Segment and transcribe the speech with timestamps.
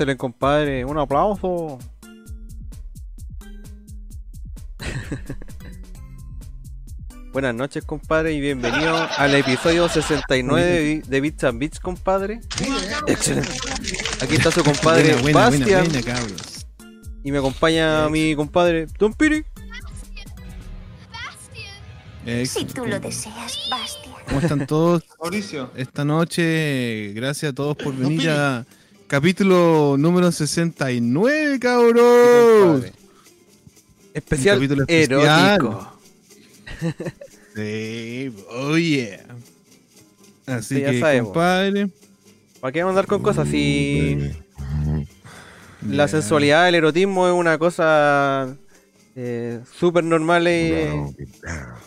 [0.00, 0.82] Excelente, compadre.
[0.86, 1.78] Un aplauso.
[7.34, 12.40] Buenas noches, compadre, y bienvenido al episodio 69 de Bi- de Bits and Bits, compadre.
[13.06, 13.50] Excelente.
[14.22, 16.26] Aquí está su compadre Buena, buena, buena, Bastian buena,
[17.22, 19.44] y me acompaña mi compadre Don Piri.
[22.46, 24.14] Si tú lo deseas, Bastian.
[24.26, 25.70] ¿Cómo están todos Mauricio.
[25.76, 27.12] esta noche?
[27.14, 28.64] Gracias a todos por venir a
[29.10, 32.84] capítulo número 69, cabros.
[34.14, 35.92] Especial erótico.
[37.52, 39.24] Sí, oh yeah.
[40.46, 41.30] Así Sí, ya que, sabemos.
[41.32, 41.88] compadre.
[42.60, 44.30] ¿Para qué vamos a andar con cosas si
[45.86, 48.56] la sensualidad, el erotismo es una cosa
[49.16, 50.70] eh, súper normal y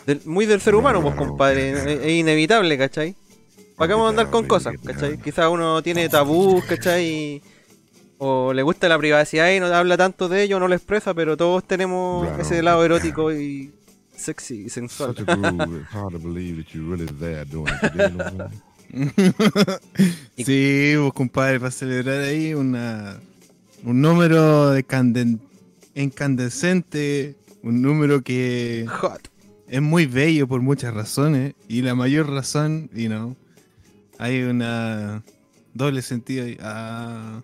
[0.06, 3.16] del- muy del ser humano, pues compadre, es, es inevitable, ¿cachai?
[3.76, 5.18] ¿Para qué vamos a andar con cosas, cachai?
[5.18, 7.42] Quizás uno tiene tabús, ¿cachai?
[8.18, 11.36] O le gusta la privacidad y no habla tanto de ello, no lo expresa, pero
[11.36, 13.72] todos tenemos ese lado erótico y
[14.16, 15.14] sexy y sensual.
[15.16, 17.80] Such a groove, it's hard to believe that you're really there doing it.
[17.92, 18.50] today, you know?
[20.36, 23.18] Y- sí, pues, compadre, para celebrar ahí una,
[23.82, 25.40] un número de canden-
[25.96, 27.34] incandescente,
[27.64, 29.28] un número que Hot.
[29.68, 33.34] es muy bello por muchas razones y la mayor razón, y no,
[34.24, 35.22] hay una
[35.74, 37.42] doble sentido ahí, ah,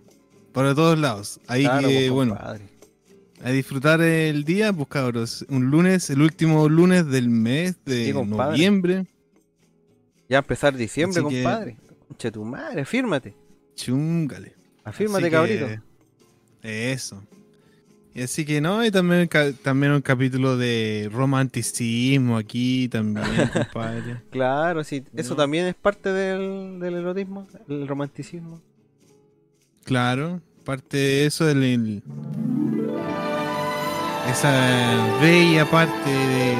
[0.53, 1.41] para todos lados.
[1.47, 2.39] Ahí Claro, que, pues, bueno,
[3.43, 8.13] a disfrutar el día, pues cabros, un lunes, el último lunes del mes de Sí,
[8.13, 9.07] noviembre.
[10.29, 11.77] Ya empezar diciembre, Así que- compadre.
[12.09, 12.81] Conche tu madre.
[12.83, 13.35] Afírmate,
[14.85, 15.67] Así que- cabrito.
[16.63, 17.23] Eso.
[18.13, 19.29] Y así que no, y también,
[19.63, 24.17] también un capítulo de romanticismo aquí también, compadre.
[24.31, 25.37] Claro, sí, eso No.
[25.37, 28.61] también es parte del, del erotismo, el romanticismo.
[29.85, 32.03] Claro, parte de eso del el-
[34.31, 36.57] esa bella parte de,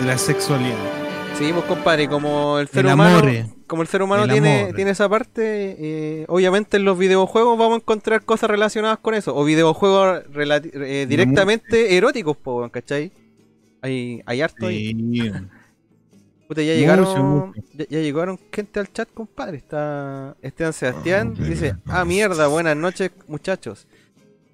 [0.00, 0.76] de la sexualidad.
[1.36, 3.46] Seguimos, compadre, como el ser El humano, amore.
[3.66, 7.74] Como el ser humano El tiene, tiene esa parte, eh, obviamente en los videojuegos vamos
[7.74, 13.12] a encontrar cosas relacionadas con eso, o videojuegos eh, directamente eróticos, po, ¿cachai?
[13.80, 14.94] Hay, hay harto ahí.
[14.94, 15.32] Sí.
[16.48, 17.60] Puta, ya llegaron, mucho.
[17.72, 19.56] Ya, ya llegaron gente al chat, compadre.
[19.56, 23.86] Está Esteban Sebastián, Ah, dice, ah mierda, buenas noches, muchachos.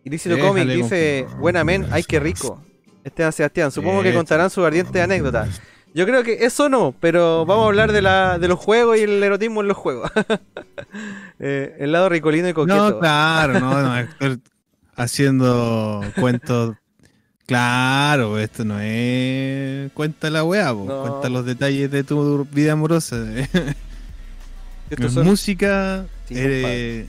[0.04, 2.62] Ilícito Déjale, Comic dice, buena men, ay qué rico.
[3.02, 5.48] Esteban Sebastián, supongo que contarán su ardiente anécdota.
[5.94, 9.02] Yo creo que eso no, pero vamos a hablar de la, de los juegos y
[9.02, 10.10] el erotismo en los juegos.
[11.40, 12.90] Eh, el lado ricolino y coqueto.
[12.90, 14.38] No, claro, no, no, estar
[14.96, 16.74] haciendo cuentos.
[17.46, 19.92] Claro, esto no es.
[19.92, 20.84] Cuenta la weá, No.
[21.02, 23.24] cuenta los detalles de tu vida amorosa.
[24.90, 27.06] Estos Es son- música Sí, eh,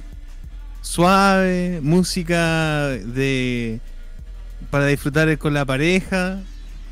[0.81, 3.79] suave, música de
[4.69, 6.39] para disfrutar con la pareja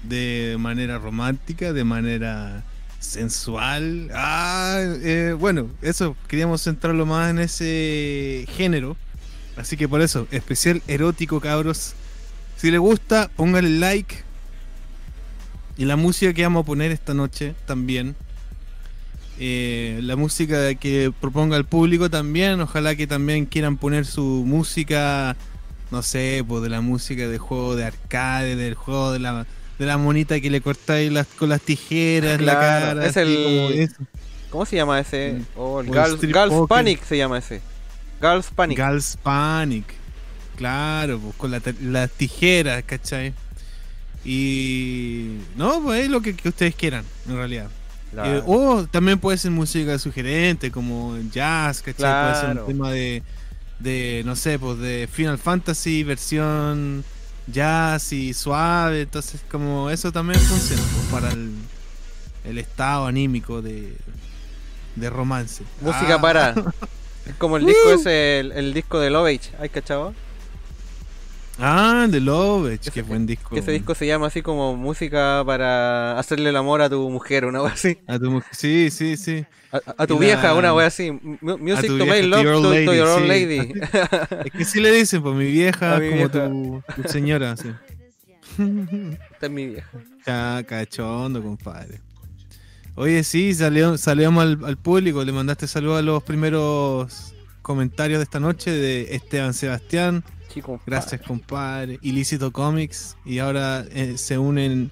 [0.08, 2.64] de manera romántica, de manera
[3.00, 4.10] sensual.
[4.14, 8.98] Ah, eh, bueno, eso queríamos centrarlo más en ese género.
[9.56, 11.94] Así que por eso, especial erótico, cabros.
[12.58, 14.24] Si les gusta, pónganle like.
[15.78, 18.16] Y la música que vamos a poner esta noche también
[19.40, 22.60] eh, la música que proponga el público también.
[22.62, 25.36] Ojalá que también quieran poner su música,
[25.92, 29.46] no sé, pues de la música de juego de arcade, del juego de la,
[29.78, 33.06] de la monita que le cortáis las, con las tijeras la Claro, cara.
[33.06, 33.96] es el- como eso.
[34.50, 35.34] ¿Cómo se llama ese?
[35.34, 35.46] Mm.
[35.60, 36.68] Oh, el Girls.
[36.70, 37.62] Panic se llama ese.
[38.22, 38.78] Girls Panic.
[38.78, 39.86] Girls Panic.
[40.56, 43.34] Claro, pues con la las tijeras, ¿cachai?
[44.26, 45.38] Y.
[45.56, 47.70] No, pues es lo que, que ustedes quieran, en realidad.
[48.12, 48.38] Claro.
[48.40, 52.32] Eh, o también puede ser música sugerente, como jazz, ¿cachai?
[52.34, 53.22] Puede ser un tema de,
[53.80, 57.04] de, no sé, pues de Final Fantasy versión
[57.48, 61.54] jazz y suave, entonces como eso también funciona pues, para el,
[62.46, 63.96] el estado anímico de,
[64.96, 65.64] de romance.
[65.82, 66.56] Música Ah, para.
[67.26, 69.52] Es como el disco ese, el, el disco de Lovage.
[69.60, 70.14] ¿Hay cachado?
[71.60, 73.56] Ah, The Lovage, Ese- qué buen disco.
[73.56, 77.64] Ese disco se llama así como música para hacerle el amor a tu mujer, una
[77.64, 77.98] wea así.
[78.08, 79.44] A tu mujer- sí, sí, sí.
[79.72, 81.12] A, a tu la- vieja, una wea así.
[81.12, 83.74] Mu- Music to to love to, old to your old lady, lady.
[84.46, 86.50] Es que sí le dicen, pues mi vieja, mi como vieja.
[86.96, 87.70] Tu, tu señora, sí.
[89.32, 89.90] Esta es mi vieja.
[90.28, 92.02] Ya, cachondo, compadre.
[92.96, 98.24] Oye, sí, salió, salíamos al, al público, le mandaste saludos a los primeros comentarios de
[98.24, 100.24] esta noche de Esteban Sebastián.
[100.48, 102.00] Chico, Gracias, compadre.
[102.02, 103.18] Ilícito Comics.
[103.26, 104.92] Y ahora eh, se unen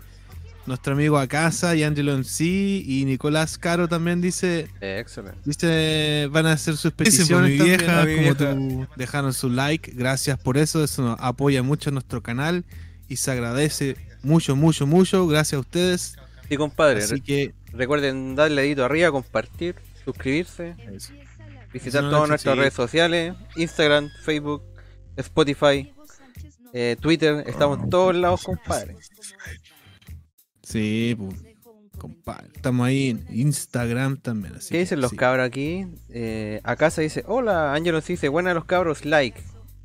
[0.66, 2.42] nuestro amigo Acasa y Angelo MC.
[2.42, 4.68] Y Nicolás Caro también dice.
[4.81, 5.40] Excelente.
[5.46, 9.92] Dice, van a hacer sus peticiones pues, viejas, vieja, como tú dejaron su like.
[9.96, 10.84] Gracias por eso.
[10.84, 12.66] Eso nos apoya mucho nuestro canal.
[13.08, 15.28] Y se agradece mucho, mucho, mucho.
[15.28, 16.16] Gracias a ustedes.
[16.50, 21.13] Y compadre, Así que recuerden darle dedito arriba, compartir, suscribirse, eso.
[21.74, 22.60] visitar todas nuestras sí.
[22.60, 24.62] redes sociales, Instagram, Facebook,
[25.18, 25.94] Spotify,
[26.74, 28.98] eh, Twitter, estamos en todos lados, compadre.
[30.62, 31.36] Sí, pues,
[31.98, 32.50] compadre.
[32.56, 34.56] Estamos ahí en Instagram también.
[34.56, 35.18] Así ¿Qué dicen que los sí.
[35.18, 35.88] cabros aquí?
[36.10, 39.42] Eh, acá se dice, hola, Angelo nos dice, buenas los cabros, like.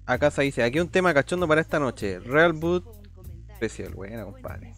[0.06, 2.84] Acá se dice, aquí un tema cachondo para esta noche, Real Boot
[3.56, 4.74] Special, buena compadre.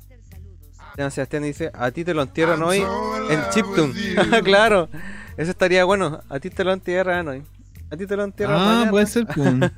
[0.97, 2.85] Sebastián dice, a ti te lo entierran hoy
[3.31, 3.95] en Chiptune.
[4.45, 4.89] claro,
[5.37, 7.43] eso estaría bueno, a ti te lo entierran hoy.
[7.93, 8.91] A ti te lo entierran Ah, mañana.
[8.91, 9.37] puede ser, pues.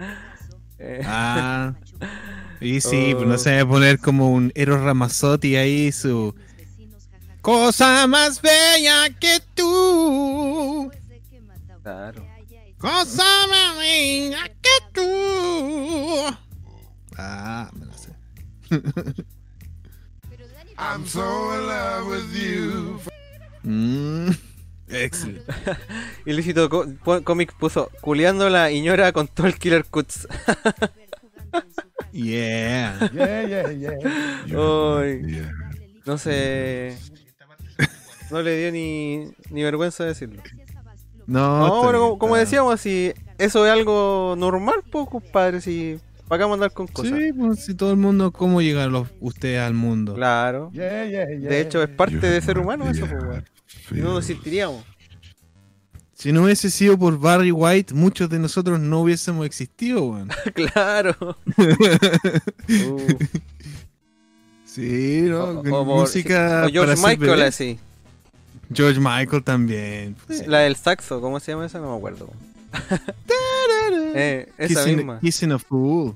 [0.78, 1.72] Eh, Ah.
[2.60, 3.38] Y sí, pues no Oh.
[3.38, 6.34] se va a poner como un Eros Ramazzotti ahí su
[7.40, 10.90] cosa más bella que tú.
[11.82, 12.26] claro.
[12.78, 16.36] Cosa más bella que tú.
[17.16, 18.12] Ah, me la sé.
[20.78, 23.00] I'm so in love with you.
[23.66, 24.30] Mm,
[24.88, 25.52] excelente.
[26.26, 26.68] Ilícito
[27.24, 30.28] Comics puso, culeando la Iñora con todo el Killer Cuts.
[32.12, 33.10] Yeah.
[33.12, 33.98] Yeah, yeah, yeah.
[34.46, 35.52] Yeah.
[36.06, 36.96] No sé.
[38.30, 40.42] No le dio ni, ni vergüenza decirlo.
[41.26, 45.98] No, pero como, decíamos, si eso es algo normal, pues, compadre, si
[46.28, 47.18] para acá andar con cosas.
[47.18, 50.14] Sí, pues si todo el mundo, ¿cómo llegan los, ustedes al mundo?
[50.14, 50.70] Claro.
[50.72, 51.50] Yeah, yeah, yeah.
[51.50, 53.42] De hecho, es parte de ser no humano eso, pues,
[53.90, 54.30] no, no feels.
[54.30, 54.84] existiríamos.
[56.14, 60.30] Si no hubiese sido por Barry White, muchos de nosotros no hubiésemos existido, weón.
[60.54, 61.36] claro.
[61.58, 63.06] Uh,
[64.64, 65.44] Sí, ¿no?
[65.60, 67.78] o- música o George para Michael así.
[68.72, 70.16] George Michael también.
[70.26, 70.46] pues.
[70.46, 71.78] La del saxo, ¿cómo se llama esa?
[71.78, 72.30] No me acuerdo.
[74.14, 75.20] eh, esa Kissing, misma.
[75.20, 76.14] Kissing a Fool.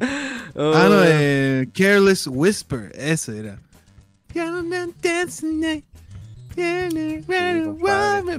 [0.00, 3.58] Ah, no, Oh, eh, Careless Whisper, eso era.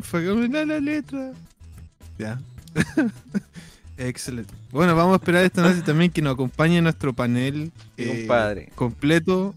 [0.02, 0.22] Fue
[0.66, 1.32] la, letra.
[2.18, 2.40] Ya.
[3.98, 4.54] Excelente.
[4.72, 9.54] Bueno, vamos a esperar esta noche también que nos acompañe nuestro panel eh, completo.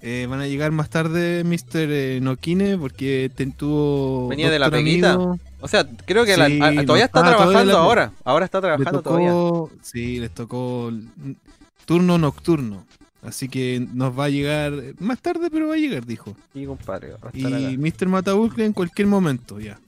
[0.00, 1.58] Eh, van a llegar más tarde Mr.
[1.90, 4.28] eh, Nokine porque te- tuvo.
[4.28, 5.12] Venía de la peguita.
[5.12, 8.12] amigo, O sea, creo que la- a- todavía está ah, todavía trabajando la- ahora.
[8.24, 9.76] Ahora está trabajando todavía.
[9.82, 10.92] sí, les tocó
[11.86, 12.84] turno nocturno.
[13.22, 16.36] Así que nos va a llegar más tarde, pero va a llegar, dijo.
[16.52, 17.12] Sí, compadre.
[17.12, 17.68] va a Y estar acá.
[17.78, 18.08] Mr.
[18.08, 19.78] Mataburke en cualquier momento, ya.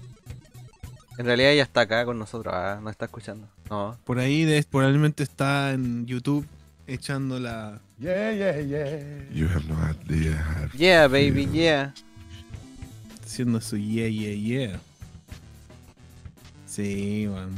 [1.18, 2.54] En realidad ella está acá con nosotros.
[2.56, 3.48] Ah, no está escuchando.
[3.70, 3.96] No.
[4.04, 6.46] Por ahí de- probablemente está en YouTube
[6.86, 7.80] echando la.
[7.98, 9.28] Yeah, yeah, yeah.
[9.32, 9.76] You have no
[10.14, 11.92] idea Yeah, baby, yeah.
[13.24, 14.80] haciendo su yeah, yeah, yeah.
[16.74, 17.48] Sí, bueno.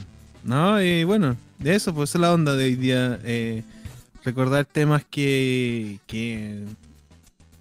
[0.44, 3.18] No, y bueno, de eso, pues esa es la onda de hoy día.
[3.24, 3.62] eh,
[4.24, 5.98] recordar temas que.
[6.06, 6.64] que.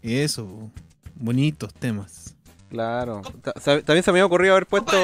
[0.04, 0.70] Eso,
[1.16, 2.36] bonitos temas.
[2.70, 3.22] Claro.
[3.64, 4.96] También se me había ocurrido haber puesto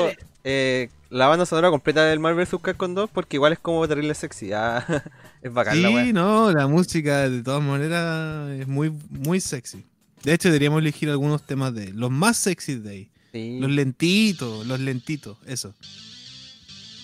[0.43, 2.59] eh, la banda sonora completa del Marvel vs.
[2.61, 4.51] Capcom 2 porque igual es como terrible sexy.
[4.53, 4.85] Ah,
[5.41, 6.13] es bacán la Sí, wea.
[6.13, 9.83] no, la música de todas maneras es muy, muy sexy.
[10.23, 13.09] De hecho, deberíamos elegir algunos temas de los más sexy de ahí.
[13.31, 13.57] Sí.
[13.59, 15.73] Los lentitos, los lentitos, eso.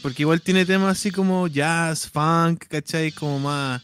[0.08, 3.12] Porque igual tiene temas así como jazz, funk, ¿cachai?
[3.12, 3.82] Como más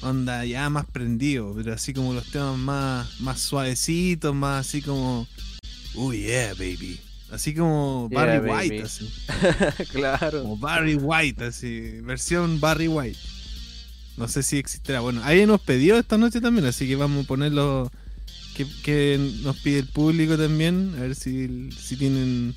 [0.00, 5.28] onda ya más prendido, pero así como los temas más, más suavecitos, más así como,
[5.96, 6.98] oh yeah, baby.
[7.30, 8.70] Así como Yeah, Barry baby.
[8.70, 9.10] White, así.
[9.90, 10.40] claro.
[10.40, 12.00] Como Barry White, así.
[12.00, 13.18] Versión Barry White.
[14.16, 15.00] No sé si existirá.
[15.00, 17.92] Bueno, ahí nos pedió esta noche también, así que vamos a ponerlo.
[18.56, 20.94] Que, que nos pide el público también.
[20.96, 22.54] A ver si, si tienen.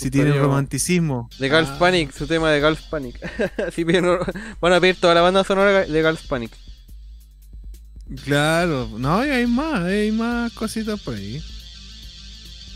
[0.00, 1.28] Si tiene Sonido romanticismo.
[1.38, 3.16] De Girls Ah, Panic, su tema de Girls Panic.
[3.74, 4.18] Sí, piden-
[4.60, 6.52] van a pedir toda la banda sonora de Girls Panic.
[8.24, 11.36] Claro, no, y hay más, hay más cositas por ahí.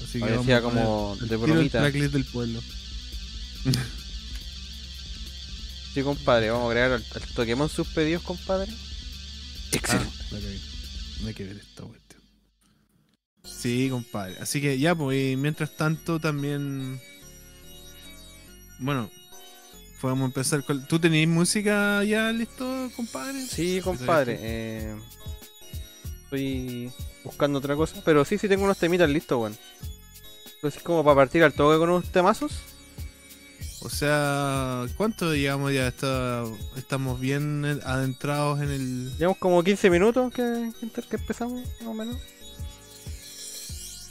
[0.05, 1.81] Así Parecía vamos a como de el bromita.
[1.81, 2.61] tracklist del pueblo.
[5.93, 8.73] Sí, compadre, vamos a agregar al, al Pokémon sus pedidos, compadre.
[9.89, 10.59] Ah, la cagué.
[11.23, 12.21] No hay que ver esta cuestión.
[13.45, 14.37] Sí, compadre.
[14.41, 17.01] Así que ya, pues, y mientras tanto también.
[18.85, 19.11] Bueno,
[20.01, 20.87] podemos empezar con.
[20.87, 23.41] ¿Tú tenés música ya listo, compadre?
[23.47, 24.39] Sí, compadre.
[24.43, 24.97] Eh,
[26.25, 26.93] estoy
[27.25, 29.57] buscando otra cosa, pero sí, sí tengo unos temitas listos, weón.
[30.57, 32.53] Entonces, como para partir al toque con unos temazos.
[33.81, 35.89] O sea, ¿cuánto llevamos ya?
[35.89, 36.45] Está-
[36.77, 39.17] estamos bien adentrados en el.
[39.17, 42.17] Llevamos como 15 minutos que, que, que empezamos, más o menos.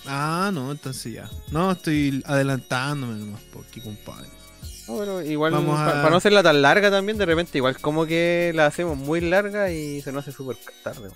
[0.05, 1.29] Ah, no, entonces ya.
[1.51, 4.27] No, estoy adelantándome nomás por aquí, compadre.
[4.87, 8.05] No, pero igual, Vamos a- para no hacerla tan larga también, de repente, igual como
[8.05, 11.13] que la hacemos muy larga y se nos hace súper tarde, weón.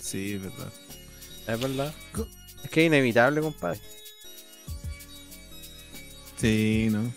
[0.00, 0.72] Sí, es verdad.
[1.46, 1.94] Es verdad.
[2.64, 3.80] Es que es inevitable, compadre.
[6.36, 7.12] Sí, no.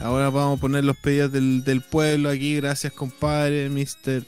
[0.00, 2.56] Ahora vamos a poner los pedidos del, del pueblo aquí.
[2.56, 3.68] Gracias, compadre.
[3.68, 4.24] Mister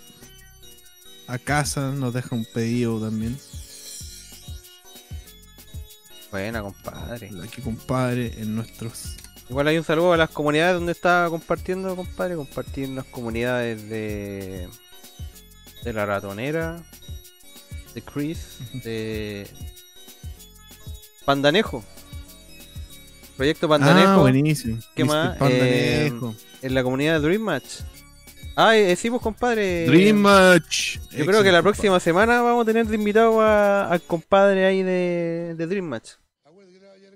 [1.27, 3.39] a casa nos deja un pedido también.
[6.31, 7.31] Buena, compadre.
[7.43, 9.17] Aquí, compadre, en nuestros.
[9.49, 12.37] Igual hay un saludo a las comunidades donde está compartiendo, compadre.
[12.37, 14.69] Compartir las comunidades de.
[15.85, 16.83] de la ratonera,
[17.95, 19.47] de Chris, de.
[21.25, 21.85] Pandanejo.
[23.37, 24.09] Proyecto Pandanejo.
[24.11, 24.79] Ah, buenísimo.
[24.95, 25.09] ¿Qué Mr.
[25.09, 25.37] más?
[25.39, 26.35] Pandanejo.
[26.63, 27.81] en la comunidad de Dream Match.
[28.57, 29.87] Ah, eh, sí, pues, compadre.
[29.87, 30.99] Dream Match.
[31.13, 34.83] Yo creo que la próxima semana vamos a tener de invitado a- al compadre ahí
[34.83, 36.11] de, de Dream Match.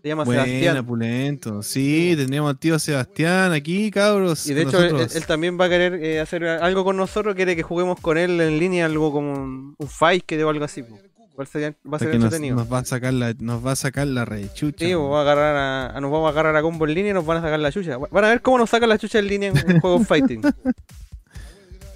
[0.05, 0.85] Se llama Buena, Sebastián.
[0.85, 1.63] pulento.
[1.63, 4.47] Sí, tendríamos al tío Sebastián aquí, cabros.
[4.47, 7.35] Y de hecho, él, también va a querer eh, hacer algo con nosotros.
[7.35, 10.63] Quiere que juguemos con él en línea, algo como un, un fight que o algo
[10.67, 10.83] así.
[10.83, 10.99] po.
[11.33, 12.55] Igual sería- va a ser nos, entretenido.
[12.55, 14.85] nos va a sacar la, nos va a sacar la rechucha.
[14.85, 17.11] Sí, pues, vamos a agarrar a, a- nos vamos a agarrar a combo en línea
[17.13, 17.97] y nos van a sacar la chucha.
[17.97, 20.43] Van a ver cómo nos sacan la chucha en línea en, en juegos fighting.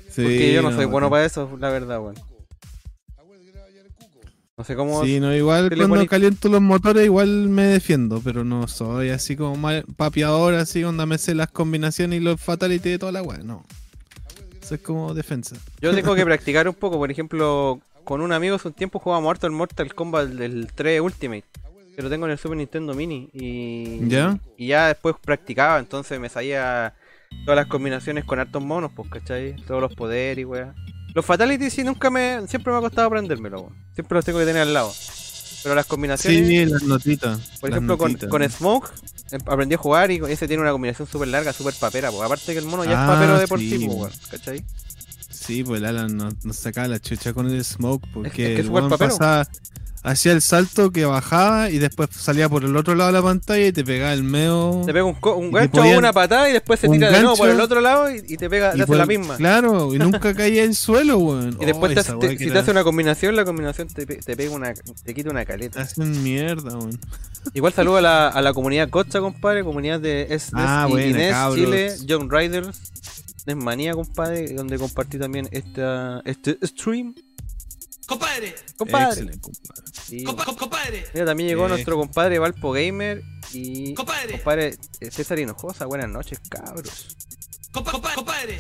[0.09, 1.11] Sí, Porque yo no soy bueno no.
[1.11, 2.15] para eso, la verdad, weón.
[4.59, 5.05] No sé cómo.
[5.05, 6.09] Sí, no, igual ¿Qué le cuando poní?
[6.09, 11.07] caliento los motores igual me defiendo, pero no soy así como mal- papiador, así onda
[11.07, 13.65] me sé las combinaciones y los fatality de toda la weá, no.
[14.61, 15.57] Eso es como defensa.
[15.81, 19.31] Yo tengo que practicar un poco, por ejemplo, con un amigo hace un tiempo jugábamos
[19.31, 21.45] harto el Mortal Kombat del 3 Ultimate.
[21.95, 23.29] Que lo tengo en el Super Nintendo Mini.
[23.33, 24.39] Y ¿Ya?
[24.57, 26.95] y ya después practicaba, entonces me salía
[27.45, 29.55] todas las combinaciones con hartos monos, pues, ¿cachai?
[29.67, 30.75] Todos los poderes y weá.
[31.19, 32.47] Los Fatalities sí nunca me.
[32.47, 33.75] siempre me ha costado aprendérmelo, weón.
[33.93, 34.93] Siempre los tengo que tener al lado.
[35.65, 36.47] Pero las combinaciones.
[36.47, 37.41] Sí, las notitas.
[37.61, 38.31] Por ejemplo, con, notitas.
[38.31, 38.89] con Smoke
[39.33, 42.13] em- aprendí a jugar y ese tiene una combinación súper larga, súper papera.
[42.13, 42.23] Pues.
[42.23, 44.13] Aparte que el mono ya Ah, es papero de por sí, weón.
[44.31, 44.65] ¿cachai?
[45.29, 48.53] Sí, pues el Alan nos, nos sacaba la chucha con el smoke porque es que
[48.55, 49.19] es el súper weón papero.
[49.19, 49.49] pasaba,
[50.03, 53.67] hacía el salto que bajaba y después salía por el otro lado de la pantalla
[53.67, 54.83] y te pegaba el medio.
[54.87, 57.49] Te pega un, un gancho o una patada y después se tira de nuevo por
[57.49, 59.37] el otro lado y, y te pega, te hace la misma.
[59.37, 61.57] Claro, y nunca caía en suelo, weón.
[61.61, 64.51] Y después Oh, te hace- si te hace una combinación, la combinación te, te pega
[64.53, 64.73] una,
[65.05, 65.83] te quita una caleta.
[65.83, 66.99] hacen mierda, weón.
[67.55, 71.07] Igual saludo a la, a la comunidad Cocha, compadre, comunidad de SNES Ah, y buena,
[71.09, 71.57] Inés, cabros.
[71.65, 72.79] Chile, Young Riders,
[73.47, 77.15] Nesmanía, compadre, donde compartí también esta, este stream.
[78.09, 79.09] Compadre, Compadre.
[79.09, 79.83] Excelente, compadre.
[79.93, 80.25] Sí.
[80.25, 81.69] compa- compadre, Mira, también llegó Eh.
[81.69, 83.23] nuestro compadre Valpo Gamer
[83.53, 85.85] y compadre, compadre eh, César Hinojosa.
[85.85, 87.17] Buenas noches, cabros.
[87.71, 88.59] compa- compa- compadre.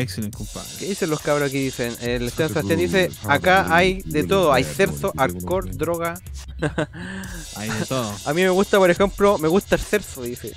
[0.00, 0.68] Excelente, compadre.
[0.78, 1.58] ¿Qué dicen los cabros aquí?
[1.64, 6.14] Dicen, el Esteban Sebastián dice, acá hay de todo, hay cerzo, alcohol, droga.
[7.56, 8.14] Hay de todo.
[8.24, 10.52] A mí me gusta, por ejemplo, me gusta el cerzo, dice.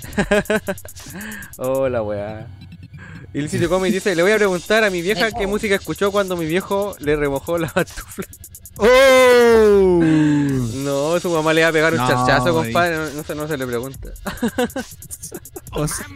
[1.58, 2.46] Hola, weá.
[3.34, 6.10] Y el sitio Comic dice, le voy a preguntar a mi vieja qué música escuchó
[6.10, 8.26] cuando mi viejo le remojó la pantufla.
[8.78, 10.00] ¡Oh!
[10.74, 12.66] No, su mamá le va a pegar un No, charchazo, ahí.
[12.66, 14.08] compadre, no, no se, no se le pregunta.
[15.72, 16.06] O sea,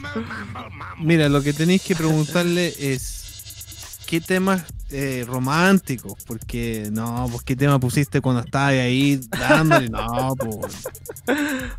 [0.99, 3.22] mira, lo que tenéis que preguntarle es
[4.13, 10.37] qué temas eh, románticos, porque no, pues qué tema pusiste cuando estabas ahí dándole, no,
[10.37, 10.85] pues.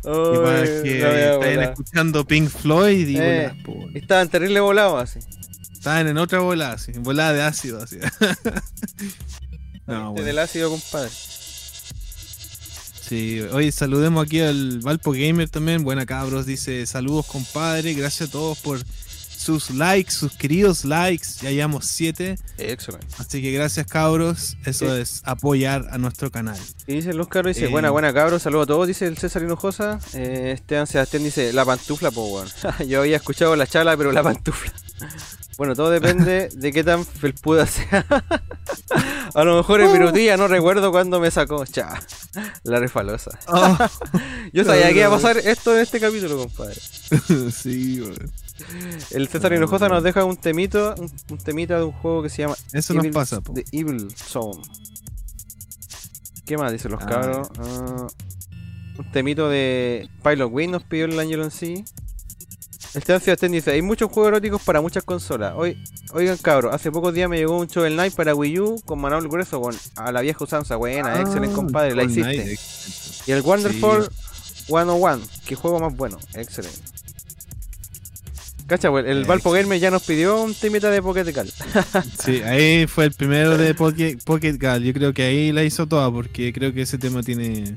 [0.02, 1.62] Igual que estaban volada.
[1.62, 3.52] escuchando Pink Floyd y Eh.
[3.52, 3.88] bolas, po.
[3.96, 5.20] Estaban terrible volados así.
[5.72, 7.98] estaban en otra bola, así, volada de ácido, así.
[9.86, 10.26] no, bueno.
[10.26, 11.10] Del ácido, compadre.
[13.08, 15.84] Sí, oye, saludemos aquí al Valpo Gamer también.
[15.84, 18.80] Buena cabros, dice saludos compadre, gracias a todos por
[19.44, 21.26] sus likes, sus queridos likes.
[21.42, 22.38] Ya llevamos 7.
[22.58, 23.06] Excelente.
[23.18, 24.56] Así que gracias, cabros.
[24.64, 25.00] Eso Sí.
[25.02, 26.58] es apoyar a nuestro canal.
[26.86, 27.68] Y dice Luz Caro, dice, Eh.
[27.68, 29.98] buena, buena cabros, saludos a todos, dice el César Hinojosa.
[30.14, 32.44] Eh, Esteban Sebastián dice, la pantufla, po.
[32.88, 34.72] Yo había escuchado la chala, pero la pantufla.
[35.56, 38.04] Bueno, todo depende de qué tan felpuda sea.
[39.34, 41.64] a lo mejor en virutilla, no recuerdo cuándo me sacó.
[41.64, 42.00] Cha,
[42.64, 43.38] la refalosa.
[43.46, 43.78] Oh,
[44.52, 46.74] Yo sabía que iba a pasar esto en este capítulo, compadre.
[47.52, 48.32] sí, weón.
[49.10, 52.42] El César Hinojosa nos deja un temito, un, un temita de un juego que se
[52.42, 53.52] llama Eso nos pasa, po.
[53.52, 54.62] The Evil Zone.
[56.46, 57.06] ¿Qué más dicen los Ah.
[57.06, 57.48] cabros?
[57.58, 58.06] Ah,
[58.98, 61.84] un temito de Pilot Wing nos pidió el Angel en sí.
[62.94, 65.54] Esteban Sebastián dice, hay muchos juegos eróticos para muchas consolas.
[65.56, 65.76] Hoy,
[66.12, 69.26] oigan cabros, hace pocos días me llegó un Shovel Knight para Wii U con manual
[69.28, 70.76] grueso con a la vieja usanza.
[70.76, 72.56] Buena, Ah, excelente compadre, la hiciste.
[73.26, 74.08] Y el Wonderful
[74.66, 76.78] 101, que juego más bueno, excelente.
[78.66, 81.52] Cacha, pues, el Valpo Gamer ya nos pidió un temita de Pocket Cal.
[82.24, 84.82] Sí, ahí fue el primero de Pocket, Pocket Gal.
[84.82, 87.74] Yo creo que ahí la hizo toda porque creo que ese tema tiene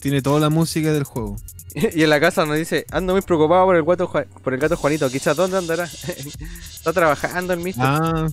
[0.00, 1.36] tiene toda la música del juego.
[1.94, 4.58] Y en la casa nos dice, ando muy preocupado por el gato, Juan- por el
[4.58, 5.84] gato Juanito, quizás dónde andará.
[6.74, 7.84] Está trabajando el mister.
[7.86, 8.26] Ah,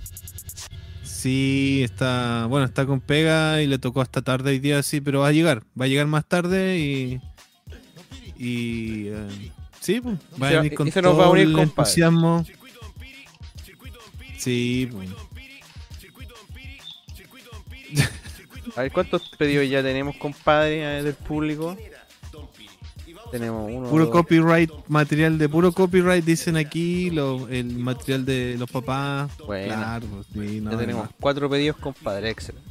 [1.04, 5.20] sí, está, bueno, está con pega y le tocó hasta tarde hoy día, sí, pero
[5.22, 7.22] va a llegar, va a llegar más tarde y
[8.40, 11.48] y eh, sí, pues, va a venir con y se nos todo va a unir,
[11.48, 12.46] el entusiasmo.
[14.38, 15.10] Sí, pues.
[18.78, 21.76] A ver cuántos pedidos ya tenemos, compadre, del público.
[23.32, 23.90] Tenemos uno.
[23.90, 24.12] Puro dos.
[24.14, 29.32] copyright, material de puro copyright dicen aquí, lo- el material de los papás.
[29.46, 32.66] Bueno, Claro, pues, sí, no, ya tenemos cuatro pedidos, compadre, excelente.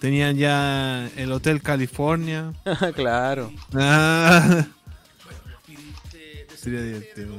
[0.00, 2.52] Tenían ya el Hotel California.
[2.94, 3.52] claro.
[3.74, 4.66] Ah.
[6.56, 7.34] Sería divertido.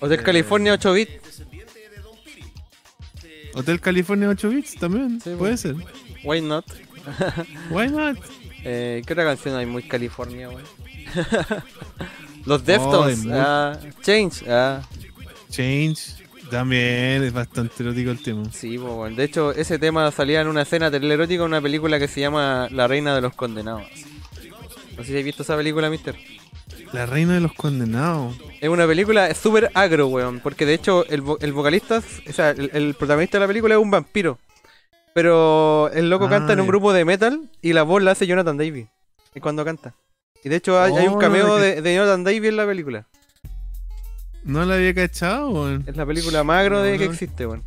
[0.00, 1.42] Hotel California 8 bits.
[3.54, 5.56] Hotel California 8 bits también, Sí, puede bueno.
[5.56, 5.74] ser.
[6.24, 6.64] Why not?
[7.70, 8.18] Why not?
[8.64, 10.62] Eh, ¿Qué otra canción hay muy California, weón?
[12.46, 13.18] Los Deftones.
[13.24, 14.44] muy- ah, Change.
[14.48, 14.82] Ah,
[15.50, 18.44] Change también es bastante erótico el tema.
[18.52, 19.16] sí, weón.
[19.16, 22.68] De hecho, ese tema salía en una escena telerótica en una película que se llama
[22.70, 23.82] La Reina de los Condenados.
[24.96, 26.16] No sé si has visto esa película, mister.
[26.92, 28.36] La reina de los condenados.
[28.60, 30.40] Es una película súper agro, weón.
[30.40, 33.74] Porque de hecho, el, vo- el vocalista, o sea, el, el protagonista de la película
[33.74, 34.38] es un vampiro.
[35.14, 36.70] Pero el loco Ah, canta en un ya.
[36.70, 38.86] grupo de metal y la voz la hace Jonathan Davis.
[39.34, 39.94] Es cuando canta.
[40.44, 43.06] Y de hecho, hay, hay un Oh, cameo de, de Jonathan Davis en la película.
[44.44, 45.84] No la había cachado, weón.
[45.86, 47.12] Es la película más agro de No, que no.
[47.12, 47.62] existe, weón.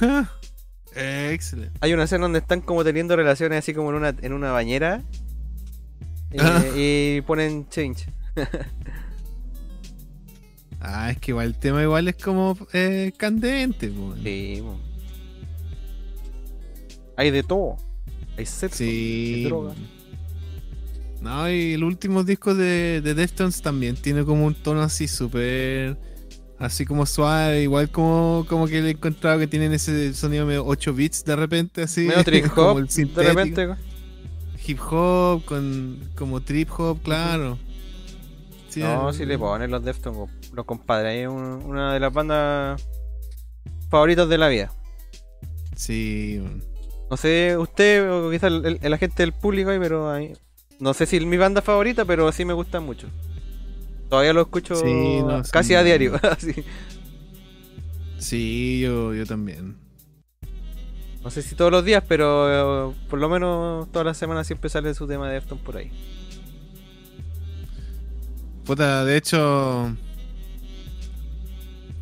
[0.94, 1.76] Excelente.
[1.80, 5.02] Hay una escena donde están como teniendo relaciones así como en una, en una bañera.
[6.32, 6.64] Eh, Ah.
[6.76, 8.06] y ponen change.
[10.84, 13.92] Ah, es que igual el tema igual es como eh, candente.
[14.24, 14.62] Sí.
[17.16, 17.76] Hay de todo.
[18.36, 19.34] Hay sexo, Sí.
[19.36, 19.74] hay droga.
[21.20, 25.96] No, y el último disco de, de Deftones también tiene como un tono así súper.
[26.58, 30.64] Así como suave, igual como, como que le he encontrado que tienen ese sonido medio
[30.66, 32.08] 8 bits de repente, así.
[32.08, 33.68] Medio como el de repente.
[34.66, 37.58] Hip hop, con como trip hop, claro.
[38.68, 41.22] Sí, No, eh, si le ponen los Deftones, los compadres.
[41.22, 42.86] Es un- una de las bandas
[43.90, 44.72] favoritas de la vida.
[45.76, 46.40] Sí.
[47.10, 50.32] No sé usted o quizás el, el- el agente del público ahí, pero ahí-
[50.80, 53.08] no sé si es mi banda favorita, pero sí me gustan mucho.
[54.08, 55.74] Todavía lo escucho Sí, no, casi sí.
[55.74, 56.12] a diario.
[58.18, 59.76] Sí, yo, yo también.
[61.22, 64.68] No sé si todos los días, pero eh, por lo menos todas las semanas siempre
[64.68, 65.90] sale su tema de Deftones por ahí.
[68.64, 69.96] Puta, de hecho.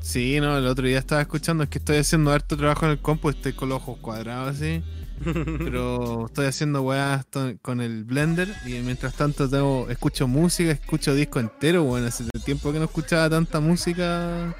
[0.01, 2.99] Sí, no, el otro día estaba escuchando, es que estoy haciendo harto trabajo en el
[2.99, 4.83] compu, estoy con los ojos cuadrados así.
[5.23, 7.27] Pero estoy haciendo weas
[7.61, 12.73] con el blender y mientras tanto tengo, escucho música, escucho disco entero, bueno, hace tiempo
[12.73, 14.57] que no escuchaba tanta música.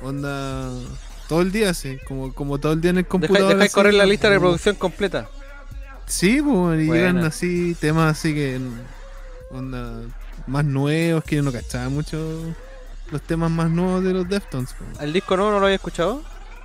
[0.00, 0.70] Onda.
[1.28, 3.54] Todo el día, así, como, como todo el día en el computador.
[3.54, 5.28] Dejáis correr la lista de reproducción completa.
[6.06, 8.60] Sí, pues, y llegan así temas así que.
[9.50, 10.02] Onda.
[10.46, 12.54] Más nuevos, que yo no cachaba mucho
[13.10, 14.74] los temas más nuevos de los Deftones.
[14.76, 15.00] pues.
[15.00, 16.22] ¿El disco nuevo no lo había escuchado?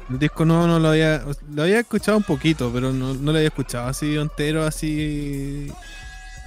[0.10, 1.24] El disco nuevo no lo había.
[1.54, 5.72] Lo había escuchado un poquito, pero no, no lo había escuchado así entero, así.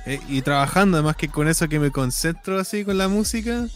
[0.05, 3.66] eh, y trabajando, además que con eso que me concentro así con la música.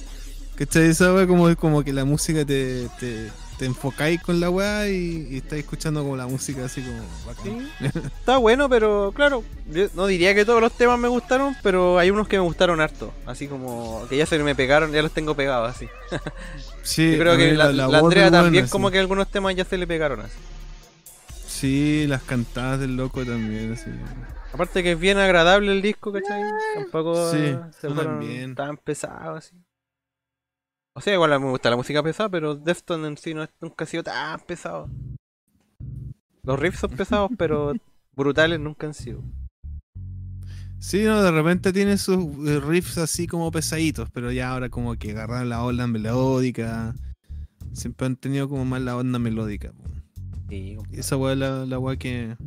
[0.57, 0.88] ¿Cachai?
[0.88, 5.37] Esa como, como que la música te, te, te enfocáis con la weá y, y
[5.38, 7.73] estáis escuchando como la música así como bacán.
[7.81, 12.11] Está bueno, pero claro, yo no diría que todos los temas me gustaron, pero hay
[12.11, 13.12] unos que me gustaron harto.
[13.27, 15.88] Así como que ya se me pegaron, ya los tengo pegados así.
[16.83, 18.71] Sí, Yo creo que la, la Andrea buena, también sí.
[18.71, 20.38] como que algunos temas ya se le pegaron así.
[21.47, 23.90] Sí, las cantadas del loco también, así.
[24.53, 26.42] Aparte que es bien agradable el disco, ¿cachai?
[26.75, 28.55] Tampoco Sí, se fueron bien.
[28.55, 29.57] tan pesados así.
[30.96, 33.85] O sea, igual me gusta la música pesada, pero Deftones en sí no es, nunca
[33.85, 34.88] ha sido tan pesado.
[36.42, 37.74] Los riffs son pesados, pero
[38.14, 39.22] brutales nunca han sido.
[40.78, 44.96] Sí, no, de repente tiene sus eh, riffs así como pesaditos, pero ya ahora como
[44.96, 46.94] que agarran la onda melódica.
[47.74, 49.74] Siempre han tenido como más la onda melódica.
[50.48, 52.38] Sí, Y esa weá es la, la weá que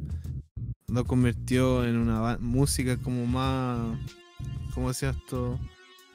[0.88, 3.95] lo convirtió en una música como más.
[4.73, 5.59] ¿Cómo decía esto?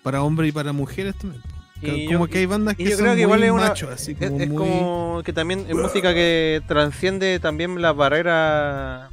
[0.02, 1.40] Para hombres y para mujeres también.
[1.80, 3.50] Y Que- yo- como que hay bandas que yo son creo que muy igual es
[3.50, 4.56] una- así Es, como es muy.
[4.56, 9.10] como que también es música que transciende también la barrera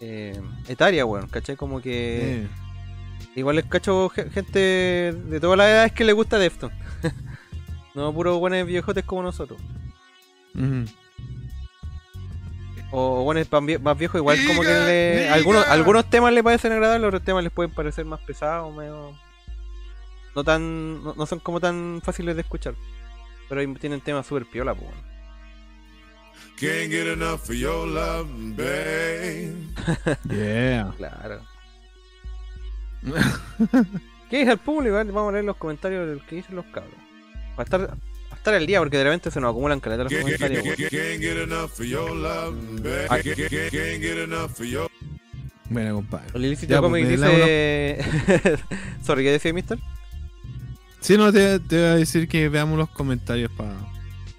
[0.00, 1.56] eh, etaria, weón, ¿cachai?
[1.56, 2.46] Como que
[3.36, 6.70] igual es cacho ge- gente de todas las edades que le gusta Defton.
[7.94, 9.60] no puros buenos viejotes como nosotros.
[12.92, 13.46] O buenos
[13.82, 17.52] más viejos, igual como que le- algunos, algunos temas le parecen agradables, otros temas les
[17.52, 19.12] pueden parecer más pesados, medio...
[20.34, 21.02] No tan.
[21.02, 22.74] No, no son como tan fáciles de escuchar.
[23.48, 24.90] Pero ahí tienen temas súper piola, pues.
[26.60, 29.54] Can't get enough of your love, babe.
[30.28, 30.92] Yeah.
[30.96, 31.40] Claro.
[34.30, 34.94] ¿Qué dice el público?
[34.94, 36.94] Vamos a leer los comentarios del que dicen los cabros.
[37.56, 40.62] Para estar, para estar al día, porque de repente se nos acumulan caletas los comentarios.
[40.62, 40.90] can't, weón.
[40.90, 43.06] can't get enough of your love, babe.
[43.08, 43.22] Ay.
[43.22, 44.90] Can't, can't, can't get enough of your
[45.70, 46.26] Bueno, compadre.
[46.34, 48.58] El ilícito Ya, Comic pues, me dice.
[49.02, 49.78] Sorry, ¿qué decía Mister?
[51.00, 53.74] Sí, no, te, te voy a decir que veamos los comentarios para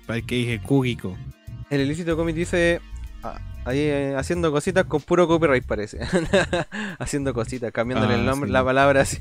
[0.06, 1.16] para el que dije Kugiko.
[1.70, 2.82] El ilícito Comic dice.
[3.24, 6.00] ah, ahí eh, haciendo cositas con puro copyright, parece.
[7.00, 8.54] haciendo cositas, cambiándole Ah, el nombre, sí.
[8.54, 9.18] la palabra así.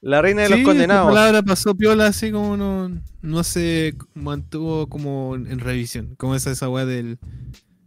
[0.00, 1.08] la reina de Sí, los condenados.
[1.08, 2.90] palabra pasó piola así como no,
[3.22, 6.14] no se mantuvo como en revisión.
[6.16, 7.18] Como esa, esa weá del.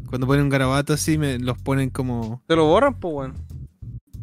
[0.07, 2.43] Cuando ponen un garabato así, me, los ponen como.
[2.47, 3.33] Te lo borran, pues, weón.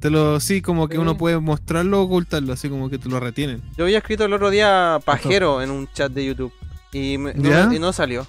[0.01, 1.01] Te lo, sí, como que Sí.
[1.01, 3.63] uno puede mostrarlo o ocultarlo, así como que te lo retienen.
[3.77, 6.53] Yo había escrito el otro día pajero en un chat de YouTube.
[6.93, 7.69] Y, me- no, ¿Ya?
[7.73, 8.27] y no salió.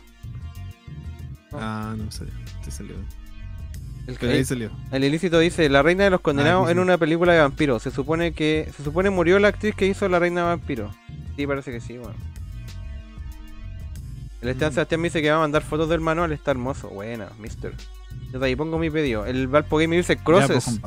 [1.54, 2.34] Ah, no salió.
[2.64, 2.96] Te salió.
[4.08, 4.72] El, Pero ahí salió.
[4.92, 7.84] el ilícito dice, la reina de los condenados Ah, en una película de vampiros.
[7.84, 8.70] Se supone que.
[8.76, 10.94] Se supone murió la actriz que hizo la reina de vampiros.
[11.36, 12.16] Sí, parece que sí, bueno.
[14.42, 14.76] El Esteban Mm.
[14.76, 16.90] Sebastián me dice que va a mandar fotos del manual, está hermoso.
[16.90, 17.74] Buena, mister.
[18.34, 19.26] Yo de ahí pongo mi pedido.
[19.26, 20.80] El Valpo Game dice Ya, pues,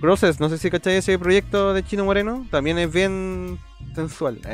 [0.00, 2.46] Crosses, no sé si cacháis ese proyecto de Chino Moreno.
[2.50, 3.58] También es bien
[3.94, 4.38] sensual.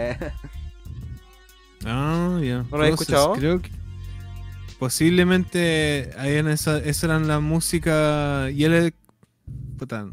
[1.86, 2.62] Ah, ya.
[2.70, 3.32] ¿No lo Entonces, escuchado?
[3.34, 3.70] Creo que
[4.78, 8.92] posiblemente ahí en esa, esa eran la música y él es-
[9.78, 10.06] puta,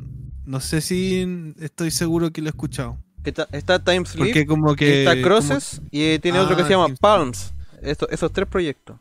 [0.45, 2.97] no sé si estoy seguro que lo he escuchado.
[3.23, 4.25] está, está Time Sleep.
[4.27, 6.93] Porque como que está como- Crosses y tiene otro que Ah, se llama.
[6.99, 7.53] Palms.
[7.81, 8.97] Esto- esos tres proyectos.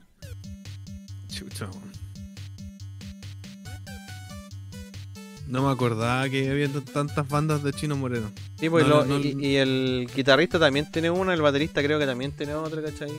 [5.51, 8.31] No me acordaba que había tantas bandas de Chino Moreno.
[8.59, 9.25] Sí, pues, No, lo- no, no.
[9.25, 13.11] y, y el guitarrista también tiene una, el baterista creo que también tiene otra, ¿cachai?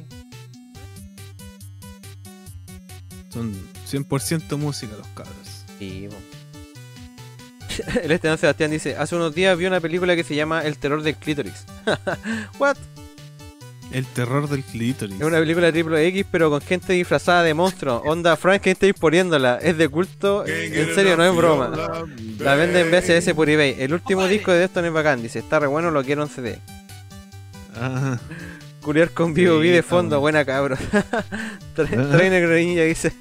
[3.29, 3.53] Son
[3.89, 5.35] 100% música los cabros.
[5.79, 6.17] Sí, po.
[8.03, 11.01] El Esteban Sebastián dice, hace unos días vi una película que se llama El terror
[11.03, 11.65] del clítoris.
[12.59, 12.77] What?
[13.91, 15.15] El terror del clítoris.
[15.19, 18.01] Es una película triple X pero con gente disfrazada de monstruo.
[18.05, 19.59] Onda Frankenstein poniéndola.
[19.61, 20.45] Es de culto.
[20.47, 21.71] En serio, no es broma.
[22.39, 23.75] La venden en VHS por eBay.
[23.79, 25.21] El último disco de Deftones es bacán.
[25.21, 26.59] Dice, está re bueno, lo quiero en CD.
[27.75, 28.17] Ah,
[28.81, 30.75] Culiar con vivo, vi de fondo, buena cabro.
[31.75, 33.11] Tra- Trainer Granilla dice.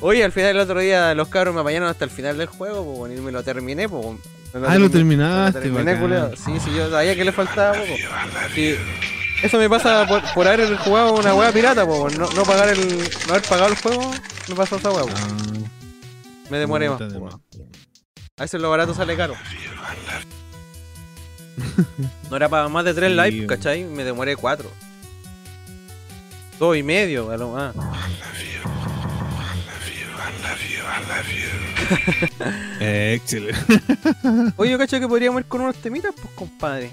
[0.00, 2.82] Oye, al final el otro día los cabros me apañaron hasta el final del juego,
[2.84, 4.06] pues, bueno, y me lo terminé, pues.
[4.66, 6.36] Ah, lo terminaste, me lo terminé.
[6.36, 7.94] Sí, sí, yo sabía que le faltaba poco.
[8.54, 8.74] Sí.
[9.42, 12.98] Eso me pasa por, por haber jugado una weá pirata, pues, no, no pagar el.
[13.26, 14.10] no haber pagado el juego,
[14.48, 15.28] me pasó esa weá, ah,
[16.50, 17.00] Me demoré más.
[17.00, 19.34] A veces lo barato sale caro.
[22.30, 23.46] No era para más de 3 Sí.
[23.46, 23.84] ¿cachai?
[23.84, 24.70] Me demoré 4.
[26.58, 27.74] Dos y medio, a lo más.
[32.80, 33.58] Eh, excelente.
[34.56, 36.92] Oye, yo cacho que podríamos ir con unos temitas, pues compadre.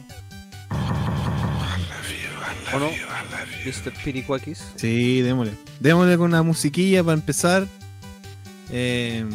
[2.74, 2.90] ¿O no?
[3.66, 3.94] Mr.
[4.04, 4.74] Piricuakis.
[4.76, 5.54] Sí, démosle.
[5.80, 7.68] Démosle con una musiquilla para empezar.
[8.72, 9.26] Eh,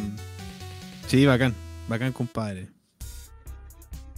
[1.06, 1.54] sí, bacán.
[1.88, 2.68] Bacán, compadre.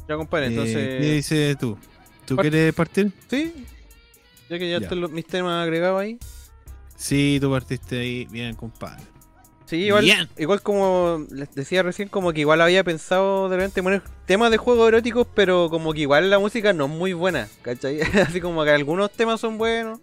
[0.09, 0.75] Ya, compadre, Eh, entonces.
[1.01, 1.79] ¿Qué dices tú?
[2.27, 3.13] ¿Tú Part- quieres partir?
[3.31, 3.53] Sí.
[4.51, 4.85] Ya que ya, Ya.
[4.85, 6.19] están los, mis temas agregados ahí.
[6.97, 9.03] Sí, tú partiste ahí bien, compadre.
[9.75, 10.29] Sí, igual, Bien.
[10.39, 14.57] igual como les decía recién, como que igual había pensado de repente poner temas de
[14.57, 18.01] juegos eróticos, pero como que igual la música no es muy buena, ¿cachai?
[18.29, 19.99] Así como que algunos temas son buenos.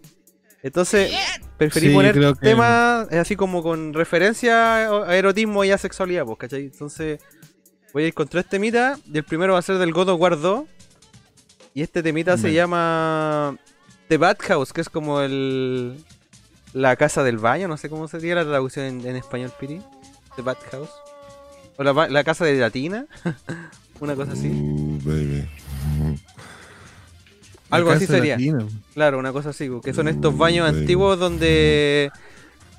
[0.62, 1.10] Entonces,
[1.56, 4.76] preferí Sí, poner que- temas eh, así como con referencia
[5.08, 6.64] a erotismo y a sexualidad, pues, ¿cachai?
[6.66, 7.20] Entonces,
[7.92, 10.20] voy a ir con tres temitas, y el primero va a ser del God of
[10.20, 10.64] War 2,
[11.74, 13.56] y este temita se llama
[14.08, 15.96] The Bad House, que es como el...
[16.72, 19.80] La casa del baño, no sé cómo sería la traducción en, en español, Piri.
[20.36, 20.90] The Bad House.
[21.76, 23.06] O la, ba- la casa de latina.
[24.00, 24.48] Una cosa así.
[24.48, 25.48] Ooh, baby.
[27.70, 28.34] Algo La así sería.
[28.34, 28.66] latina.
[28.94, 29.70] Claro, una cosa así.
[29.82, 30.78] Que son estos Mm, baños sí.
[30.80, 32.10] antiguos donde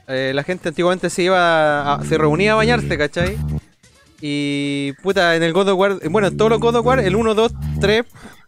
[0.07, 3.37] eh, la gente antiguamente se iba a- se reunía a bañarse, ¿cachai?
[4.21, 7.15] Y puta, en el God of War, bueno, en todos los God of War, el
[7.15, 7.51] 1, 2,
[7.81, 8.05] 3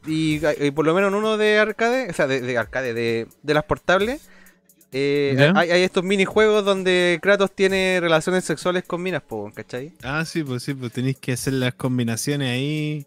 [0.08, 3.27] y, y por lo menos en uno de arcade, o sea, de, de arcade, de,
[3.43, 4.21] de las portables,
[4.97, 5.51] eh, ¿Ya?
[5.60, 9.91] hay, hay estos minijuegos donde Kratos tiene relaciones sexuales con minas, po, ¿cachai?
[10.03, 13.05] Ah, sí, pues sí, pues tenéis que hacer las combinaciones ahí.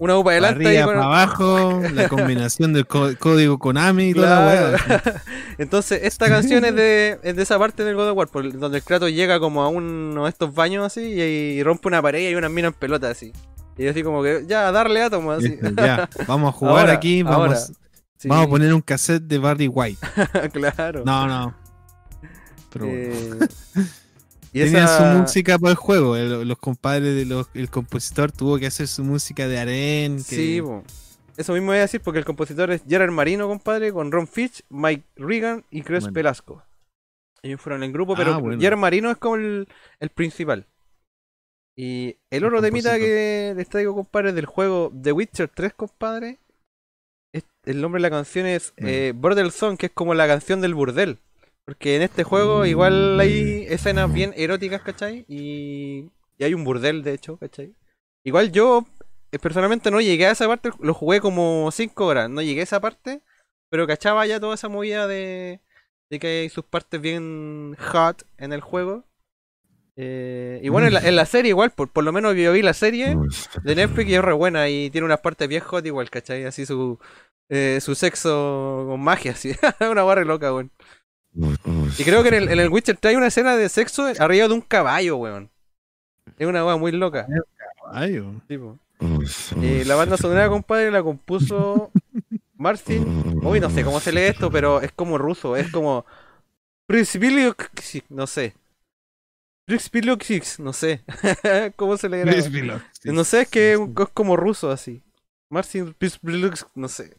[0.00, 4.14] Una upa Para adelante arriba, y con- para abajo, la combinación del código Konami y
[4.14, 4.70] toda Claro.
[4.72, 5.22] la weá.
[5.58, 8.78] Entonces, esta canción es de, es de esa parte del God of War, por- donde
[8.78, 12.20] el Kratos llega como a uno de estos baños así y, y rompe una pared
[12.20, 13.32] y hay unas minas en pelota así.
[13.78, 15.56] Y yo así como que, ya, darle átomo así.
[15.76, 17.56] Ya, vamos a jugar Ahora, aquí, ahora.
[18.22, 19.98] Vamos, Sí, vamos a poner un cassette de Barry White.
[20.52, 21.02] claro.
[21.04, 21.54] No, no.
[22.70, 22.86] Pero.
[22.88, 23.38] Eh,
[24.52, 26.16] y Tenían esa- su música para el juego.
[26.16, 30.16] el- los compadres de los, el compositor tuvo que hacer su música de aren.
[30.16, 30.22] Que...
[30.22, 30.62] Sí,
[31.36, 34.62] eso mismo voy a decir porque el compositor es Gerard Marino, compadre, con Ron Fitch,
[34.68, 36.14] Mike Regan y Chris Bueno.
[36.14, 36.62] Velasco.
[37.42, 38.60] Ellos fueron el grupo, Ah, pero bueno.
[38.60, 39.66] Gerard Marino es como el,
[39.98, 40.66] el principal.
[41.74, 46.38] Y el otro temita que les traigo, compadre, del juego The Witcher 3, compadre.
[47.32, 50.60] Es- el nombre de la canción es eh, Bordel Song, que es como la canción
[50.60, 51.18] del burdel.
[51.64, 55.24] Porque en este juego igual hay escenas bien eróticas, ¿cachai?
[55.28, 57.72] Y, y hay un burdel, de hecho, ¿cachai?
[58.24, 58.84] Igual yo
[59.32, 62.64] eh, personalmente no llegué a esa parte, lo jugué como 5 horas, no llegué a
[62.64, 63.20] esa parte,
[63.70, 65.60] pero cachaba ya toda esa movida de,
[66.10, 69.04] de que hay sus partes bien hot en el juego.
[69.96, 72.62] Eh, y bueno, en la, en la serie igual, por, por lo menos yo vi
[72.62, 73.16] la serie
[73.62, 76.44] de Netflix y es re buena y tiene unas partes bien hot igual, ¿cachai?
[76.44, 76.98] Así su,
[77.48, 79.54] eh, su sexo con magia, así.
[79.80, 80.70] una barra loca, weón.
[81.98, 84.54] Y creo que en el, en el Witcher trae una escena de sexo arriba de
[84.54, 85.50] un caballo, weón.
[86.38, 87.26] Es una weá muy loca.
[88.48, 88.78] Tipo.
[89.60, 91.90] Eh, la banda sonora, compadre, la compuso
[92.56, 93.40] Martin.
[93.42, 95.56] Uy, no sé cómo se lee esto, pero es como ruso.
[95.56, 96.06] Es como.
[98.08, 98.54] No sé.
[100.58, 101.04] No sé.
[101.76, 103.10] ¿Cómo se Vlog, sí.
[103.10, 105.02] No sé, es que es como ruso así.
[105.48, 107.16] Martin Prisbiliuxix, no sé.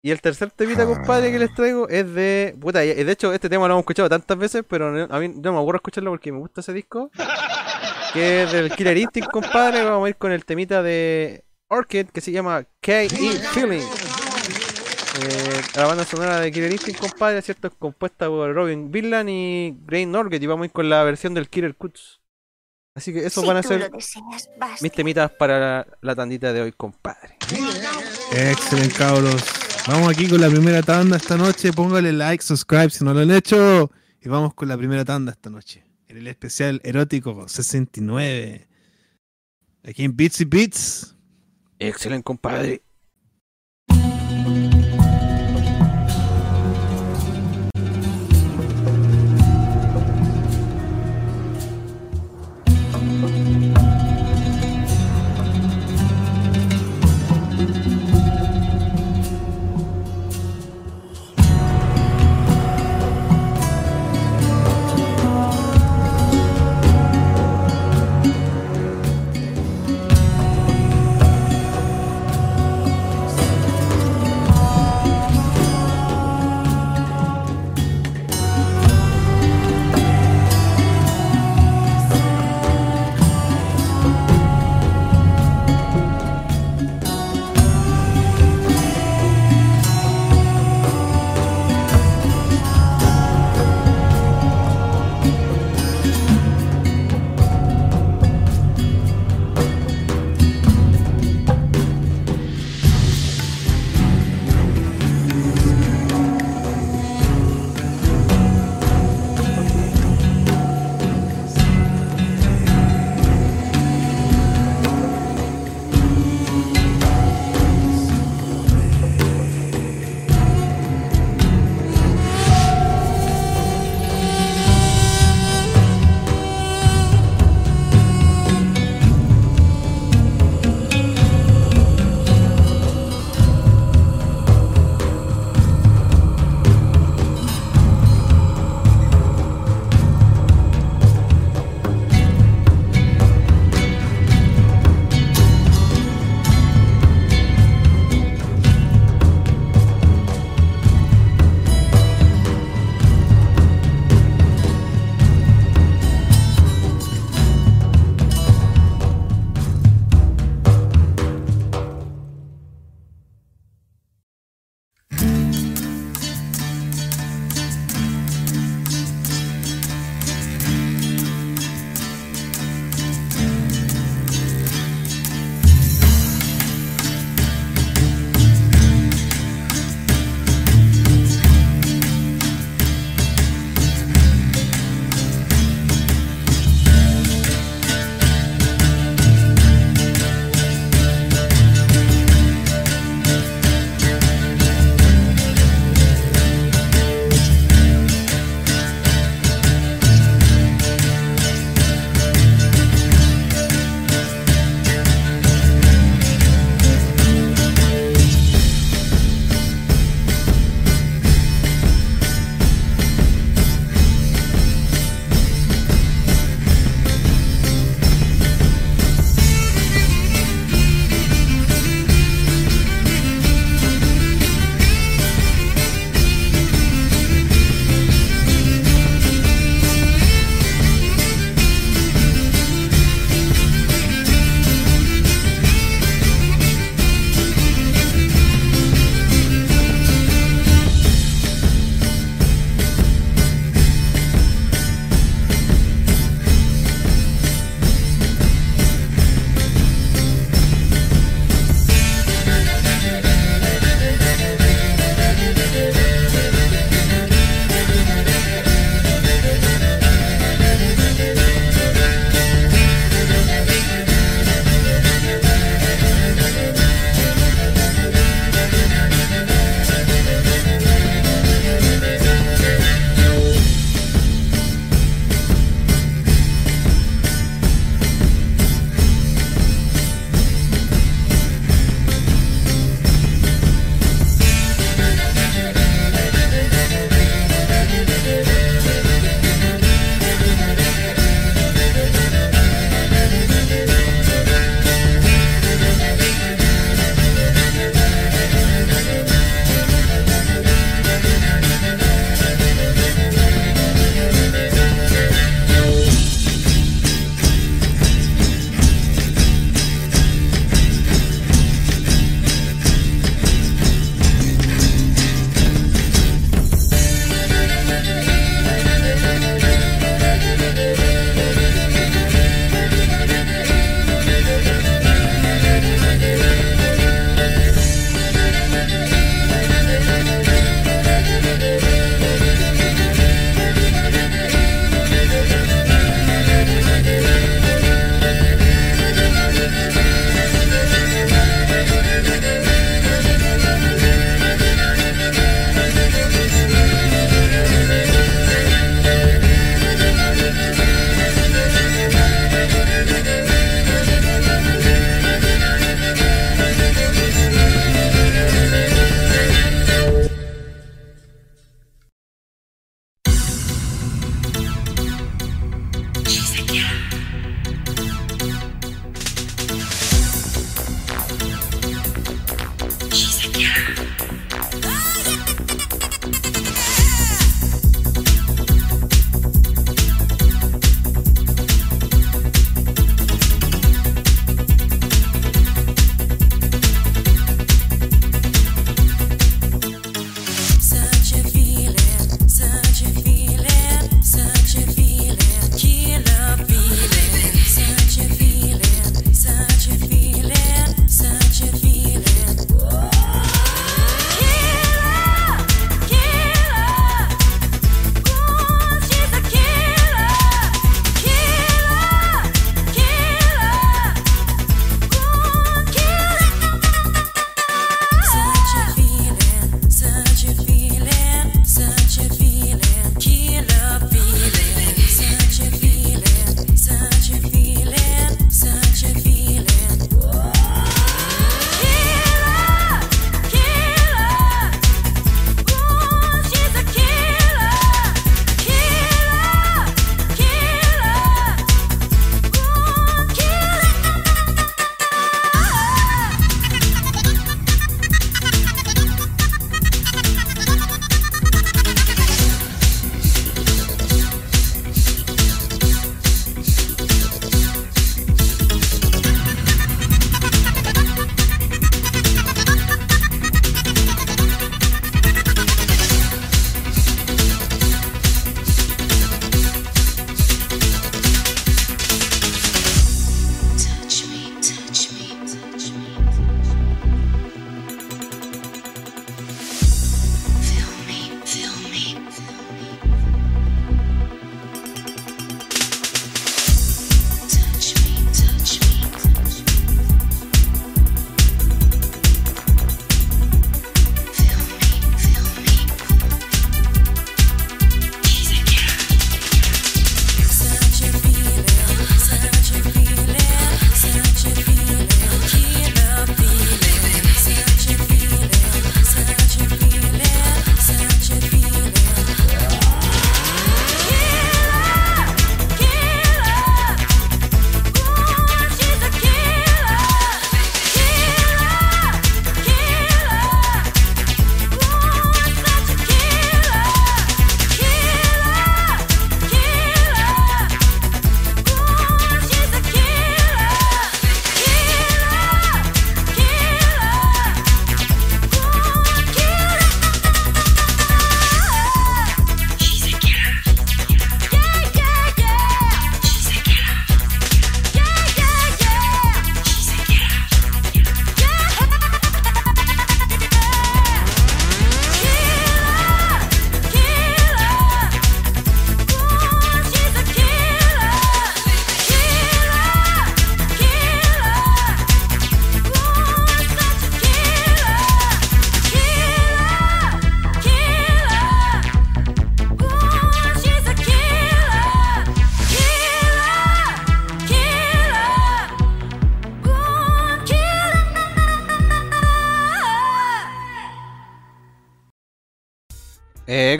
[0.00, 2.56] Y el tercer temita, compadre, que les traigo es de.
[2.60, 5.58] Puta, de hecho, este tema lo hemos escuchado tantas veces, pero a mí no me
[5.58, 7.10] aburro escucharlo porque me gusta ese disco.
[8.14, 9.84] Que es del Killer Instinct, compadre.
[9.84, 13.10] Vamos a ir con el temita de Orchid que se llama K.E.
[13.10, 13.84] Feeling.
[15.20, 17.68] Eh, la banda sonora de Killer Instinct, compadre, ¿cierto?
[17.68, 20.44] Es compuesta por Robin Villan y Grain Norgate.
[20.44, 22.20] Y vamos a ir con la versión del Killer Cuts.
[22.94, 24.48] Así que esos Si van a ser deseas,
[24.80, 27.36] mis temitas para la, la tandita de hoy, compadre.
[28.32, 29.44] Excelente, cabros.
[29.86, 31.72] Vamos aquí con la primera tanda esta noche.
[31.72, 33.90] Póngale like, subscribe si no lo han hecho.
[34.20, 35.84] Y vamos con la primera tanda esta noche.
[36.08, 38.68] En el especial erótico 69.
[39.84, 41.16] Aquí en Beats y Beats.
[41.78, 42.82] Excelente, compadre.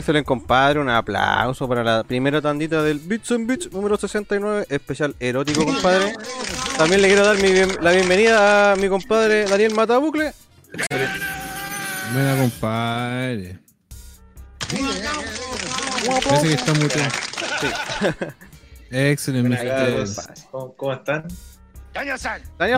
[0.09, 0.81] Excelente, compadre.
[0.81, 6.15] Un aplauso para la primera tandita del Bits and Bits número 69, especial erótico, compadre.
[6.77, 10.33] También le quiero dar mi bien- la bienvenida a mi compadre Daniel Matabucle.
[12.15, 13.59] Mira, compadre.
[16.25, 17.11] Parece que está muteado.
[18.91, 20.35] Excelente, Buena mister.
[20.51, 21.25] ¿Cómo, cómo están?
[21.93, 22.19] Daniel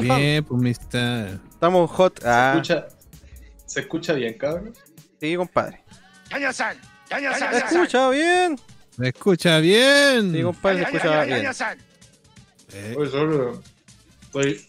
[0.07, 1.39] Fan, Bien, pues, mister.
[1.51, 2.21] estamos hot.
[2.25, 2.87] Ah, ¿Escucha,
[3.67, 4.73] ¿Se escucha bien, cabrón?
[5.21, 5.85] sí, compadre.
[7.11, 8.61] Daniel-san, ¿Se Daniel-san, escucha bien?
[8.97, 10.33] ¿Me escucha bien?
[10.33, 11.47] Sí, compadre, se escucha bien.
[12.73, 13.63] Eh, Hoy solo
[14.23, 14.65] estoy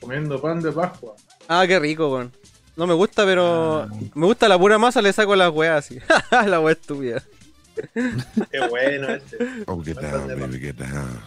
[0.00, 1.14] comiendo pan de Pascua.
[1.48, 2.32] Ah, qué rico, weón.
[2.76, 5.98] No me gusta, pero me gusta la pura masa, le saco las weas así.
[6.46, 7.22] la wea estúpida.
[7.94, 9.38] Qué bueno este.
[9.66, 11.20] Oh, get down, baby, get down.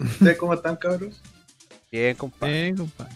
[0.00, 1.20] ¿Ustedes cómo están, cabros?
[1.92, 2.62] Bien, compadre.
[2.62, 3.14] bien, compadre.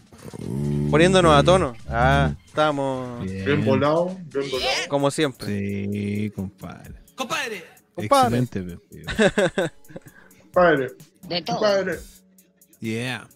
[0.91, 1.75] Poniéndonos a tono.
[1.89, 4.71] Ah, estamos Bien volado, bien volado.
[4.89, 5.47] como siempre.
[5.47, 6.95] Sí, compadre.
[7.15, 7.65] Compadre.
[7.95, 8.39] Compadre.
[8.39, 8.79] Excelente.
[10.43, 10.89] Compadre,
[11.29, 11.57] De todo.
[11.57, 11.99] compadre.
[12.81, 13.29] Yeah.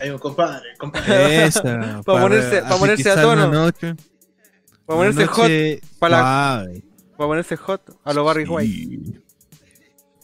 [0.00, 1.44] Hay un compadre, compadre.
[1.44, 1.62] Esa.
[2.04, 3.48] Pa' ponerse- pa' ponerse a tono.
[3.48, 3.94] noche-
[4.86, 5.48] Para ponerse hot,
[6.00, 6.66] la-
[7.16, 8.72] para ponerse hot a los Barry White.
[8.72, 8.98] Sí,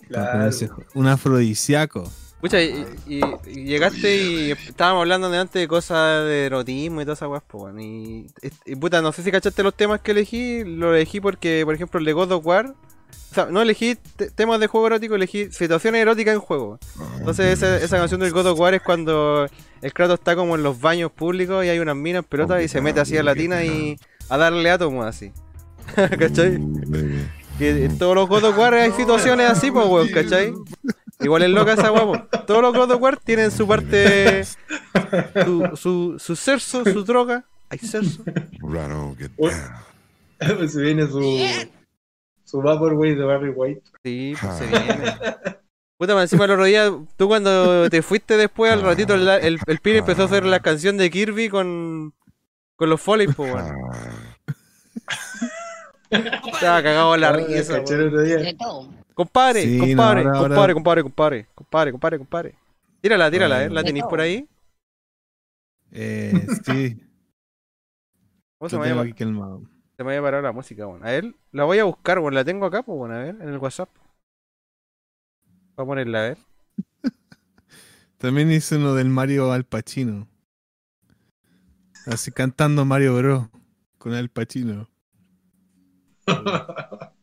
[0.01, 0.33] pa' Claro.
[0.33, 0.87] ponerse hot.
[0.95, 2.11] Un afrodisíaco.
[2.41, 7.05] Pucha, y, y- y llegaste y estábamos hablando de antes de cosas de erotismo y
[7.05, 7.81] todas esas weas, pues, weón.
[7.81, 8.27] Y,
[8.67, 10.63] y, puta, no sé si cachaste los temas que elegí.
[10.65, 12.75] Lo elegí porque, por ejemplo, el de God of War.
[13.31, 16.79] O sea, no elegí te- temas de juego erótico, elegí situaciones eróticas en juego.
[17.19, 19.47] Entonces, esa, esa canción del God of War es cuando
[19.83, 22.69] el Kratos está como en los baños públicos y hay unas minas en pelota y
[22.69, 25.33] se mete así a la tina y a darle átomos así.
[25.95, 26.59] ¿Cachai?
[26.59, 27.27] Baby.
[27.59, 30.53] Que en todos los God of War hay situaciones así, pues, weón, ¿cachai?
[31.21, 32.27] Igual es loca esa weón.
[32.29, 32.39] po.
[32.47, 34.45] Todos los God of War tienen su parte.
[34.45, 37.45] Su, su, su cerzo, su droga.
[37.69, 39.51] Hay get Uy.
[40.39, 40.69] down.
[40.69, 41.21] Se viene su,
[42.45, 43.83] su Vaporwave de Barry White.
[44.05, 45.17] Sí, pues se viene.
[45.99, 49.59] Puta, más encima el otro día, tú cuando te fuiste después, al ratito, el, el,
[49.67, 52.13] el Piri empezó a hacer la canción de Kirby con,
[52.77, 53.75] con los Foley, pues, weón.
[56.11, 56.19] Ah,
[56.53, 57.83] Estaba cagado en la Ah, risa,
[59.17, 62.55] Compadre, Sí, no, compadre, ahora- ahora- compadre, compadre, compadre, compadre, compadre, compadre,
[63.01, 63.71] Tírala, tírala, eh.
[63.71, 64.47] ¿La tenéis por ahí?
[65.91, 67.01] Eh, sí.
[68.59, 69.03] ¿Cómo se me llama?
[69.03, 69.63] aquí calmado.
[69.97, 71.07] Se me había parado la música, bueno.
[71.07, 73.49] A ver, la voy a buscar, bueno, la tengo acá, pues bueno, a ver, en
[73.49, 73.89] el WhatsApp.
[75.77, 76.39] Voy a ponerla, a ver.
[78.19, 80.29] También hice uno del Mario Al Pacino.
[82.07, 83.49] Así cantando Mario Bros.
[83.99, 84.89] Con Al Pacino.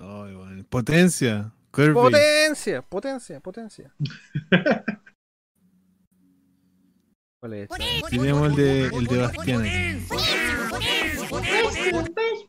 [0.00, 0.64] Ay, bueno.
[0.68, 1.52] Potencia.
[1.72, 1.94] Kirby.
[1.94, 3.94] Potencia, potencia, potencia.
[7.40, 7.68] ¿Cuál es?
[8.10, 9.62] Tenemos el de, el de Bastián.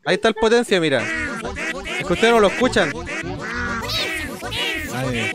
[0.04, 1.02] Ahí está el potencia, mira.
[1.98, 2.92] Es que ustedes no lo escuchan.
[4.94, 5.30] Ay,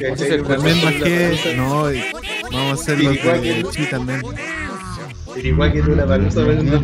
[0.00, 0.42] ¿Cachai?
[0.42, 1.54] también más que.
[1.56, 1.84] No,
[2.50, 4.22] vamos a hacer los de Chi también.
[5.34, 6.42] Pero igual que tú la palusa.
[6.42, 6.82] No,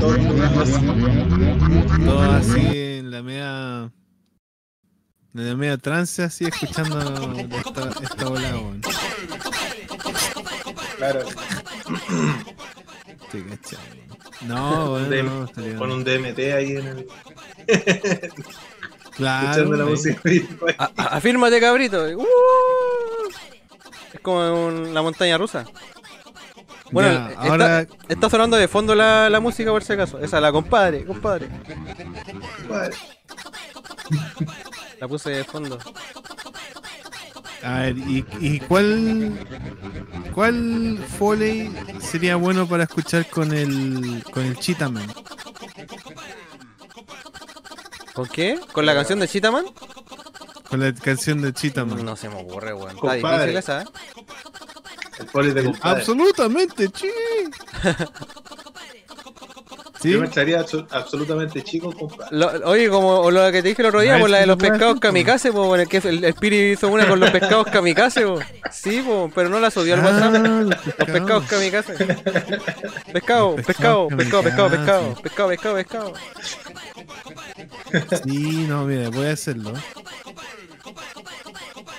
[0.00, 0.16] Todo.
[2.04, 3.92] Todo así en la media.
[5.34, 7.00] En la media trance, así escuchando
[7.56, 8.52] esta, esta bola.
[10.98, 11.20] Claro,
[13.48, 13.78] cachai.
[14.46, 17.06] No, bueno, no, con un DMT ahí en el,
[19.16, 20.20] Claro, escuchando la música.
[20.78, 22.04] A- afírmate, cabrito.
[22.16, 22.24] Uh.
[24.12, 25.64] Es como un- la montaña rusa.
[26.90, 30.18] Bueno, Ya, está, ahora está sonando de fondo la, la música por si acaso.
[30.18, 31.48] Esa, la compadre, compadre.
[35.00, 35.78] La puse de fondo.
[37.62, 39.32] A ver, ¿y, y cuál
[40.34, 45.06] cuál foley sería bueno para escuchar con el con el Cheetahman?
[48.14, 48.58] ¿Con qué?
[48.72, 49.64] ¿Con la canción de Cheetahman?
[50.68, 52.04] Con la canción de Cheetahman.
[52.04, 52.96] No se me ocurre, weón.
[52.96, 53.84] Está difícil esa, ¿eh?
[55.18, 56.00] El poli de compadre.
[56.00, 57.08] Absolutamente, chi.
[60.00, 60.10] ¿Sí?
[60.12, 62.36] Yo me echaría abso- absolutamente chico, compadre.
[62.36, 64.94] Lo- oye, como lo que te dije el otro día, por la de los pescados
[64.94, 65.00] po.
[65.00, 65.52] kamikaze,
[65.88, 68.40] que el, el Piri hizo una con los pescados kamikaze, po.
[68.72, 70.34] Sí, po, pero no la subió al WhatsApp.
[70.34, 71.94] Ah, los Los pescados kamikaze.
[73.12, 76.12] Pescado, pescado, pescado, pescado, pescado, pescado, pescado, pescado.
[78.24, 79.72] Sí, no, mira, voy a hacerlo.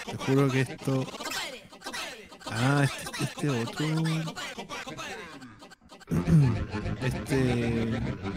[0.06, 1.06] Te juro que esto.
[2.46, 3.86] Ah, este, este otro.
[7.02, 7.86] Este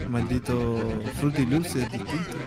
[0.09, 0.79] maldito
[1.19, 2.37] Fruity Loops es distinto.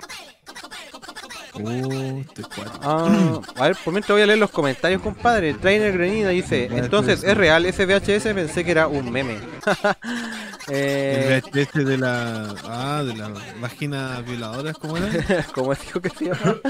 [2.82, 5.55] Ah, a ver, por mientras voy a leer los comentarios, compadre.
[5.55, 7.24] Trainer Grenina dice: Entonces.
[7.24, 8.34] ¿es real ese VHS?
[8.34, 9.38] Pensé que era un meme.
[10.68, 12.55] eh, El VHS de la.
[12.64, 15.46] Ah, de la vagina violadora, ¿cómo era?
[15.55, 16.57] ¿Cómo dijo que se llama?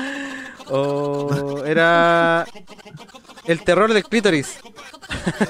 [0.72, 2.46] O era
[3.52, 4.58] el terror del clítoris,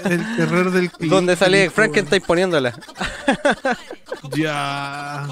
[0.04, 2.74] El terror del donde sale clítoris, Frankenstein poniéndola.
[4.36, 5.28] Ya.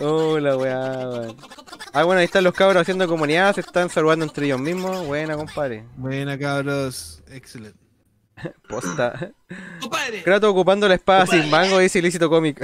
[0.00, 1.36] Oh, la weá, weón.
[1.92, 5.06] Ah, bueno, ahí están los cabros haciendo comunidad, se están saludando entre ellos mismos.
[5.06, 5.84] Buena, compadre.
[5.96, 7.22] Buena, cabros.
[7.30, 7.78] Excelente.
[8.68, 9.30] Posta.
[9.80, 10.22] Compadre.
[10.24, 12.60] Kratos ocupando la espada sin mango, dice ilícito cómic.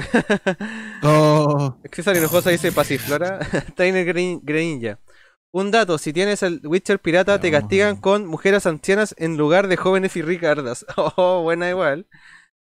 [1.03, 3.39] Oh, César Hinojosa dice Pasiflora.
[3.75, 4.99] Trainer Green- Greninja.
[5.53, 9.75] Un dato, si tienes el Witcher pirata te castigan con mujeres ancianas en lugar de
[9.77, 10.85] jóvenes y ricardas.
[10.95, 12.07] Oh, buena igual.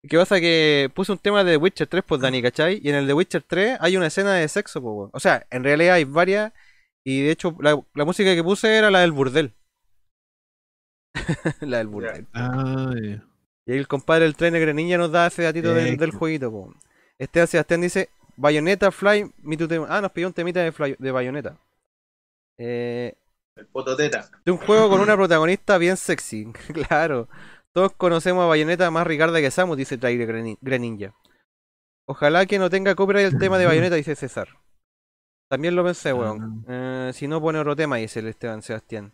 [0.09, 0.39] ¿Qué pasa?
[0.39, 2.80] Que puse un tema de Witcher 3, pues Dani, ¿cachai?
[2.82, 5.11] Y en el de Witcher 3 hay una escena de sexo, pues, weón.
[5.12, 6.53] O sea, en realidad hay varias.
[7.05, 9.53] Y de hecho, la, la música que puse era la del burdel.
[11.61, 12.26] la del burdel.
[12.34, 12.93] ah.
[13.68, 16.53] Y ahí el compadre del trainer Greninja nos da ese datito del, jueguito.
[16.53, 16.72] po.
[17.18, 19.87] Esteban Sebastián dice, Bayonetta Fly, me to Tem-".
[19.89, 21.59] Ah, nos pidió un temita de, Fly- de Bayonetta.
[22.59, 23.14] Eh,
[23.57, 24.30] El pototeta.
[24.44, 26.52] de un juego con una protagonista bien sexy.
[26.88, 27.28] claro.
[27.74, 31.14] Todos conocemos a Bayonetta más Ricarda que Samus, dice Trainer Greni- Greninja.
[32.09, 34.48] Ojalá que no tenga copyright el tema de Bayonetta, dice César.
[35.50, 36.64] También lo pensé, weón.
[36.68, 39.12] Eh, si no pone otro tema, dice el Esteban Sebastián.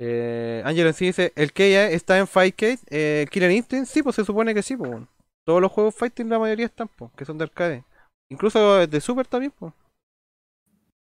[0.00, 2.78] Eh, Angelo en sí dice, ¿el que está en Fightcade?
[2.90, 3.88] Eh, ¿Killer Instinct?
[3.88, 4.90] Sí, pues se supone que sí, pues.
[4.90, 5.08] weón.
[5.46, 7.84] Todos los juegos Fighting la mayoría están, pues, que son de arcade.
[8.30, 9.72] Incluso de Super también, pues.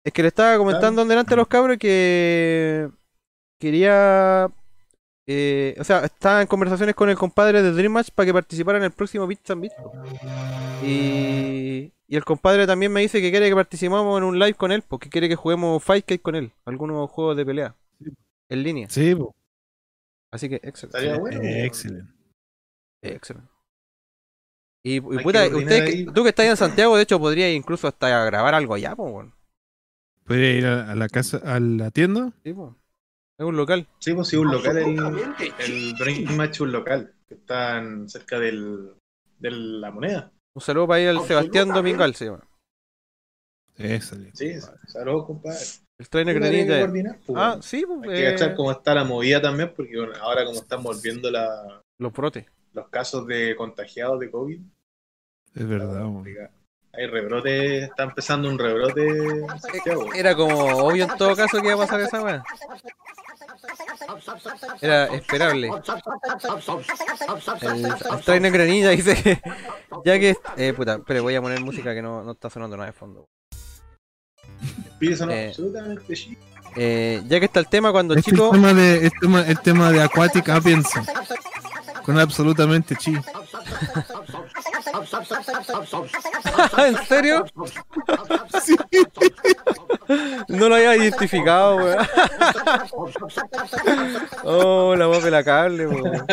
[0.05, 2.89] Es que le estaba comentando delante a los cabros que
[3.59, 4.49] quería...
[5.27, 8.77] eh, o sea, estaba en conversaciones con el compadre de Dream Match para que participara
[8.77, 9.91] en el próximo Bits and po.
[10.83, 14.71] Y, y el compadre también me dice que quiere que participemos en un live con
[14.71, 17.75] él, porque quiere que juguemos Fightcade con él, algunos juegos de pelea.
[18.49, 18.89] En línea.
[18.89, 19.35] Sí, po.
[20.31, 20.97] Así que, excelente.
[20.97, 21.41] Estaría bueno.
[21.43, 22.11] Eh, excelente.
[23.03, 23.49] Excelente.
[24.83, 28.55] Y, puta, usted, que- tú que estás en Santiago, de hecho, podría incluso hasta grabar
[28.55, 29.33] algo allá, po, weón.
[30.29, 32.31] ¿Puede ir a, a la casa, a la tienda?
[32.43, 32.75] Sí, po.
[33.39, 33.87] Es un local.
[33.97, 38.93] Sí, pues sí, un local, el, el Match, un local, que están cerca del,
[39.39, 40.31] de la moneda.
[40.53, 42.47] Un saludo para ir al Sebastián Domingal, se llama.
[44.35, 44.53] Sí,
[44.87, 45.65] saludos, compadre.
[45.97, 46.91] El trainer Granita.
[47.25, 50.13] pues, Ah, sí, pues, Hay que eh, cachar cómo está la movida también, porque bueno,
[50.21, 52.45] ahora como están volviendo la- los brotes.
[52.73, 54.61] los casos de contagiados de COVID,
[55.55, 56.03] Es verdad.
[56.93, 60.13] Hay rebrote, está empezando un rebrote Santiago.
[60.13, 62.43] Era como obvio en todo caso que iba a pasar esa weá.
[64.81, 65.69] Era esperable.
[67.61, 69.41] El, trainer Granilla dice que
[70.05, 72.87] ya que eh, puta, pero voy a poner música que no, no está sonando nada
[72.87, 73.27] de fondo.
[74.99, 75.53] Pide son eh.
[76.75, 79.41] Eh, ya que está el tema cuando Este chico es el tema de, el tema,
[79.41, 80.99] el tema de Aquatic Appiance.
[82.09, 83.13] Con absolutamente chi.
[86.75, 87.45] ¿En serio?
[90.47, 92.07] No lo había identificado, weón.
[94.43, 96.25] Oh, la voz de la cable, weón.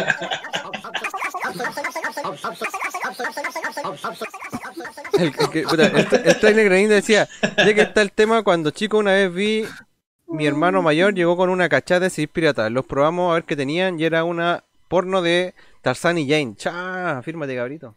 [5.13, 9.67] El, el que- decía, ya que está el tema, cuando chico una vez vi,
[10.27, 12.71] mi hermano mayor llegó con una cachada de CDs pirata.
[12.71, 16.55] Los probamos a ver qué tenían y era una porno de Tarzan y Jane.
[16.57, 17.95] Cha, fírmate, cabrito.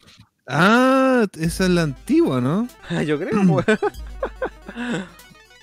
[0.47, 2.67] Ah, esa es la antigua, ¿no?
[3.05, 3.65] Yo creo, weón.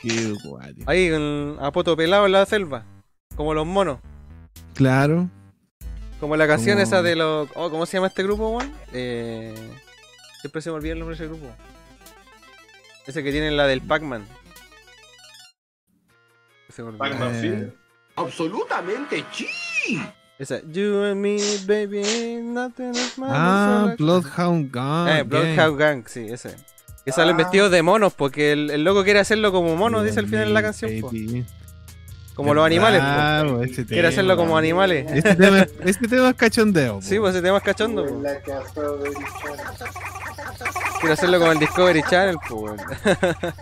[0.02, 0.74] Qué guay.
[0.86, 2.84] Ahí, con- a poto pelado en la selva.
[3.34, 3.98] Como los monos.
[4.74, 5.28] Claro.
[6.20, 7.48] Como la canción Como- esa de los.
[7.54, 8.72] Oh, ¿Cómo se llama este grupo, weón?
[8.92, 9.54] Eh...
[10.40, 11.50] Siempre se me olvida el nombre de ese grupo.
[13.06, 14.24] Ese que tiene la del Pac-Man.
[16.70, 16.98] Se me olvidó.
[17.04, 17.72] Pac-Man Eh, Field.
[18.16, 20.00] Absolutamente chi.
[20.38, 20.60] Esa.
[20.70, 22.02] You and me, baby,
[22.42, 25.08] nothing is more Ah, Bloodhound Gang.
[25.08, 26.54] Eh, Bloodhound Gang, sí, ese.
[27.04, 30.26] Que salen vestidos de monos, porque el, el loco quiere hacerlo como mono, dice al
[30.26, 31.00] final de la canción.
[31.00, 31.10] po.
[32.34, 33.00] Como los animales.
[33.00, 34.08] Claro, ese Quiere tema.
[34.08, 35.06] hacerlo como animales.
[35.10, 37.00] Este tema, este tema es cachondeo.
[37.00, 38.22] Sí, pues ese tema es cachondo, po.
[41.00, 42.74] Quiero hacerlo como el Discovery Channel, pues.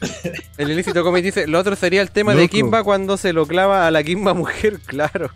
[0.58, 3.86] El ilícito comic dice, lo otro sería el tema de Kimba cuando se lo clava
[3.86, 5.30] a la Kimba mujer, claro.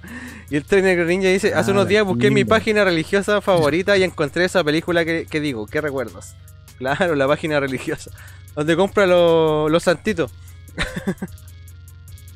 [0.50, 4.02] Y el Trainer Ninja dice, ah, hace unos días busqué mi página religiosa favorita y
[4.02, 6.34] encontré esa película que, digo, ¿qué recuerdos?
[6.78, 8.10] Claro, la página religiosa.
[8.56, 10.32] Donde compra los santitos.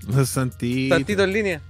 [0.07, 0.97] Los santitos.
[0.97, 1.63] Santitos en línea.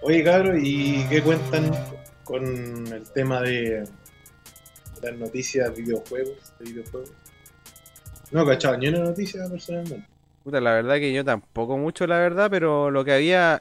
[0.00, 1.70] Oye, cabro, ¿y qué cuentan
[2.24, 3.84] con el tema de
[5.02, 6.52] las noticias de videojuegos?
[6.58, 7.12] De videojuegos?
[8.30, 10.06] No, cachado, ni una noticia personalmente.
[10.44, 13.60] Puta, la verdad que yo tampoco mucho, la verdad, pero lo que había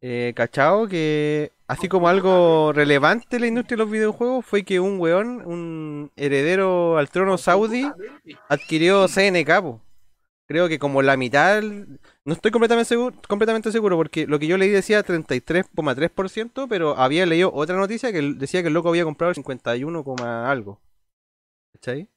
[0.00, 4.80] eh, cachado que, así como algo relevante en la industria de los videojuegos, fue que
[4.80, 7.90] un weón, un heredero al trono saudí,
[8.48, 9.80] adquirió CNK, po.
[10.46, 11.62] Creo que como la mitad,
[12.24, 17.24] no estoy completamente seguro, completamente seguro, porque lo que yo leí decía 33,3%, pero había
[17.26, 20.80] leído otra noticia que decía que el loco había comprado el 51, coma algo.
[21.74, 22.08] ¿Cachai?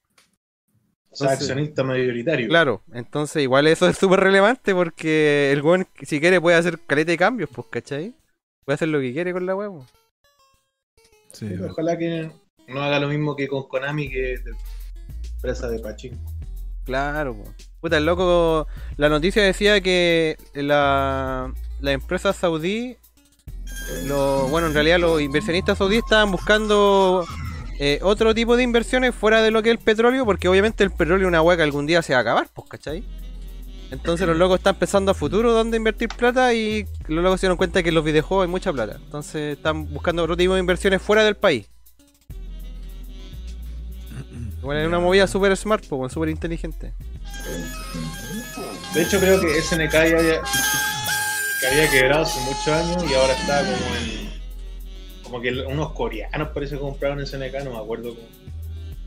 [1.10, 2.48] O sea, Entonces- accionista mayoritario.
[2.50, 7.12] Claro, entonces igual eso es súper relevante porque el weón, si quiere, puede hacer caleta
[7.12, 8.16] de cambios, pues, ¿cachai?
[8.66, 9.86] Puede hacer lo que quiere con la huevo.
[11.32, 12.32] Sí, Sí, Ojalá que
[12.68, 14.52] no haga lo mismo que con Konami, que es de
[15.36, 16.32] empresa de Pachinko.
[16.84, 17.54] Claro, po.
[17.84, 18.66] Puta, el loco,
[18.96, 22.96] la noticia decía que la, la empresa saudí,
[24.50, 27.26] bueno, en realidad los inversionistas saudíes estaban buscando
[27.80, 30.92] eh, otro tipo de inversiones fuera de lo que es el petróleo, porque obviamente el
[30.92, 33.04] petróleo es una hueá que algún día se va a acabar, pues, ¿cachai?
[33.92, 37.58] Entonces los locos están pensando a futuro dónde invertir plata y los locos se dieron
[37.58, 38.96] cuenta que en los videojuegos hay mucha plata.
[38.96, 41.70] Entonces están buscando otro tipo de inversiones fuera del país.
[44.64, 46.94] Igual es una movida súper smart, pues, súper inteligente.
[48.94, 50.42] De hecho, creo que SNK ya había,
[51.60, 54.34] que había quebrado hace muchos años y ahora está como en.
[55.22, 58.16] Como que unos coreanos parece que compraron SNK, no me acuerdo.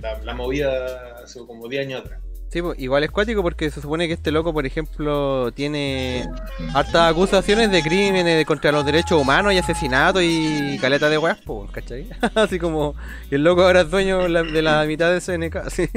[0.02, 2.20] La, la movida hace como 10 años atrás.
[2.48, 6.26] Sí, pues, igual es cuático porque se supone que este loco, por ejemplo, tiene
[6.74, 11.70] hartas acusaciones de crímenes contra los derechos humanos y asesinatos y caleta de weas, pues,
[11.70, 12.06] ¿cachai?
[12.34, 12.94] Así como
[13.30, 15.88] el loco ahora es dueño de la mitad de SNK, sí.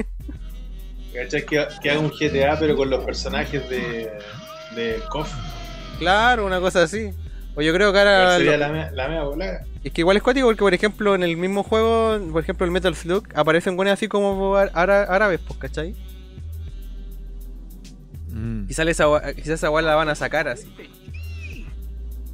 [1.13, 1.45] ¿Cachai?
[1.45, 4.11] Que, que haga un GTA pero con los personajes de,
[4.75, 5.31] de KOF.
[5.99, 7.11] Claro, una cosa así.
[7.55, 8.37] O yo creo que ahora...
[8.37, 9.65] Sería lo- la, mea- la mea volada.
[9.83, 12.71] Es que igual es cuático porque, por ejemplo, en el mismo juego, por ejemplo, el
[12.71, 15.95] Metal Slug, aparecen buenas así como árabes, pues, ¿cachai?
[18.31, 18.67] Mm.
[18.67, 20.73] Quizás esa, quizás esa weá la van a sacar así.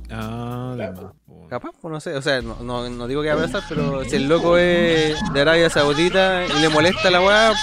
[0.10, 1.16] Ah, Claro.
[1.50, 4.04] Capaz, pues no sé, o sea, no, no, no digo que va a pasar, pero
[4.04, 7.54] si el loco es de Arabia Saudita y le molesta la weá,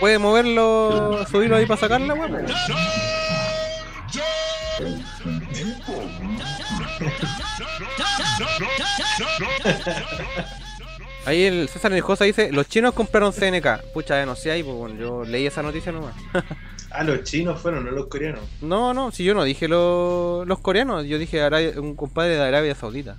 [0.00, 2.30] puede moverlo, subirlo ahí para sacar la weá.
[11.26, 13.92] Ahí el César Nejosa dice, los chinos compraron CNK.
[13.94, 16.14] Pucha, ya no sé ahí, pues bueno, yo leí esa noticia nomás.
[16.96, 18.42] Ah, los chinos fueron, no los coreanos.
[18.62, 22.40] No, no, si yo no dije lo- los coreanos, yo dije Arabia- un compadre de
[22.42, 23.16] Arabia Saudita.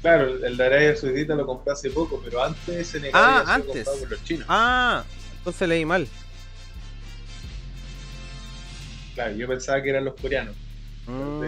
[0.00, 3.68] Claro, el de Arabia Saudita lo compré hace poco, pero antes SNK Ah, había antes.
[3.84, 4.46] comprado por los chinos.
[4.48, 5.04] Ah,
[5.36, 6.08] entonces leí mal.
[9.14, 10.54] Claro, yo pensaba que eran los coreanos.
[11.06, 11.42] Mm.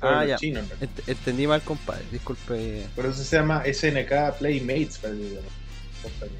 [0.00, 0.36] Ah, ya.
[0.40, 0.76] en realidad.
[0.80, 2.04] Ent- entendí mal, compadre.
[2.12, 2.86] Disculpe.
[2.94, 4.98] Por eso se llama SNK Playmates.
[4.98, 6.38] Compañía.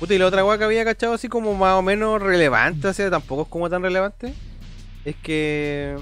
[0.00, 2.92] Puta, y la otra weá que había cachado así como más o menos relevante, o
[2.92, 4.34] sea, tampoco es como tan relevante.
[5.04, 5.96] Es que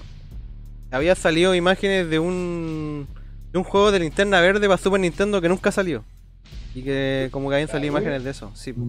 [0.90, 3.06] había salido imágenes de un
[3.52, 6.04] de un juego de linterna verde para Super Nintendo que nunca salió.
[6.74, 8.72] Y que como que habían salido Ah, imágenes de eso, sí.
[8.72, 8.82] po.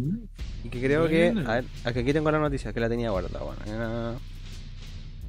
[0.64, 1.34] Y que creo que.
[1.46, 3.44] A ver, aquí aquí tengo la noticia, que la tenía guardada.
[3.44, 4.14] Bueno, era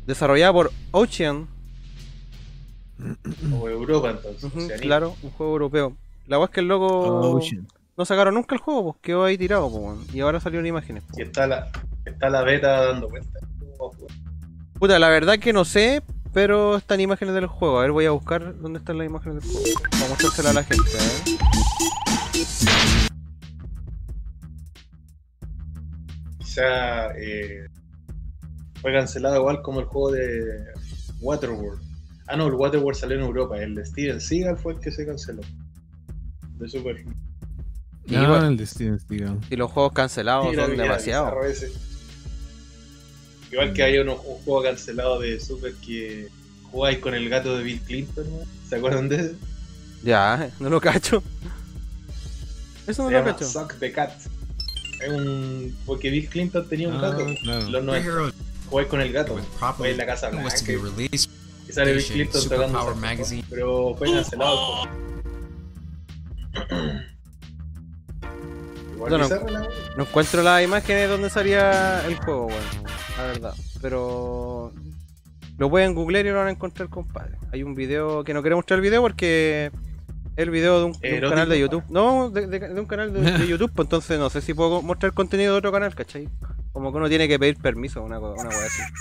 [0.06, 1.48] desarrollada por Ocean,
[3.52, 4.80] O Europa, entonces.
[4.80, 5.96] claro, un juego europeo.
[6.26, 7.40] La weá es que el loco
[7.96, 11.02] no sacaron nunca el juego, pues quedó ahí tirado, pues, y ahora salieron imágenes.
[11.04, 11.18] po.
[11.18, 11.70] Y está la,
[12.04, 13.42] está la beta dando vueltas.
[14.78, 17.78] Puta, la verdad que no sé, pero están imágenes del juego.
[17.78, 19.80] A ver, voy a buscar dónde están las imágenes del juego.
[19.90, 20.90] Para mostrársela a la gente.
[26.38, 27.66] Quizá eh,
[28.80, 30.64] fue cancelado igual como el juego de
[31.20, 31.83] Waterworld.
[32.26, 33.58] Ah, no, el Waterworld salió en Europa.
[33.62, 35.42] El de Steven Seagal fue el que se canceló.
[36.58, 37.04] De Super.
[38.06, 39.38] Y Ah, igual- el de Steven Seagal.
[39.50, 41.32] Y los juegos cancelados son demasiados.
[43.50, 46.28] Igual que hay uno- un juego cancelado de Super que
[46.70, 48.38] jugáis con el gato de Bill Clinton, ¿no?
[48.68, 49.34] ¿se acuerdan de ese?
[50.02, 51.22] Ya, no lo cacho.
[52.86, 53.46] Eso no Se lo llama cacho.
[53.48, 54.10] Suck the Cat.
[55.02, 55.74] Es un.
[55.86, 57.26] Porque Bill Clinton tenía un Ah, gato.
[57.42, 57.70] claro.
[57.70, 58.32] Los 90.
[58.68, 59.38] Jugáis con el gato.
[59.60, 60.48] Jugáis en la Casa Blanca.
[61.68, 62.68] Y sale Bill Clinton tocando.
[62.78, 63.44] saxofón, Magazine.
[63.50, 64.84] Pero fue cancelado.
[69.08, 69.28] No, no.
[69.96, 72.60] No encuentro las imágenes donde salía el juego, bueno,
[73.18, 73.54] la verdad.
[73.82, 74.72] Pero
[75.58, 77.36] lo pueden googlear y lo van a encontrar, compadre.
[77.52, 79.70] Hay un video que no quiero mostrar el video porque
[80.36, 81.30] es el video de un, de un Erótico.
[81.30, 81.84] canal de YouTube.
[81.90, 84.80] No, de, de- de un canal de, de YouTube, pues entonces no sé si puedo
[84.80, 86.28] mostrar contenido de otro canal, ¿cachai?
[86.72, 88.82] Como que uno tiene que pedir permiso, una, una cosa así.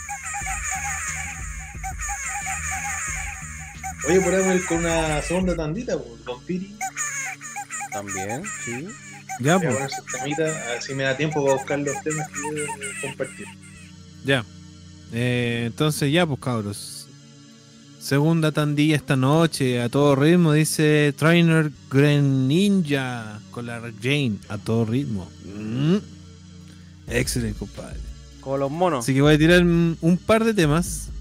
[4.08, 6.76] Oye, podemos ir con una segunda tandita, pues, Don Piri.
[7.92, 8.88] También, sí.
[9.40, 9.76] Ya, pues.
[9.76, 12.66] a ver si me da tiempo para buscar los temas que quiero
[13.02, 13.48] compartir.
[14.26, 14.46] Ya.
[15.12, 17.08] Eh, entonces ya, pues cabros.
[18.00, 24.84] Segunda tandilla esta noche, a todo ritmo, dice Trainer Greninja con la Jane, a todo
[24.84, 25.30] ritmo.
[25.46, 25.98] Mm.
[27.08, 28.00] Excelente, compadre.
[28.42, 29.06] Como los monos.
[29.06, 31.13] Así que voy a tirar un un par de temas.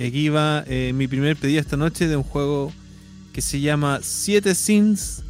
[0.00, 2.72] Y aquí va eh, mi primer pedido esta noche de un juego
[3.34, 5.22] que se llama Siete Sins.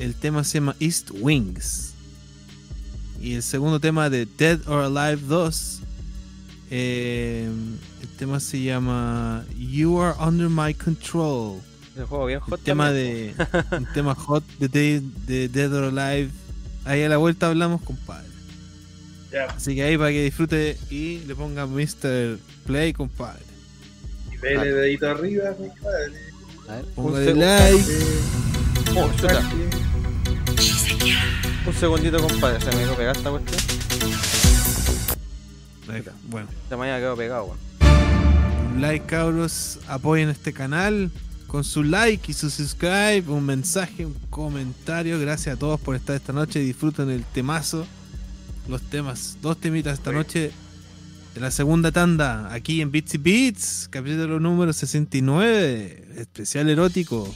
[0.00, 1.92] El tema se llama East Wings.
[3.22, 5.80] Y el segundo tema de Dead or Alive 2.
[6.72, 7.48] eh,
[8.02, 11.60] el tema se llama You Are Under My Control.
[11.94, 16.30] Ese juego bien El hot tema también, de un tema hot de Dead or Alive.
[16.84, 18.23] Ahí a la vuelta hablamos, compadre.
[19.34, 22.38] Ya, Así que ahí para que disfrute y le ponga Mr.
[22.66, 23.42] Play, compadre.
[24.32, 26.12] y vele dedito arriba, compadre.
[26.68, 27.84] A ver, Póngale like.
[28.96, 29.50] Oh, chuta.
[31.66, 32.60] un segundito, compadre.
[32.60, 33.60] Se me quedó pegada esta cuestión.
[35.88, 36.12] Ahí está.
[36.28, 37.58] Bueno, me había quedado pegado, weón.
[38.76, 39.80] un like, cabros.
[39.88, 41.10] Apoyen este canal
[41.48, 43.24] con su like y su subscribe.
[43.26, 45.18] Un mensaje, un comentario.
[45.18, 46.60] Gracias a todos por estar esta noche.
[46.60, 47.84] Disfruten el temazo.
[48.68, 50.50] Los temas, dos temitas esta noche.
[51.34, 57.28] De la segunda tanda, aquí en Bits y Beats, capítulo número 69, especial erótico.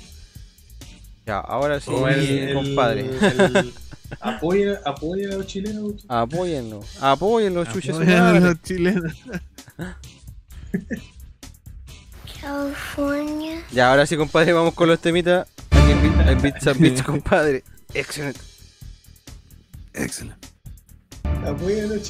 [1.27, 3.01] Ya, ahora sí, el- compadre.
[3.01, 3.75] el- el-
[4.21, 6.05] apoya, apoya a los chilenos.
[6.09, 6.81] Apóyenlo.
[7.01, 9.13] Apóyenlo, chuches Apoyen a los chilenos.
[12.41, 13.65] California.
[13.73, 15.49] Ya, ahora sí, compadre, vamos con los temitas.
[15.71, 17.65] Aquí en, en and Beats, compadre.
[17.95, 18.41] Excelente.
[19.93, 20.39] Excelente.
[21.47, 22.03] Apoya a los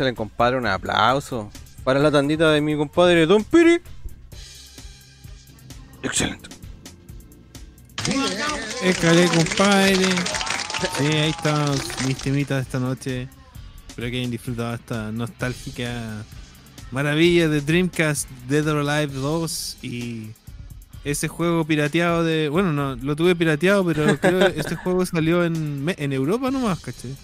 [0.00, 1.50] Excelente, compadre, un aplauso.
[1.84, 3.82] Para la tandita de mi compadre Don Piri.
[6.02, 6.48] Excelente.
[8.82, 10.06] Écale, compadre.
[10.96, 11.68] Sí, ahí están
[12.06, 13.28] mis temitas de esta noche.
[13.88, 16.24] Espero que hayan disfrutado esta nostálgica
[16.90, 20.30] maravilla de Dreamcast Dead or Alive 2 y
[21.04, 22.48] ese juego pirateado de.
[22.48, 26.80] Bueno, no, lo tuve pirateado, pero creo que este juego salió en, en Europa nomás,
[26.80, 27.14] ¿cachai?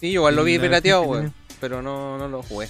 [0.00, 1.45] Sí, igual lo vi pirateado, weón.
[1.60, 2.68] Pero no, no lo jugué.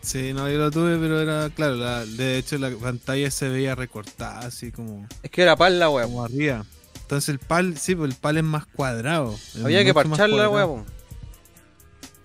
[0.00, 3.74] Sí, no, yo lo tuve, pero era, claro, la- de hecho la pantalla se veía
[3.74, 6.08] recortada, así como, Es que era pal la weón.
[6.10, 6.64] como arriba.
[7.02, 9.38] Entonces el pal, sí, pues el pal es más cuadrado.
[9.62, 10.84] Había que parcharla, weón.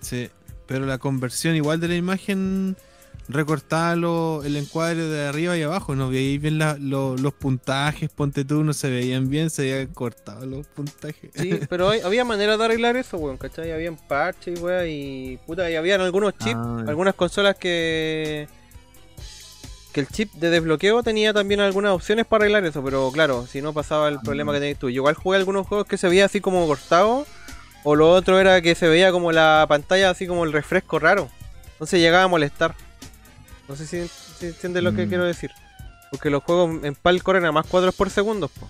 [0.00, 0.28] Sí,
[0.66, 2.76] pero la conversión igual de la imagen
[3.28, 8.08] recortaba lo- el encuadre de arriba y abajo, no veíais bien la- lo- los puntajes,
[8.10, 11.30] ponte tú, no se veían bien, se veían cortados los puntajes.
[11.34, 13.70] Sí, pero hay- había manera de arreglar eso, weón, ¿cachai?
[13.72, 18.48] Habían parches, weón, y puta, y habían algunos chips, Ah, algunas consolas que
[19.92, 23.62] que el chip de desbloqueo tenía también algunas opciones para arreglar eso, pero claro, si
[23.62, 24.90] no pasaba el problema que tenías tú.
[24.90, 27.26] Yo igual jugué algunos juegos que se veía así como cortado,
[27.84, 31.30] o lo otro era que se veía como la pantalla así como el refresco raro.
[31.72, 32.74] Entonces llegaba a molestar.
[33.68, 34.08] No sé si,
[34.38, 35.08] si entiendes lo que Mm.
[35.08, 35.50] quiero decir.
[36.10, 38.68] Porque los juegos en PAL corren a más cuadros por segundo, po.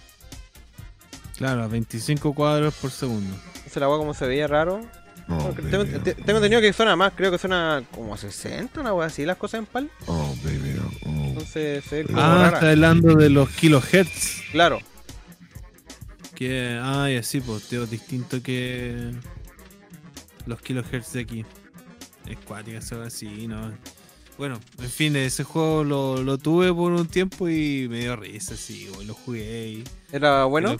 [1.37, 3.37] Claro, a 25 cuadros por segundo.
[3.55, 4.81] Entonces la weá como se veía raro.
[5.29, 8.81] No, que- tengo, te- tengo entendido que suena más, creo que suena como a 60,
[8.81, 9.91] una weá así, las cosas en PAL.
[11.05, 12.57] Entonces se ve como Ah, rara.
[12.57, 14.43] está hablando de los kilohertz.
[14.53, 14.79] Claro.
[16.35, 19.13] Que, ay, así, pues, tío, distinto que
[20.47, 21.45] los kilohertz de aquí.
[22.27, 23.73] Es cuática, eso así, ¿no?
[24.39, 28.57] Bueno, en fin, ese juego lo, lo tuve por un tiempo y me dio risa,
[28.57, 29.85] sí, lo jugué y...
[30.13, 30.77] Era bueno.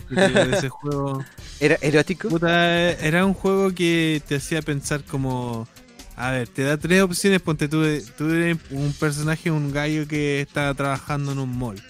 [0.53, 1.23] ese juego...
[1.59, 2.29] Era erótico.
[2.29, 5.67] Puta, era un juego que te hacía pensar como...
[6.15, 7.83] A ver, te da tres opciones, ponte tú,
[8.17, 11.81] tú eres un personaje, un gallo que está trabajando en un mall.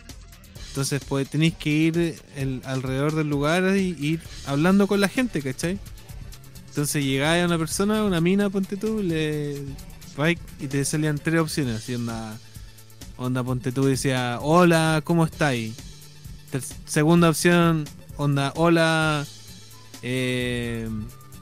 [0.69, 5.41] Entonces, pues tenéis que ir el- alrededor del lugar y ir hablando con la gente,
[5.41, 5.77] ¿cachai?
[6.69, 9.57] Entonces llegáis a una persona, una mina, ponte tú, le
[10.59, 11.77] y te salían tres opciones.
[11.77, 12.37] Así onda,
[13.17, 15.73] onda, ponte tú, decía, hola, ¿cómo estáis?
[16.51, 17.85] Ter- segunda opción,
[18.17, 19.25] onda, hola,
[20.01, 20.89] eh,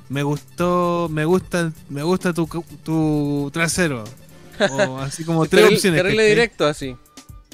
[0.09, 2.47] me gustó, me gusta, me gusta tu,
[2.83, 4.03] tu trasero.
[4.71, 6.01] O así como tres Terrible- opciones.
[6.01, 6.29] terrible ¿cachai?
[6.29, 6.95] directo así.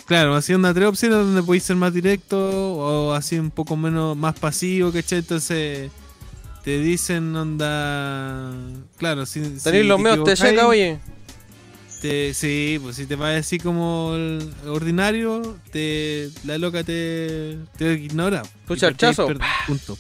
[0.06, 2.38] Claro, así onda tres opciones donde podéis ser más directo
[2.76, 5.20] o así un poco menos, más pasivo, ¿cachai?
[5.20, 5.90] Entonces
[6.64, 8.52] te dicen onda...
[8.98, 9.44] Claro, si...
[9.58, 11.00] si Tenéis los medios te checa, oye.
[12.02, 17.94] te- sí, pues si te vas así como el ordinario, te, la loca te, te
[17.94, 18.44] ignora.
[18.68, 19.28] Tu charchazo.
[19.28, 19.98] perdís per- punto.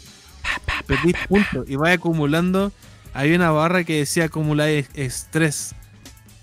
[0.87, 2.71] Perdís puntos y vas acumulando.
[3.13, 5.75] Hay una barra que decía acumular es- estrés.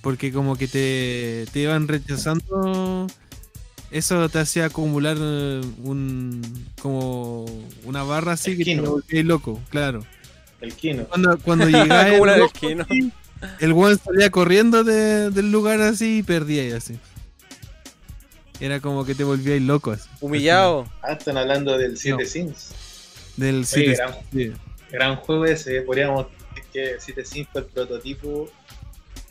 [0.02, 3.06] Porque como que te, te iban rechazando.
[3.90, 6.42] Eso te hacía acumular eh, un
[6.80, 7.44] como
[7.84, 8.90] una barra así El que te Kino.
[8.92, 10.04] volvías loco, claro.
[10.60, 11.04] El Kino.
[11.06, 12.84] Cuando, cuando llegaba el, el Kino.
[12.88, 13.12] así,
[13.58, 16.98] el weón salía corriendo de- del lugar así y perdía y así.
[18.60, 20.08] Era como que te volvías loco así.
[20.20, 20.86] Humillado.
[21.02, 22.28] Ah, están hablando del 7 No.
[22.28, 22.70] Sims.
[23.36, 24.52] Del Oye, City- gran, sí.
[24.92, 25.80] gran juego ese.
[25.82, 28.50] Podríamos decir que 7 Sims fue el prototipo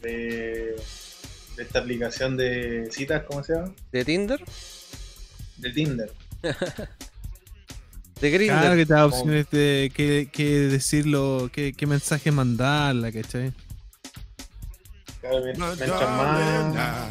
[0.01, 0.75] de,
[1.59, 3.73] de esta aplicación de citas, ¿cómo se llama?
[3.91, 4.41] De Tinder.
[5.57, 6.09] De Tinder.
[8.21, 8.59] De Grindr.
[8.59, 13.53] Claro que te da opciones de qué, qué decirlo, qué, qué mensaje mandarla, ¿cachai?
[15.21, 17.09] Claro, mientras más,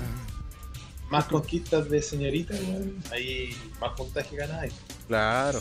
[1.11, 4.75] más conquistas de señorita, weón, ahí más puntaje ganáis.
[5.07, 5.61] Claro.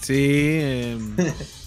[0.00, 0.60] Sí.
[0.62, 1.16] em.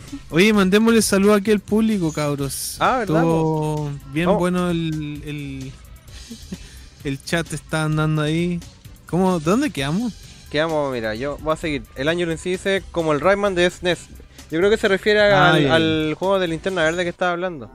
[0.30, 2.76] Oye, mandémosle saludo aquí al público, cabros.
[2.80, 4.40] Ah, ¿verdad, Estuvo bien Vamos.
[4.40, 5.72] bueno el, el,
[7.04, 8.60] el chat está andando ahí.
[9.06, 9.38] ¿Cómo?
[9.40, 10.12] ¿Dónde quedamos?
[10.50, 11.82] Quedamos, mira, yo voy a seguir.
[11.96, 14.08] El año en sí dice como el Rayman de SNES.
[14.50, 17.70] Yo creo que se refiere Ah, al, juego de linterna verde que estaba hablando.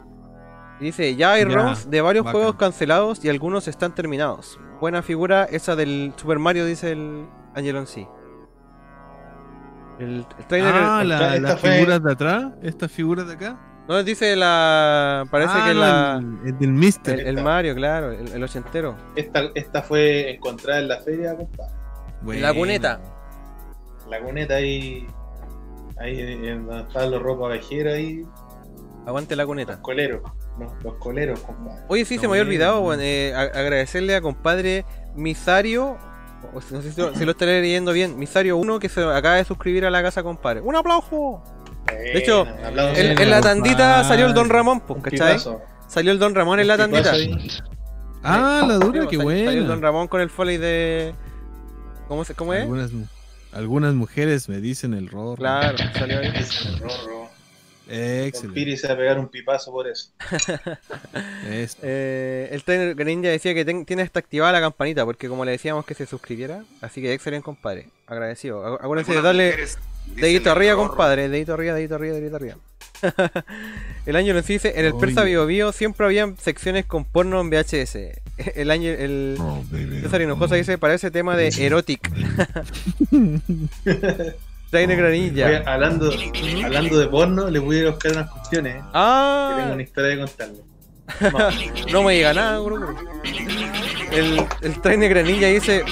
[0.79, 2.39] Dice, ya hay ROMs de varios bacán.
[2.39, 4.57] juegos cancelados y algunos están terminados.
[4.79, 8.07] Buena figura esa del Super Mario, dice el Angelon C.
[10.01, 13.33] El, el trailer, ah, el- la- esta las fue- figuras de atrás, estas figuras de
[13.33, 13.57] acá.
[13.87, 15.25] no dice la.
[15.29, 16.19] Parece Ah, que no, la.
[16.43, 17.19] el, el del Mister.
[17.19, 18.95] El, el Mario, claro, el, el ochentero.
[19.15, 21.73] Esta, esta fue encontrada en la feria, compadre.
[22.21, 22.47] Buena.
[22.47, 22.99] La cuneta.
[24.09, 25.07] La cuneta ahí.
[25.99, 28.23] Ahí en donde estaban los ropa vejera ahí.
[29.05, 29.81] Aguante la Los cuneta.
[29.81, 30.21] coleros.
[30.59, 31.81] Los, los coleros, compadre.
[31.87, 34.85] Oye, sí, se me había olvidado, bueno, eh, agradecerle a compadre
[35.15, 35.97] Misario,
[36.71, 39.45] no sé si lo, si lo estaré leyendo bien, Misario 1 que se acaba de
[39.45, 40.61] suscribir a la casa, compadre.
[40.61, 41.41] ¡Un aplauso!
[41.87, 42.99] De hecho, aplauso.
[42.99, 45.37] En, en la tandita salió el Don Ramón, pues, ¿cachai?
[45.87, 47.13] Salió el Don Ramón en la tandita.
[48.23, 49.81] Ah, la dura, Sí, qué sal- Salió el Don.
[49.81, 51.13] Ramón con el foley de.
[52.07, 52.61] ¿Cómo, se, cómo es?
[52.61, 52.91] Algunas,
[53.51, 55.35] algunas mujeres me dicen el rorro.
[55.37, 56.31] Claro, salió ahí.
[56.35, 57.20] Es el rorro.
[57.91, 58.53] Excelente.
[58.55, 60.11] Piri se va a pegar un pipazo por eso.
[61.51, 61.77] Eso.
[61.81, 65.51] Eh, el trainer Greninja decía que ten- tiene hasta activada la campanita, porque como le
[65.51, 67.87] decíamos que se suscribiera, así que excelente, compadre.
[68.07, 68.63] Agradecido.
[68.65, 69.55] Acu- Acuérdense de darle
[70.15, 71.27] dedito arriba, compadre.
[71.29, 72.55] Dedito arriba, dedito arriba, dedito arriba.
[74.05, 75.23] el año nos dice, en el Persa.
[75.23, 77.97] Bio Bio siempre había secciones con porno en VHS.
[78.55, 79.37] El año, el
[80.01, 82.09] César Hinojosa dice, para ese tema de erotic.
[84.71, 85.63] Trainer Oye, Granilla.
[85.71, 86.09] hablando,
[86.65, 88.75] hablando de porno, le voy a ir a buscar unas cuestiones.
[88.75, 90.61] eh, que tengo Ah, una historia de contarle.
[91.91, 92.95] no me diga nada, bro.
[94.11, 95.83] El, el Trainer Granilla dice,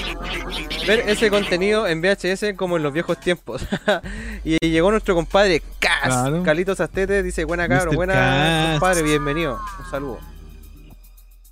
[0.86, 3.66] ver ese contenido en VHS como en los viejos tiempos.
[4.44, 6.42] y llegó nuestro compadre Cas, Claro.
[6.42, 8.70] Carlitos Astete, dice, buena cabro, buena Cas.
[8.80, 9.58] compadre, bienvenido.
[9.84, 10.18] Un saludo.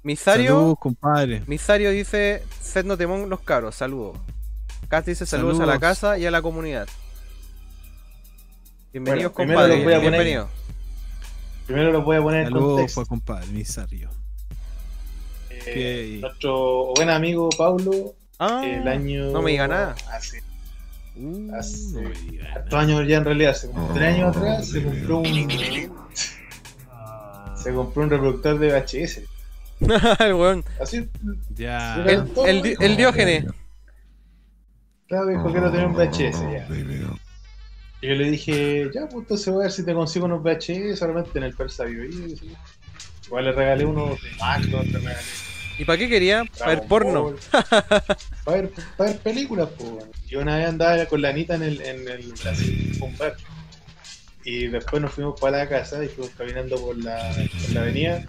[0.03, 1.43] Misario, Saludos, compadre.
[1.47, 4.17] Misario dice, sed no temón los cabros, saludos.
[4.89, 6.89] Cas dice saludos, a la casa y a la comunidad.
[8.93, 9.75] Bienvenidos, Bueno, primero compadre.
[9.77, 10.49] los voy a poner- Bienvenido.
[11.67, 12.95] Primero lo voy a poner en Saludos, contexto.
[13.01, 14.11] pues, compadre, misario.
[15.51, 16.23] Eh, Ok.
[16.23, 19.31] Nuestro buen amigo Paulo, Ah, el año.
[19.31, 19.95] no me diga nada.
[20.13, 20.43] Hace
[21.21, 22.11] Uh, Hace- no
[22.55, 25.25] hartos años ya en realidad, hace como tres años atrás, se compró un.
[27.57, 29.25] Se compró un reproductor de VHS.
[30.21, 30.65] el weón.
[30.81, 31.09] Así,
[31.57, 31.97] Ya.
[32.05, 33.47] El, el, el Diógenes.
[35.09, 36.69] claro, dijo que no tenía un VHS ya.
[38.01, 40.99] Y yo le dije, ya, pues entonces voy a ver si te consigo unos VHS
[40.99, 42.53] solamente en el Persa Bio Bio, y así.
[43.27, 45.19] Igual le regalé uno de Macro, le regalé
[45.79, 46.45] ¿Y para qué quería?
[46.59, 47.37] Para ver porno.
[48.45, 50.07] Para, ver, para ver películas, pues.
[50.27, 52.35] Yo una vez andaba con la Anita en el, en el
[53.01, 53.37] un bar.
[54.45, 57.33] Y después nos fuimos para la casa y fuimos caminando por la,
[57.63, 58.27] por la avenida.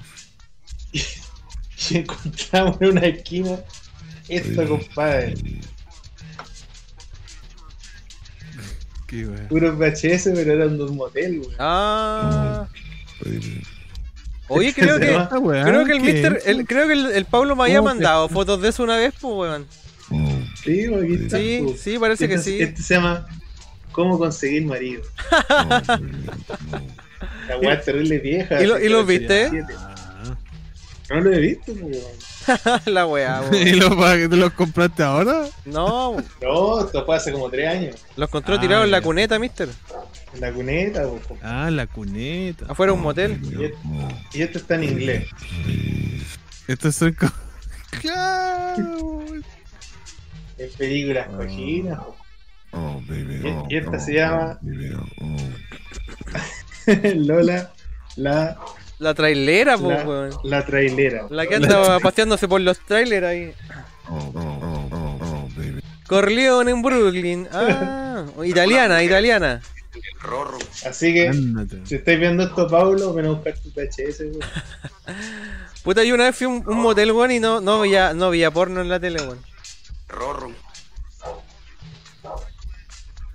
[0.92, 1.00] Y,
[1.90, 3.60] y encontramos en una esquina
[4.30, 5.34] esto, compadre.
[9.10, 9.26] Qué.
[9.49, 11.55] Puros VHS, pero eran de un motel, güey.
[11.60, 12.68] Ah.
[14.47, 15.18] Oye, creo que.
[15.30, 17.95] Creo que el ¿qué Mister, el, creo que el, el Pablo me había ¿Cómo te-
[17.95, 19.68] mandado fotos de eso una vez, pues weón.
[20.64, 21.38] Sí, pues, aquí está.
[21.38, 21.82] Sí, pues.
[21.82, 22.62] sí, parece que Este- sí.
[22.62, 23.28] Este se llama
[23.91, 25.01] ¿Cómo conseguir marido?
[27.47, 28.62] La weá terrible vieja.
[28.64, 29.49] ¿Y lo- y viste?
[29.78, 30.36] Ah.
[31.10, 32.03] No lo he visto, pues, weón.
[32.86, 33.80] La weá, ¿Y weón.
[33.80, 35.45] los pa- te los compraste ahora?
[35.66, 37.95] No, No, esto fue hace como tres años.
[38.16, 39.04] los encontró Ah, tirados en la ya.
[39.04, 39.70] cuneta, mister.
[40.34, 41.39] En la cuneta, pues.
[41.43, 42.66] Ah, la cuneta.
[42.70, 43.39] Afuera un motel.
[44.34, 45.26] Y, y esto está en inglés.
[46.68, 47.32] Estos son como.
[48.02, 49.24] Claro.
[50.58, 52.00] Es películas cochinas.
[53.10, 54.60] Y, y esta se llama
[57.16, 57.72] Lola
[58.16, 58.58] la,
[59.00, 60.32] La trailera, pues la, weón.
[60.43, 61.26] la trailera.
[61.30, 63.54] La que anda paseándose por los trailers ahí.
[66.08, 67.47] Corleone en Brooklyn.
[67.52, 69.62] Ah, italiana, italiana.
[70.22, 70.58] Rorro.
[70.86, 71.82] Así que, Ándate.
[71.86, 74.39] si estáis viendo esto, Pablo, ven a buscar tu VHS, weón.
[75.84, 78.30] Puta, yo una vez fui a un, un motel, weón, y no, no, veía, no
[78.30, 79.39] veía porno en la tele, weón.
[80.10, 80.52] Rorro.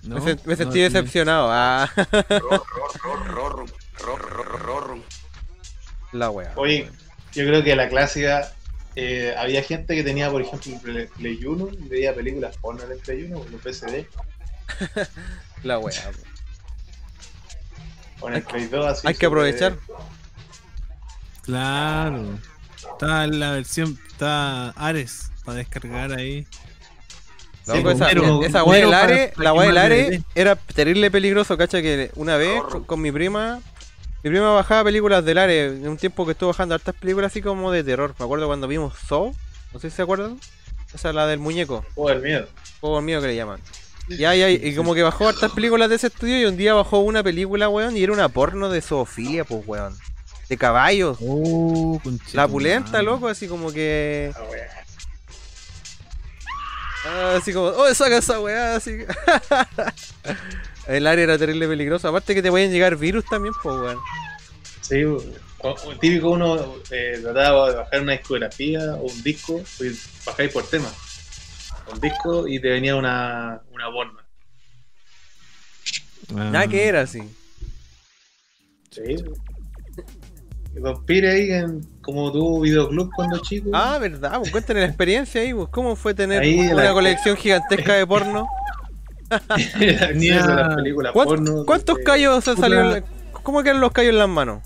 [0.02, 0.84] No, me, sentí no.
[0.84, 1.48] decepcionado.
[1.50, 1.90] Ah,
[2.28, 2.64] Rorro.
[3.24, 3.66] Rorro.
[3.98, 4.58] Rorro.
[4.58, 5.02] Rorro.
[6.14, 6.52] La wea.
[6.56, 6.88] Oye,
[7.32, 8.52] yo creo que la clásica.
[8.96, 12.84] eh, había gente que tenía, por ejemplo, el Play- Play 1 y veía películas porno
[12.84, 14.06] en el Play 1, los PSD,
[15.64, 16.10] La wea.
[18.20, 18.86] o en el Play 2.
[18.86, 19.76] Así, Hay que aprovechar.
[21.42, 22.38] Claro.
[22.92, 23.98] Está la versión.
[24.08, 26.46] Está Ares para descargar ahí.
[27.64, 29.84] Sí, pues, esa, pero- esa wea del pero para- Are, para la wea del quemar
[29.86, 30.22] Are DVD.
[30.34, 33.60] era terrible peligroso, cacha que una vez con, con mi prima,
[34.24, 37.42] mi prima bajaba películas del Are, en un tiempo que estuvo bajando hartas películas así
[37.42, 38.14] como de terror.
[38.18, 39.34] Me acuerdo cuando vimos Saw,
[39.72, 40.40] no sé si se acuerdan.
[40.94, 42.48] Esa es la del muñeco, Oh, el miedo.
[42.80, 43.60] juego mío que le llaman.
[44.08, 46.98] Ya, ya, y como que bajó hartas películas de ese estudio y un día bajó
[46.98, 49.96] una película, weón, y era una porno de zoofilia, pues, weón.
[50.48, 51.18] De caballos.
[51.20, 52.00] Oh,
[52.34, 54.30] La pulenta, loco, así como que...
[54.36, 54.84] Ah, weá.
[57.06, 58.98] Ah, así como, oh, saca esa weá, así.
[60.86, 62.08] El área era terrible peligroso.
[62.08, 63.98] Aparte que te pueden llegar virus también, pues weón.
[64.82, 65.02] Sí,
[66.00, 70.92] típico uno eh, trataba de bajar una discografía o un disco, pues bajáis por tema.
[71.92, 74.20] Un disco y te venía una, una porno.
[76.36, 76.50] Ah.
[76.50, 77.20] Nada que era así.
[78.90, 79.16] Sí.
[80.74, 83.70] Don Pire ahí, en, como tuvo videoclub cuando chico.
[83.72, 85.68] Ah, verdad, pues cuéntanos la experiencia ahí, pues.
[85.70, 88.46] ¿Cómo fue tener Ahí una la- colección gigantesca de porno?
[90.14, 91.64] Ni eso de las películas ¿Cuán- porno.
[91.64, 92.80] ¿Cuántos de- callos han salido?
[92.82, 93.04] en la-
[93.42, 94.62] ¿Cómo quedan los callos en las manos?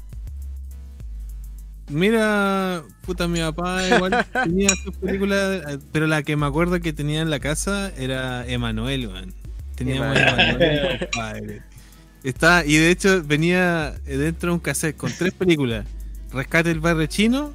[1.91, 6.93] Mira, puta, mi papá igual tenía sus películas, eh, pero la que me acuerdo que
[6.93, 9.35] tenía en la casa era Emanuel, weón.
[9.75, 11.09] Teníamos Emanuel.
[11.13, 11.63] Compadre.
[12.25, 15.87] Está, y de hecho venía dentro de un cassette con tres películas.
[16.31, 17.55] Rescate del barrio chino,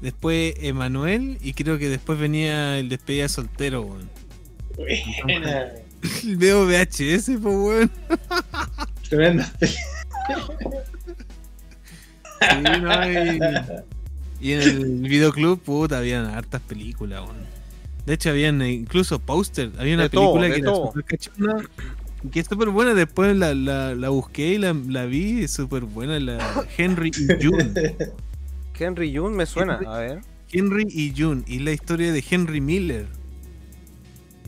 [0.00, 4.08] después Emanuel, y creo que después venía el despedida soltero, weón.
[4.76, 5.66] Buena.
[6.36, 7.90] Veo VHS, pues, weón.
[9.08, 9.52] Tremenda.
[12.40, 13.40] Sí, no, y,
[14.38, 17.38] y en el videoclub, puta, habían hartas películas, weón.
[18.04, 19.70] De hecho, habían incluso póster.
[19.78, 21.64] Había una De película que era súper cachona
[22.30, 22.94] que es súper buena.
[22.94, 25.44] Después la, la, la busqué y la, la vi.
[25.44, 26.18] Es súper buena.
[26.20, 27.72] La Henry y June.
[28.78, 29.74] Henry June me suena.
[29.86, 30.20] A ver.
[30.52, 31.42] Henry y June.
[31.46, 33.06] Y la historia de Henry Miller.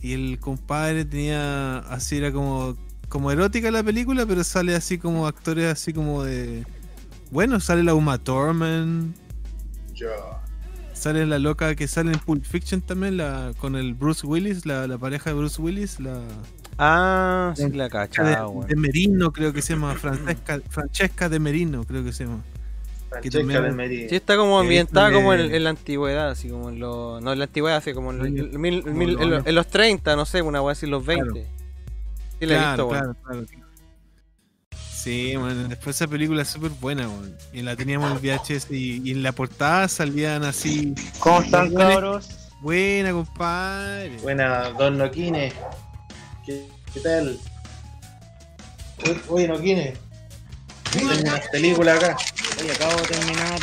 [0.01, 1.79] Y el compadre tenía.
[1.79, 2.75] Así era como.
[3.09, 6.65] Como erótica la película, pero sale así como actores así como de.
[7.31, 9.13] Bueno, sale la Uma Thurman.
[9.93, 10.07] Yo.
[10.93, 14.87] Sale la loca que sale en Pulp Fiction también, la, con el Bruce Willis, la,
[14.87, 16.21] la pareja de Bruce Willis, la
[16.79, 18.67] Ah, sí, la de, cachada, weón.
[18.67, 22.43] de Merino, creo que se llama, Francesca, Francesca de Merino, creo que se llama.
[23.21, 24.09] Francesca también- de Meri.
[24.09, 26.79] Sí, está como He ambientada visto como en, que- en la antigüedad, así como en
[26.79, 27.21] los.
[27.21, 28.21] No, en la antigüedad, así como en,
[28.59, 31.25] mil- como mil- en los, en los 30, no sé, una weá así, los 20.
[31.31, 31.47] Claro.
[32.39, 33.01] Sí, la he claro, visto, weón.
[33.01, 33.67] claro, claro, claro.
[34.93, 37.35] Sí, bueno, después esa película es súper buena, weón.
[37.53, 40.93] Y la teníamos en VHS y, y en la portada salían así.
[41.19, 42.29] ¿Cómo están, cabros?
[42.61, 44.17] Buena, compadre.
[44.21, 45.53] Buena, Don Noquine.
[46.45, 47.39] ¿Qué, qué tal?
[49.29, 49.93] Oye, Noquine.
[50.91, 52.17] Tengo unas películas acá.
[52.61, 53.59] Oye, acabo de terminar.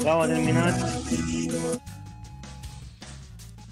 [0.00, 0.74] Acabo de terminar.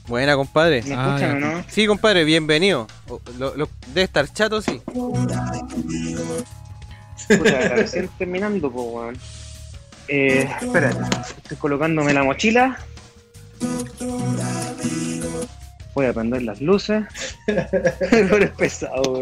[0.07, 0.83] Buena, compadre.
[0.83, 1.47] ¿Me Ah, escuchan ya.
[1.49, 1.65] o no?
[1.69, 2.87] Sí, compadre, bienvenido.
[3.39, 4.83] Lo- lo- debe estar chato, sí.
[4.85, 5.53] Puta,
[7.71, 9.19] recién terminando, pues, weón.
[10.09, 10.99] Eh, espérate,
[11.39, 12.79] estoy colocándome la mochila.
[15.95, 17.05] Voy a prender las luces.
[17.47, 19.21] Pero es pesado.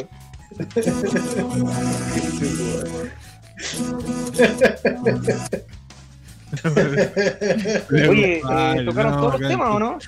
[8.09, 9.99] Oye, eh, ¿tocaron no, todos los temas o no?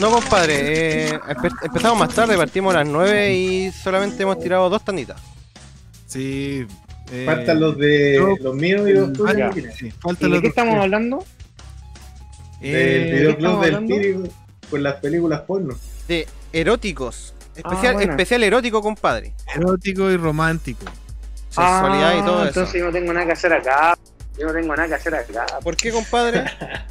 [0.00, 4.68] No, compadre, eh, empe- empezamos más tarde, partimos a las 9 y solamente hemos tirado
[4.68, 5.20] dos tanditas.
[6.06, 6.66] Sí.
[7.12, 9.54] eh, Faltan los de yo- los míos y los tuyos.
[9.76, 11.24] Sí, ¿Y faltan de los qué estamos hablando?
[12.60, 13.86] Del Eh, videoclub del?
[13.86, 14.16] Piri
[14.74, 15.76] con las películas porno.
[16.08, 17.32] De eróticos.
[17.54, 19.32] Especial, Ah, especial erótico, compadre.
[19.54, 20.84] erótico y romántico.
[21.48, 22.48] Sexualidad y todo Ah, eso.
[22.48, 23.96] Entonces yo no tengo nada que hacer acá.
[24.36, 25.46] Yo no tengo nada que hacer acá.
[25.62, 26.44] ¿Por qué, compadre?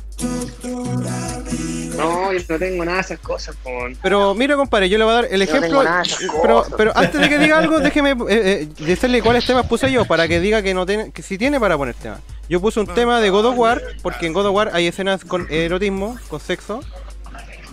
[1.98, 3.96] No, yo no tengo nada de esas cosas, con.
[4.02, 5.68] Pero mira, compadre, yo le voy a dar el ejemplo.
[5.70, 6.74] tengo nada de esas pero, cosas.
[6.78, 10.28] pero antes de que diga algo, déjeme eh, eh, decirle cuáles temas puse yo para
[10.28, 12.20] que diga que no tiene, que si tiene para poner temas.
[12.50, 15.24] Yo puse un tema de God of War, porque en God of War hay escenas
[15.24, 16.82] con erotismo, con sexo.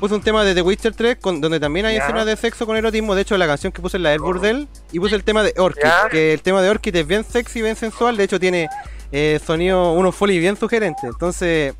[0.00, 2.74] Puse un tema de The Witcher 3, con, donde también hay escenas de sexo con
[2.76, 3.14] erotismo.
[3.14, 4.66] De hecho, la canción que puse es la del Burdel.
[4.92, 7.76] Y puse el tema de Orchid, que el tema de Orchid es bien sexy, bien
[7.76, 8.16] sensual.
[8.16, 8.68] De hecho, tiene
[9.12, 11.04] eh, sonido, unos foley bien sugerentes.
[11.04, 11.74] Entonces,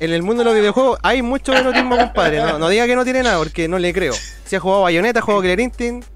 [0.00, 2.38] en el mundo de los videojuegos hay mucho erotismo, compadre.
[2.38, 4.14] No, no diga que no tiene nada, porque no le creo.
[4.44, 6.08] Si ha jugado Bayonetta, ha jugado Killer Instinct,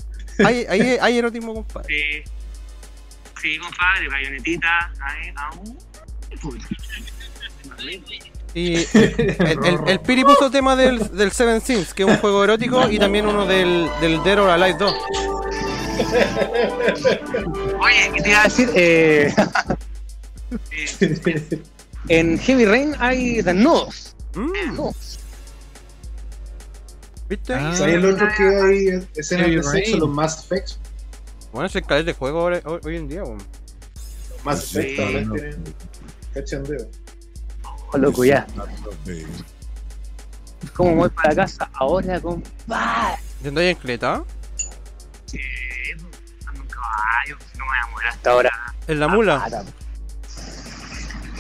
[0.44, 1.86] hay, hay, hay erotismo, compadre.
[1.88, 2.32] Sí.
[3.40, 4.92] Sí, compadre, bayonetita.
[5.00, 5.78] Ahí, aún.
[8.54, 12.42] Y el, el, el Piri puso tema del, del Seven Sins, que es un juego
[12.44, 14.94] erótico, y también uno del, del Dead or Alive 2.
[17.80, 18.70] Oye, ¿qué te iba a decir?
[18.74, 19.34] Eh,
[22.08, 24.14] en Heavy Rain hay desnudos.
[24.34, 24.80] Mm.
[27.28, 27.54] ¿Viste?
[27.54, 27.74] Ah.
[27.84, 30.00] ¿Hay el otro que hay escenas Heavy de sexo, Rain.
[30.00, 30.78] los Mass Effects?
[31.52, 33.38] Bueno, es el calor de juego hoy, hoy en día, weón.
[33.38, 35.34] Los Mass Sí, Effects también no.
[35.34, 35.64] tienen
[36.34, 36.88] cachondeo.
[37.92, 38.46] Oh, loco, ya.
[40.74, 43.18] ¿Cómo voy para casa ahora, compadre?
[43.42, 44.24] ¿Yendo ahí en Cleta?
[45.26, 45.40] Sí,
[46.46, 47.38] ando en caballo.
[47.56, 48.74] No me voy a morir hasta ahora.
[48.86, 49.38] ¿En la mula?
[49.40, 49.64] Pata.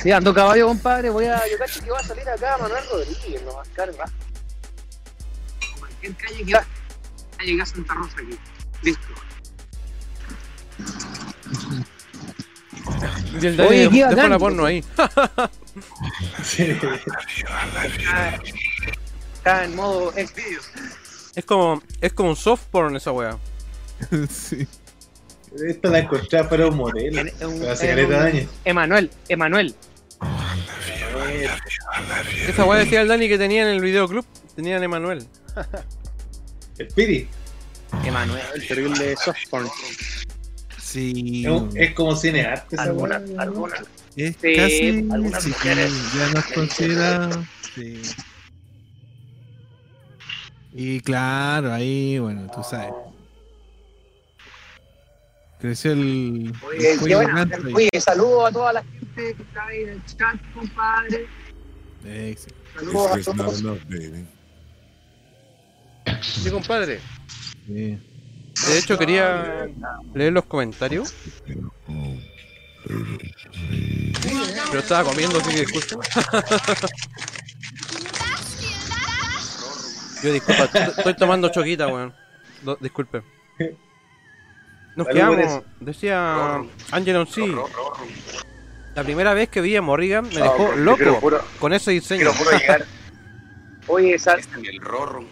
[0.02, 1.10] Sí, ando caballo, compadre.
[1.10, 1.42] Voy a.
[1.50, 4.04] Yo cacho que va a salir acá Manuel Rodríguez, no va a estar va.
[5.78, 6.60] Cualquier calle que va.
[6.60, 6.66] Va
[7.38, 8.38] a llegar a Santa Rosa aquí.
[8.82, 9.08] Listo.
[13.40, 14.84] Y el Oye, Dani qué la porno ahí.
[17.76, 18.40] Acá,
[19.40, 20.60] acá en modo ex video.
[21.34, 23.38] Es como, es como un soft porn esa weá.
[24.30, 24.66] sí.
[25.66, 27.20] Esta la encontré para un modelo.
[27.20, 28.50] En- en un- Hace caleta un- de años.
[28.64, 29.74] Emanuel, Emanuel.
[32.48, 34.24] Esa weá decía el Dani que tenía en el videoclub.
[34.54, 35.26] Tenían Emanuel.
[36.78, 37.28] El Piri.
[38.04, 39.68] Emanuel, terrible softporn.
[40.80, 41.44] Sí.
[41.74, 43.74] Es, como cinearte esa Alguna, alguna.
[44.18, 45.08] Es Sí, casi.
[45.12, 45.92] algunas sí, mujeres.
[46.14, 47.30] ya nos considera.
[47.74, 48.02] Sí.
[50.72, 52.92] Y claro, ahí, bueno, tú sabes.
[55.60, 56.52] Creció el.
[56.66, 57.74] Oye, el.
[57.74, 61.26] Oye, saludo a toda la gente que está ahí en el chat, compadre.
[62.04, 62.36] Sí.
[62.76, 63.60] Saludos a not todos.
[63.60, 63.80] enough.
[66.22, 67.00] Sí, compadre.
[67.66, 67.98] Sí.
[68.68, 69.68] De hecho, quería
[70.14, 71.14] leer los comentarios.
[74.70, 76.04] Pero estaba comiendo, así que disculpa.
[80.22, 82.12] Yo disculpa, estoy tomando choquita, weón.
[82.80, 83.22] Disculpe.
[84.96, 86.60] Nos quedamos, decía
[86.90, 87.54] Angelon sí.
[88.96, 91.20] La primera vez que vi a Morrigan me Ah, dejó loco
[91.60, 92.30] con ese diseño.
[93.86, 95.24] Oye, sal- el rorro.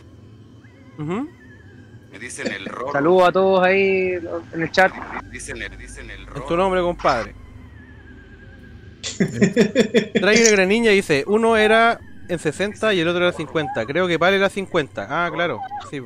[0.98, 2.92] Me dicen el rorro.
[2.92, 4.12] saludos a todos ahí
[4.52, 4.92] en el chat.
[5.32, 7.34] Dicen el, dicen el Es tu nombre, compadre.
[10.66, 13.86] Niña y dice, uno era en 60 y el otro era 50.
[13.86, 15.06] Creo que vale era 50.
[15.08, 15.60] Ah, claro.
[15.90, 16.00] Sí,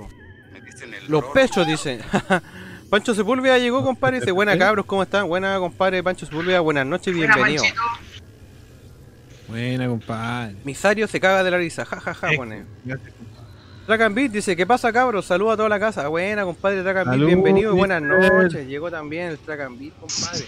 [0.65, 2.01] dicen Los pechos, dice.
[2.91, 4.21] Pancho Sepúlveda llegó, compadre.
[4.21, 5.29] Dice, buena cabros, ¿cómo están?
[5.29, 6.03] Buena, compadre.
[6.03, 7.63] Pancho Sepúlveda, buenas noches, bienvenido.
[9.49, 10.57] Buena, compadre.
[10.65, 12.37] Misario se caga de la risa, ja, ja, ja, Eh.
[12.37, 12.65] pone.
[12.85, 13.41] Gracias, compadre.
[13.87, 15.27] Track and Beat dice, ¿qué pasa, cabros?
[15.27, 16.07] Saludos a toda la casa.
[16.09, 18.67] Buena, compadre, Track and Beat, Salud, bienvenido y buenas noches.
[18.69, 20.45] Llegó también el Track and Beat, compadre.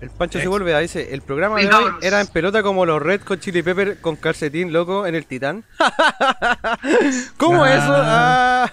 [0.00, 3.40] El Pancho Sepúlveda dice, el programa de hoy era en pelota como los Red con
[3.40, 5.64] Chili Pepper con calcetín loco en el Titán.
[7.36, 7.74] ¿Cómo Ah.
[7.74, 7.92] eso?
[7.96, 8.70] Ah.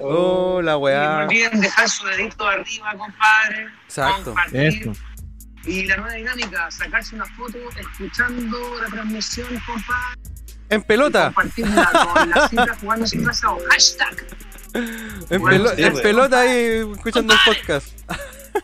[0.00, 1.18] Oh, la Y no weá.
[1.26, 3.68] olviden dejar su dedito arriba, compadre.
[3.84, 4.24] Exacto.
[4.24, 4.60] Compartir.
[4.62, 4.92] Esto.
[5.66, 10.20] Y la nueva dinámica, sacarse una foto escuchando la transmisión, compadre.
[10.70, 11.26] En pelota.
[11.34, 14.26] Compartirla con la cita jugando sin casa o hashtag.
[14.74, 17.88] En, Bueno, pelo- sí, en pelota ahí escuchando el podcast.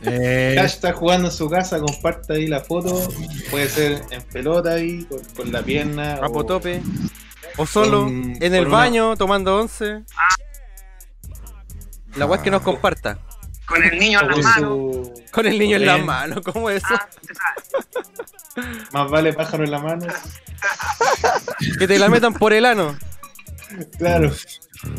[0.03, 3.09] Eh, Cash está jugando en su casa, comparte ahí la foto.
[3.49, 6.15] Puede ser en pelota ahí, con, con la pierna.
[6.15, 6.81] A o- potope.
[7.57, 10.03] O solo, Con- en el una- baño, tomando once.
[12.15, 13.19] La weá es que nos comparta.
[13.65, 14.67] Con el niño o en la con mano.
[14.67, 16.05] su- Con el niño en la Bien.
[16.05, 16.93] mano, ¿cómo es eso?
[16.93, 17.07] Ah.
[18.91, 20.07] Más vale pájaro en la mano.
[21.79, 22.97] Que te la metan por el ano.
[23.97, 24.31] Claro.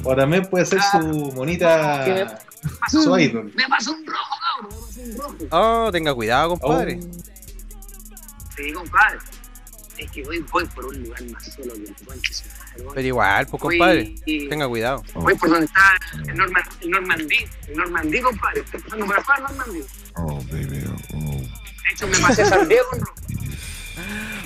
[0.05, 0.99] O también puede ser su
[1.35, 2.39] monita.
[2.63, 3.53] Me pasó un rojo, cabrón.
[3.55, 5.37] Me pasó un rojo.
[5.51, 7.01] Oh, tenga cuidado, compadre.
[8.57, 9.19] Sí, compadre.
[9.99, 12.95] Es que voy, voy por un lugar más solo que el voy.
[12.95, 14.15] Pero igual, pues compadre.
[14.25, 15.03] Tenga cuidado.
[15.15, 17.39] Voy por donde está el, el Normandí.
[17.69, 18.61] El Normandí, compadre.
[18.61, 19.85] Estoy pasando por afuera, Normandí.
[20.17, 20.85] Oh, baby.
[21.15, 21.19] Oh.
[21.19, 23.15] De hecho, me pasé San Diego en rojo.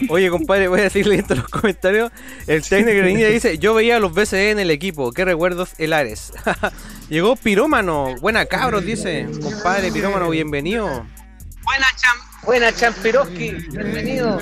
[0.09, 2.13] Oye, compadre, voy a decir leyendo los comentarios.
[2.47, 5.13] El técnico de niña dice: Yo veía a los BCE en el equipo.
[5.13, 6.33] ¿Qué recuerdos el Ares?
[7.09, 8.15] Llegó Pirómano.
[8.21, 9.27] Buena cabros, dice.
[9.43, 11.07] Compadre, Pirómano, bienvenido.
[11.67, 12.17] Buena, Cham.
[12.45, 13.51] Buena, Champiroski.
[13.51, 14.41] Bienvenido.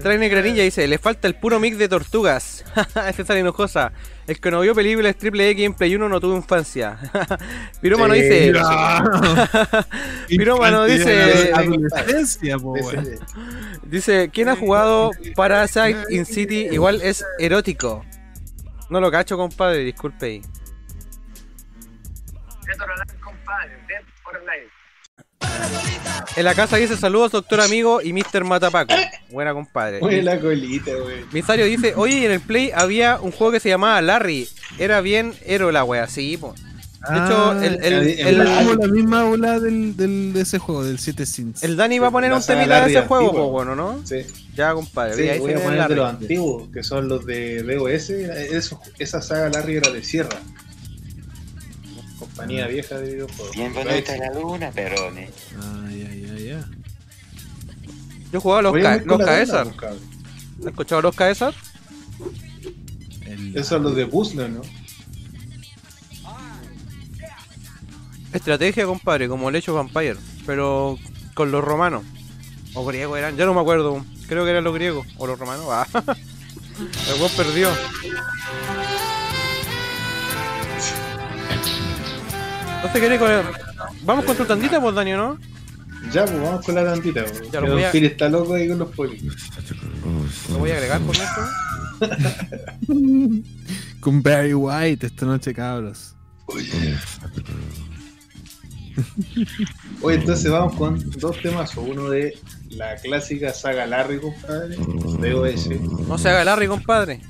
[0.00, 2.64] Trae Negra Ninja dice, le falta el puro mix de tortugas.
[3.08, 3.92] Ese sale enojosa.
[4.28, 6.98] El que no vio películas triple X en Play 1 no tuvo infancia.
[7.80, 8.52] Pirómano Sí, dice.
[10.28, 11.52] Pirómano dice.
[13.82, 16.68] Dice, ¿quién ha jugado Parasite in City?
[16.70, 18.04] Igual es erótico.
[18.88, 20.42] No lo cacho, compadre, disculpe ahí.
[23.20, 23.76] Compadre.
[26.36, 28.44] En la casa dice saludos, doctor amigo y Mr.
[28.44, 28.92] Matapaco.
[29.30, 30.22] Buena, compadre.
[30.22, 31.24] La colita, güey.
[31.32, 34.46] Misario dice, oye, en el Play había un juego que se llamaba Larry.
[34.78, 36.54] Era bien héroe la wea, sí, po.
[37.08, 40.40] De hecho, Ah, el, el, el- el- Es como la misma ola del, del, de
[40.42, 41.62] ese juego, del 7 Sins.
[41.62, 44.00] el Dani va a poner La un temita de ese juego, po, bueno, ¿no?
[44.04, 44.16] Sí,
[44.56, 45.14] Ya, compadre.
[45.14, 48.10] sí, ahí voy se a poner de los antiguos, que son los de DOS.
[48.10, 50.36] Eso, esa saga Larry era de Sierra.
[52.36, 53.56] Compañía vieja de videojuegos.
[53.56, 55.30] Bienvenido a la luna, Perone.
[55.88, 56.64] Ay, ay, ay, ay.
[58.30, 59.68] Yo jugaba los, ca los Caesar.
[60.60, 61.54] ¿Has escuchado los Caesar?
[63.24, 64.60] El- Esos son los de puzzle, ¿no?
[68.34, 70.98] Estrategia, compadre, como el hecho Vampire, pero
[71.32, 72.04] con los romanos.
[72.74, 74.04] O griegos eran, ya no me acuerdo.
[74.28, 75.64] Creo que eran los griegos o los romanos.
[75.70, 75.86] Ah.
[76.78, 77.70] El perdió.
[82.82, 83.42] No se quiere con el...
[84.04, 85.38] Vamos con tu tandita, pues, Dani, ¿no?
[86.12, 87.22] Ya, pues vamos con la tantita.
[87.22, 87.50] güey.
[87.50, 89.36] Ya Que lo voy Don a- Phil está loco ahí con los políticos.
[90.50, 91.40] Lo voy a agregar con esto.
[94.00, 96.14] Con Barry White esta noche, cabros.
[100.02, 101.76] Oye, entonces vamos con dos temas.
[101.76, 102.38] Uno de
[102.70, 104.76] la clásica saga Larry, compadre,
[105.20, 105.68] de OS.
[106.06, 107.20] No se haga Larry, compadre.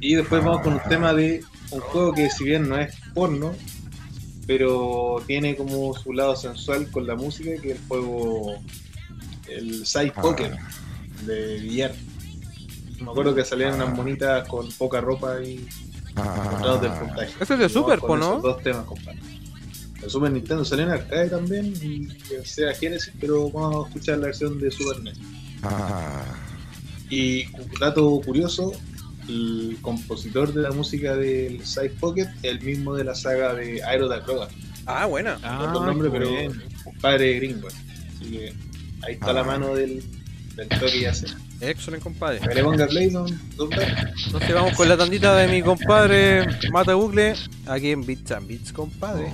[0.00, 3.54] Y después vamos con un tema de un juego que si bien no es porno,
[4.46, 8.54] pero tiene como su lado sensual con la música, que es el juego,
[9.48, 10.56] el Side Poker
[11.26, 11.94] de billar.
[13.00, 15.66] Me acuerdo que salían unas monitas con poca ropa y
[16.14, 17.32] lados del puntaje.
[17.40, 18.14] Ese es de Super, ¿no?
[18.14, 19.18] esos Dos temas, compadre.
[20.02, 24.18] El Super Nintendo salió en arcade también y en Sega Genesis, pero vamos a escuchar
[24.18, 25.18] la versión de Super NES.
[27.08, 28.72] Y un dato curioso,
[29.28, 33.82] el compositor de la música del Side Pocket es el mismo de la saga de
[33.82, 34.50] Aero Acrobat.
[34.86, 35.38] Ah, buena.
[35.38, 37.68] No otro nombre, pero un padre gringo.
[37.68, 38.52] Así que
[39.02, 40.02] ahí está la mano del,
[40.56, 41.34] del toque ya sea.
[41.60, 42.40] Excelente, compadre.
[42.42, 47.34] Entonces vamos con la tandita de mi compadre Mata Bucle
[47.66, 49.32] aquí en Beats and Beats, compadre.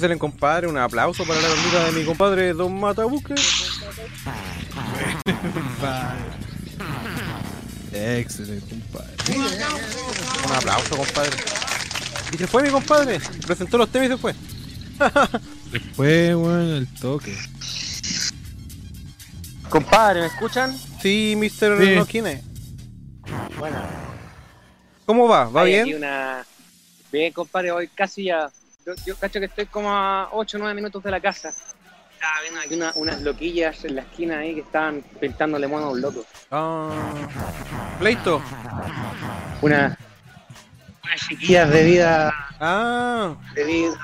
[0.00, 0.66] Excelente, compadre.
[0.66, 3.34] Un aplauso para la bandita de mi compadre Don Matabuque.
[7.92, 9.14] Excelente, compadre.
[10.46, 11.36] Un aplauso, compadre.
[12.32, 13.20] Y se fue mi compadre.
[13.46, 14.34] Presentó los temas y se fue.
[15.70, 17.36] Después, weón, el toque.
[19.68, 20.74] Compadre, ¿me escuchan?
[21.02, 21.78] Sí, Mr.
[21.78, 22.20] Sí.
[23.58, 23.76] Bueno,
[25.04, 25.44] ¿Cómo va?
[25.44, 25.96] ¿Va hay bien?
[25.98, 26.46] una...
[27.12, 28.50] Bien, compadre, hoy casi ya...
[28.96, 31.50] Yo, yo cacho que estoy como a 8 o 9 minutos de la casa.
[31.50, 35.90] Estaba viendo aquí una- unas loquillas en la esquina ahí que estaban pintándole mono a
[35.90, 36.24] un loco.
[36.50, 36.90] Ah.
[37.98, 38.42] Pleito.
[39.62, 39.96] Una...
[41.04, 42.34] Unas chiquillas de vida...
[42.60, 43.94] Ah, De vida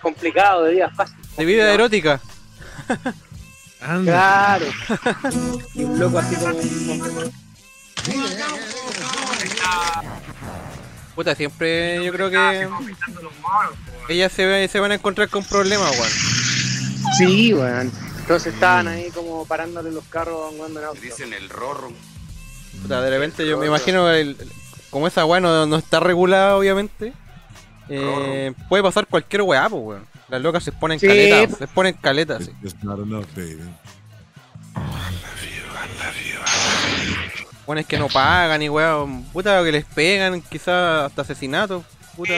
[0.00, 1.16] complicado, de vida fácil.
[1.36, 2.20] de vida erótica.
[4.04, 4.66] Claro.
[5.74, 6.52] Y un loco así como...
[11.14, 13.74] Puta, siempre yo creo que monos.
[14.08, 16.10] ellas se, se van a encontrar con problemas, weón.
[17.18, 17.92] Sí, weón.
[18.20, 21.00] Entonces estaban ahí como parándole los carros en auto.
[21.00, 21.92] Dicen el rorro.
[22.80, 24.36] Puta, de repente yo me imagino el,
[24.90, 27.12] como esa weá no, no está regulada, obviamente.
[27.88, 30.06] eh, puede pasar cualquier weá, pues weón.
[30.28, 31.06] Las locas se ponen Sí.
[31.06, 32.50] caletas, se ponen caletas, sí.
[32.62, 33.60] It's just not enough, baby.
[37.66, 39.24] Pones que no pagan y weón.
[39.32, 41.84] Puta, que les pegan, quizás hasta asesinatos.
[42.16, 42.34] Puta,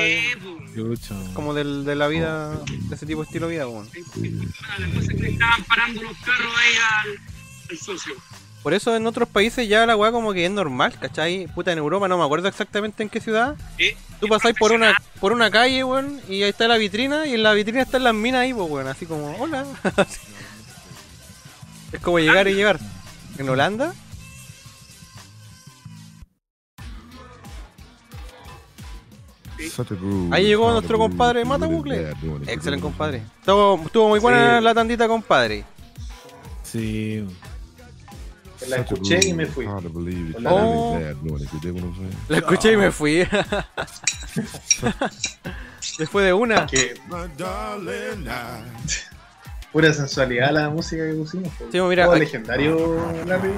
[0.75, 1.15] Chucha.
[1.33, 3.89] como del, de la vida, de ese tipo de estilo de vida, weón.
[4.79, 7.19] La cosa es que estaban parando los carros ahí al,
[7.71, 8.15] al socio.
[8.63, 11.49] Por eso en otros países ya la weá como que es normal, ¿cachai?
[11.49, 13.57] Puta, en Europa no me acuerdo exactamente en qué ciudad.
[13.77, 13.91] Sí.
[14.21, 17.43] Tú pasáis por una por una calle, weón, y ahí está la vitrina, y en
[17.43, 19.67] la vitrina están las minas ahí, pues, weón, así como, hola.
[21.93, 22.79] es como llegar y llegar.
[23.39, 23.95] ¿En Holanda?
[30.31, 32.11] Ahí llegó nuestro compadre Mata Bucle.
[32.47, 33.23] Excelente, compadre.
[33.41, 34.65] Estuvo, estuvo muy buena Sí.
[34.65, 35.65] la tandita, compadre.
[36.63, 37.27] Sí.
[38.69, 39.67] La escuché y me fui.
[39.67, 40.99] Oh.
[42.29, 43.27] La escuché y me fui.
[45.99, 46.67] Después de una.
[46.67, 46.95] Que
[49.73, 51.49] pura sensualidad la música que pusimos.
[51.55, 51.65] po.
[51.71, 53.51] Sí, mira, Todo aquí- legendario Larry.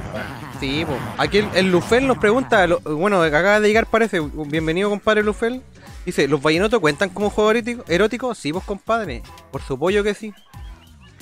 [0.58, 0.98] Sí, pues.
[1.18, 5.62] Aquí el, el Lufel nos pregunta, lo- bueno, acaba de llegar parece, bienvenido compadre Lufel.
[6.06, 7.84] Dice, ¿los vallenatos cuentan como juego erótico?
[7.88, 8.32] ¿Erótico?
[8.34, 9.24] Sí, vos compadre.
[9.50, 10.32] Por su pollo que sí.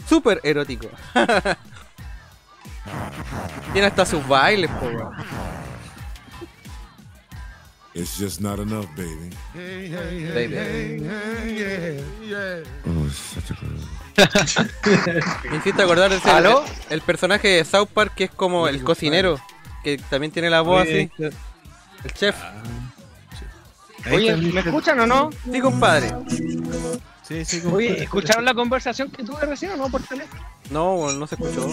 [0.07, 0.89] Súper erótico.
[3.73, 5.15] Tiene hasta sus bailes, po, weón.
[7.95, 9.31] It's just not enough, baby.
[9.55, 10.57] Baby.
[12.85, 13.89] Oh, it's such a groove.
[15.51, 16.65] Me hiciste acordar del ¿Aló?
[16.91, 19.41] el, personaje de South Park que es como el cocinero,
[19.83, 21.11] que también tiene la voz así.
[21.19, 22.37] El chef.
[22.43, 22.84] Ahí
[24.13, 25.31] Oye, ¿me escuchan o no?
[25.51, 26.13] Sí, compadre.
[27.23, 28.03] Sí, sí, Oye, compadre.
[28.05, 30.43] ¿escucharon la conversación que tuve recién o no por teléfono?
[30.71, 31.69] No, no se escuchó.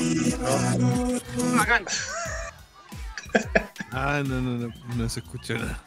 [1.58, 1.86] Bacán.
[3.94, 5.78] Ah, no, no, no, no se escuchó nada.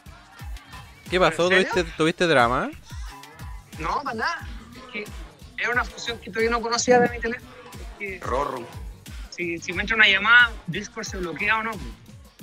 [1.09, 1.49] ¿Qué pasó?
[1.49, 2.69] ¿Tuviste, ¿Tuviste drama?
[3.79, 4.47] No, para nada.
[4.75, 5.05] Es que
[5.57, 7.49] era una función que todavía no conocía de mi teléfono.
[7.73, 8.63] Es que Rorro.
[9.31, 11.71] si, si me entra una llamada, Discord se bloquea o no.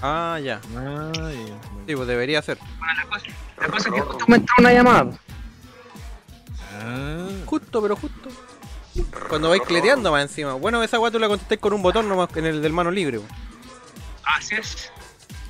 [0.02, 0.60] Ah, ya.
[0.76, 1.30] Ah, ya.
[1.86, 2.58] Sí, pues debería ser.
[2.78, 3.26] Bueno, la cosa,
[3.60, 5.10] la cosa es que justo me entró una llamada.
[6.80, 8.28] Ah, Justo, pero justo.
[9.28, 10.54] Cuando vais cleteando más encima.
[10.54, 13.20] Bueno, esa weá tú la contestáis con un botón nomás en el del mano libre.
[14.24, 14.90] Así es.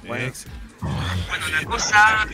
[0.06, 0.32] bueno.
[0.80, 2.26] Bueno, la cosa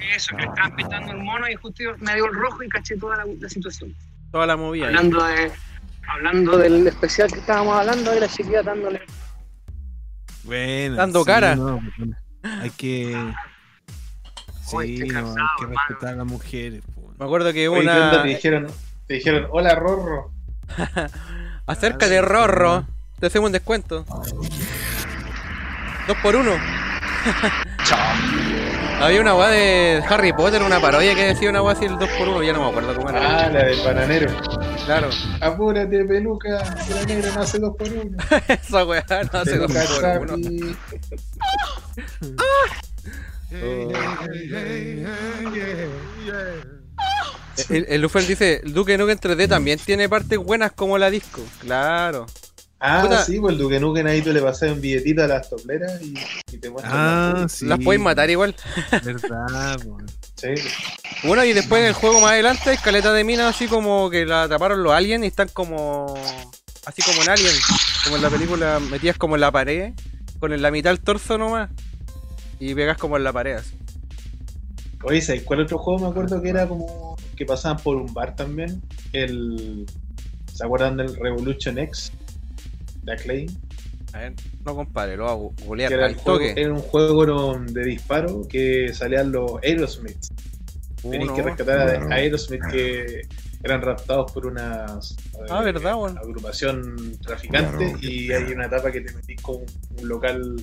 [0.00, 2.96] es eso, que estaban pintando el mono y justo me dio el rojo y caché
[2.96, 3.94] toda la, la situación.
[4.30, 4.88] Toda la movida.
[4.88, 4.94] ahí.
[4.96, 5.52] Hablando de
[6.08, 9.02] hablando del especial que estábamos hablando, de la chiquilla dándole.
[10.44, 10.96] Bueno.
[10.96, 11.54] Dando cara.
[11.56, 11.80] no,
[12.42, 13.16] hay que.
[14.66, 15.46] Sí, no, hay que hermano.
[15.68, 16.82] respetar a las mujeres.
[17.18, 18.08] Me acuerdo que Oye, ¿qué onda?
[18.10, 18.22] una.
[18.22, 18.66] Te dijeron,
[19.06, 20.32] te dijeron, hola Rorro.
[21.66, 22.86] Acércate, Rorro.
[23.20, 24.04] Te hacemos un descuento.
[26.08, 26.52] Dos por uno.
[29.02, 32.08] Había una weá de Harry Potter, una parodia que decía una weá así el 2
[32.18, 33.46] por 1 ya no me acuerdo cómo era.
[33.46, 34.28] Ah, la del bananero.
[34.84, 35.10] Claro.
[35.40, 36.62] Apúrate, peluca.
[37.08, 38.16] negra no hace dos por uno.
[38.48, 40.76] Esa weá no hace 2 Peluca por 1.
[44.06, 45.04] Chapi.
[47.70, 51.42] El, el Lufel dice, Duque Nukem 3D también tiene partes buenas como la disco.
[51.58, 52.26] Claro.
[52.84, 53.24] Ah, Puta.
[53.24, 56.14] sí, pues el Duque Nukem ahí tú le pasas un billetito a las topleras y,
[56.52, 56.92] y te muestran.
[56.96, 57.64] Ah, las sí.
[57.66, 58.56] Las puedes matar igual.
[59.04, 59.98] Verdad, po.
[60.34, 60.48] Sí.
[61.22, 64.26] Bueno, y después en el juego más adelante, hay caleta de minas así como que
[64.26, 66.12] la atraparon los aliens y están como.
[66.84, 67.54] Así como en Alien.
[68.02, 69.92] Como en la película, metías como en la pared,
[70.40, 71.70] con en la mitad el torso nomás.
[72.58, 73.76] Y pegas como en la pared así.
[75.04, 78.34] Oye, ¿sabes cuál otro juego me acuerdo que era como que pasaban por un bar
[78.34, 78.82] también?
[79.12, 79.86] El.
[80.52, 82.10] ¿Se acuerdan del Revolution X?
[83.02, 83.48] De Acclaim.
[84.12, 84.34] A ver,
[84.64, 86.60] no compadre, lo hago googlear Que era, al el juego- toque.
[86.60, 90.18] era un juego de disparo que salían los Aerosmith.
[91.00, 91.34] Tenéis Uno.
[91.34, 92.12] que rescatar a, Wow.
[92.12, 93.22] a Aerosmith que
[93.64, 96.20] eran raptados por una eh, Ah, verdad, bueno.
[96.20, 97.98] agrupación traficante Claro.
[98.02, 99.56] y hay una etapa que te metís con
[99.98, 100.56] un local,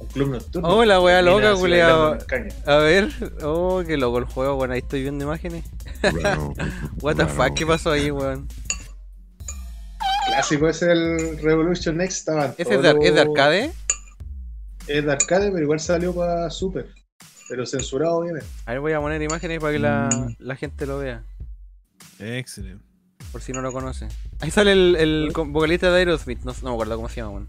[0.00, 0.68] Un club nocturno.
[0.68, 2.48] Oh, la wea Minas loca, caña.
[2.66, 3.08] A ver,
[3.42, 4.72] oh, qué loco el juego, weón.
[4.72, 5.64] Ahí estoy viendo imágenes.
[7.00, 8.48] What the fuck, ¿qué pasó ahí, weón?
[10.34, 12.18] Clásico ese el Revolution Next.
[12.18, 13.72] Estaban ¿Ese es de, es arcade?
[14.86, 16.88] Es de arcade, pero igual salió para Super.
[17.48, 18.46] Pero censurado, obviamente.
[18.66, 20.08] A ver, voy a poner imágenes para que la,
[20.38, 21.22] la gente lo vea.
[22.18, 22.84] Excelente.
[23.32, 24.08] Por si no lo conoce.
[24.40, 26.40] Ahí sale el, el vocalista de Aerosmith.
[26.44, 27.48] No, no me acuerdo cómo se llama, weón.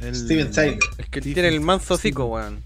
[0.00, 0.78] El- Steven Tyler.
[0.98, 2.62] Es que tiene el manso hocico, weón.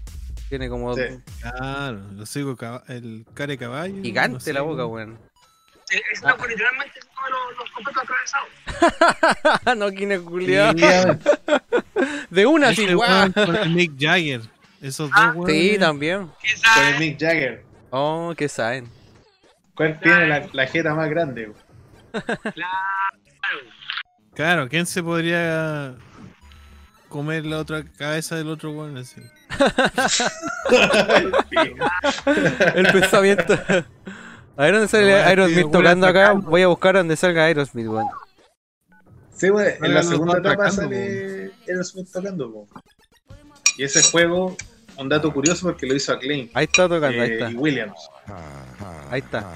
[0.49, 1.01] Tiene como Sí.
[1.41, 4.01] Claro, lo sigo caba- el care caballo.
[4.01, 5.17] gigante no sé, la boca, weón.
[6.13, 8.49] Es loco, literalmente todos los, los completos atravesados.
[9.77, 10.71] no, quién es culiao.
[10.73, 10.79] Sí,
[12.29, 13.31] De una, weón.
[13.33, 14.41] con el Mick Jagger.
[14.81, 16.27] Esos Ah, dos Sí, también.
[16.27, 17.63] con el Mick Jagger.
[17.91, 18.87] Oh, que saben.
[19.75, 21.47] ¿Cuál tiene la, la jeta más grande?
[21.47, 21.57] güey?
[24.33, 25.95] Claro, ¿quién se podría
[27.09, 29.21] comer la otra cabeza del otro weón así?
[32.75, 33.59] El pensamiento.
[34.57, 36.33] A ver dónde sale No, Aerosmith weón tocando acá.
[36.33, 38.07] Voy a buscar donde salga Aerosmith, weón.
[39.33, 42.51] Sí, güey, en Salen la segunda etapa sale Aerosmith tocando.
[42.51, 42.67] po.
[43.77, 44.55] Y ese juego,
[44.97, 47.49] un dato curioso porque lo hizo Acclaim Ahí está tocando, ahí eh, está.
[47.51, 47.97] y Williams.
[49.09, 49.47] Ahí está.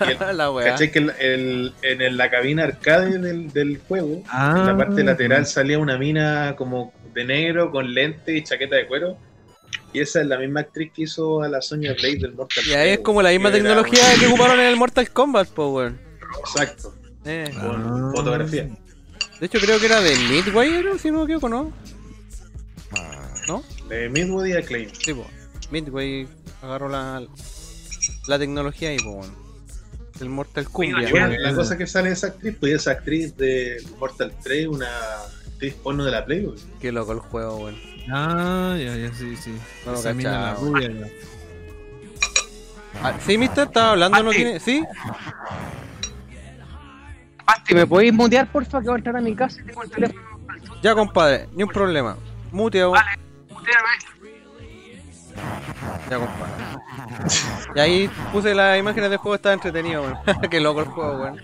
[0.00, 0.72] El- la weá.
[0.72, 4.76] ¿Cachai que el- el- en el- la cabina arcade del, del juego, en Ah, la
[4.76, 9.16] parte lateral salía una mina como de negro con lente y chaqueta de cuero?
[9.92, 12.72] Y esa es la misma actriz que hizo a la Sonya Blade del Mortal Y
[12.72, 15.68] ahí es Kombat, como la misma que tecnología que ocuparon en el Mortal Kombat, po,
[15.72, 16.00] weón.
[16.40, 16.94] Exacto,
[17.24, 17.50] Eh.
[17.60, 18.12] con Ah.
[18.14, 18.68] fotografía.
[19.40, 20.96] De hecho, creo que era de Midway, ¿era?
[20.98, 21.72] si no me equivoco, ¿no?
[23.48, 23.62] ¿No?
[23.88, 24.88] De Midwood y Acclaim.
[25.04, 25.26] Sí, po.
[25.70, 26.28] Midway
[26.62, 27.22] agarró la,
[28.28, 29.34] la tecnología ahí, po, weón.
[30.20, 30.66] El Mortal.
[30.80, 34.68] Y bueno, la cosa que sale de esa actriz, pues esa actriz de Mortal 3,
[34.68, 34.86] una
[35.48, 36.54] actriz porno de la Playboy.
[36.80, 37.91] Qué loco el juego, weón.
[38.10, 39.58] Ah, ya, ya, sí, sí.
[39.86, 41.06] No lo Esa mina, la rubia, ya.
[43.02, 43.66] Ah, ¿Sí, Mister?
[43.66, 44.22] ¿Estaba hablando?
[44.22, 44.60] ¿No tiene?
[44.60, 44.84] ¿Sí?
[47.46, 48.80] Basti, ¿me podéis mutear, porfa?
[48.80, 50.20] Que voy a entrar a mi casa y tengo el teléfono.
[50.82, 51.48] Ya, compadre.
[51.52, 52.16] Ni un problema.
[52.50, 52.92] Muteado.
[52.92, 53.18] Vale,
[53.50, 53.88] muteame.
[56.10, 56.72] Ya, compadre.
[57.74, 60.18] Y ahí puse las imágenes del juego, estaba entretenido, weón.
[60.50, 61.40] Qué loco el juego, weón.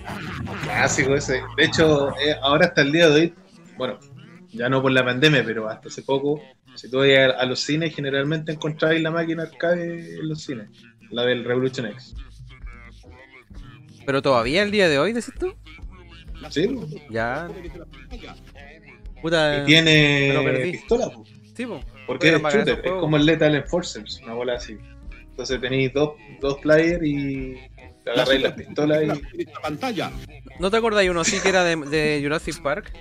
[0.62, 1.42] Clásico ese.
[1.56, 3.34] De hecho, eh, ahora hasta el día de hoy,
[3.76, 3.98] bueno,
[4.52, 6.40] ya no por la pandemia, pero hasta hace poco,
[6.74, 10.68] si tú vas a, a los cines, generalmente encontráis la máquina arcade en los cines,
[11.10, 12.14] la del Revolution X.
[14.06, 15.54] Pero todavía el día de hoy, decís tú?
[16.50, 16.68] ¿Sí?
[17.10, 17.48] Ya.
[19.20, 19.62] Puta.
[19.62, 20.72] Y tiene perdí.
[20.72, 21.80] pistola, po, Sí, po.
[22.06, 24.78] porque es shooter, es como el Lethal Enforcers, una bola así.
[25.30, 27.56] Entonces tenéis dos, dos players y
[28.06, 30.10] agarráis las pistolas y pantalla.
[30.58, 32.92] ¿No te acordáis uno sí que era de, de Jurassic Park?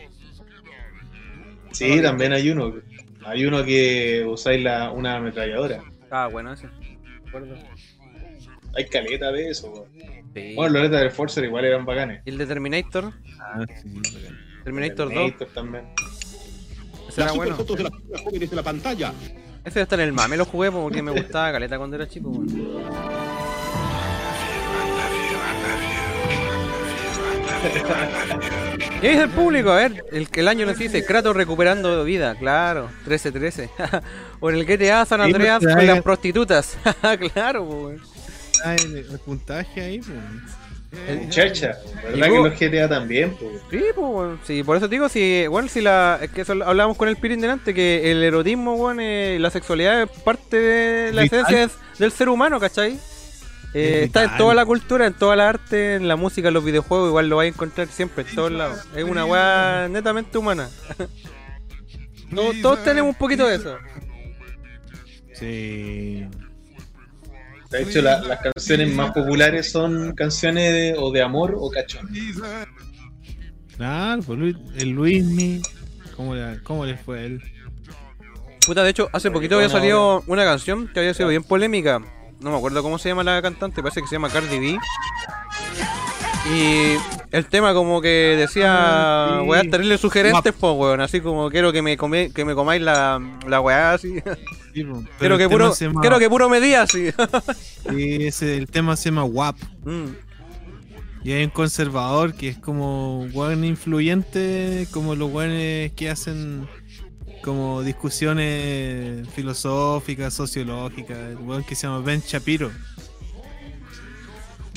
[1.78, 2.74] Sí, también hay uno.
[3.26, 5.84] Hay uno que usáis la, una ametralladora.
[6.10, 6.68] Ah, bueno, ese.
[8.76, 9.88] Hay caleta de eso.
[10.34, 10.54] Sí.
[10.56, 12.22] Bueno, los Lethal Enforcer igual eran bacanes.
[12.26, 13.14] ¿Y el de Terminator?
[13.40, 14.38] Ah, sí, bacán.
[14.64, 15.14] Terminator 2.
[15.14, 15.86] Terminator también.
[17.10, 17.56] Ese era bueno.
[17.56, 17.90] fotos de
[18.24, 19.14] jóvenes de la pantalla.
[19.64, 23.27] Ese está en el mame, lo jugué porque me gustaba caleta cuando era chico, weón.
[29.02, 29.72] ¿Qué dice el público?
[29.72, 33.70] A ver, el que el año nos dice Kratos recuperando vida, claro, 13-13.
[34.40, 36.78] o en el GTA San Sí, Andreas pues, con las prostitutas.
[37.34, 37.94] claro.
[38.66, 40.18] Ah, el, el puntaje ahí, pues.
[41.08, 43.32] En Chercha, ¿verdad ¿Y que los GTA también?
[43.36, 43.52] po?
[43.70, 44.40] Sí, pues, weón.
[44.46, 47.18] Sí, por eso te digo, si, bueno, si la, es que eso hablábamos con el
[47.18, 51.70] Pirin delante, que el erotismo, weón, eh, la sexualidad es parte de la esencia
[52.00, 52.98] del ser humano, ¿cachai?
[53.80, 56.54] Eh, Es está en toda la cultura, en toda la arte, en la música, en
[56.54, 58.80] los videojuegos, igual lo vais a encontrar siempre, en todos lados.
[58.96, 60.70] Es una weá netamente humana.
[62.36, 63.78] todos, todos tenemos un poquito de eso.
[65.34, 66.26] Sí.
[67.70, 72.10] De hecho, la- las canciones más populares son canciones de, o de amor o cachón.
[73.76, 75.62] Claro, pues Luis, el Luismi.
[76.16, 77.44] ¿Cómo, le- ¿Cómo le fue a él?
[78.66, 82.02] Puta, de hecho, hace poquito había salido una canción que había sido bien polémica.
[82.40, 84.78] No me acuerdo cómo se llama la cantante, parece que se llama Cardi B.
[86.50, 86.98] Y
[87.32, 91.02] el tema como que decía, weá, terrible sugerentes, pues, weón.
[91.02, 94.14] Así como quiero que me, come- que me comáis la, la weá, así.
[94.74, 94.86] Sí,
[95.20, 97.10] quiero, que puro, llama- quiero que puro me digas, así.
[97.90, 99.58] Sí, ese, el tema se llama WAP.
[99.84, 100.06] Mm.
[101.24, 106.70] Y hay un conservador que es como weón influyente, como los weones que hacen
[107.48, 111.18] como discusiones filosóficas, sociológicas.
[111.18, 112.70] El weón que se llama Ben Shapiro.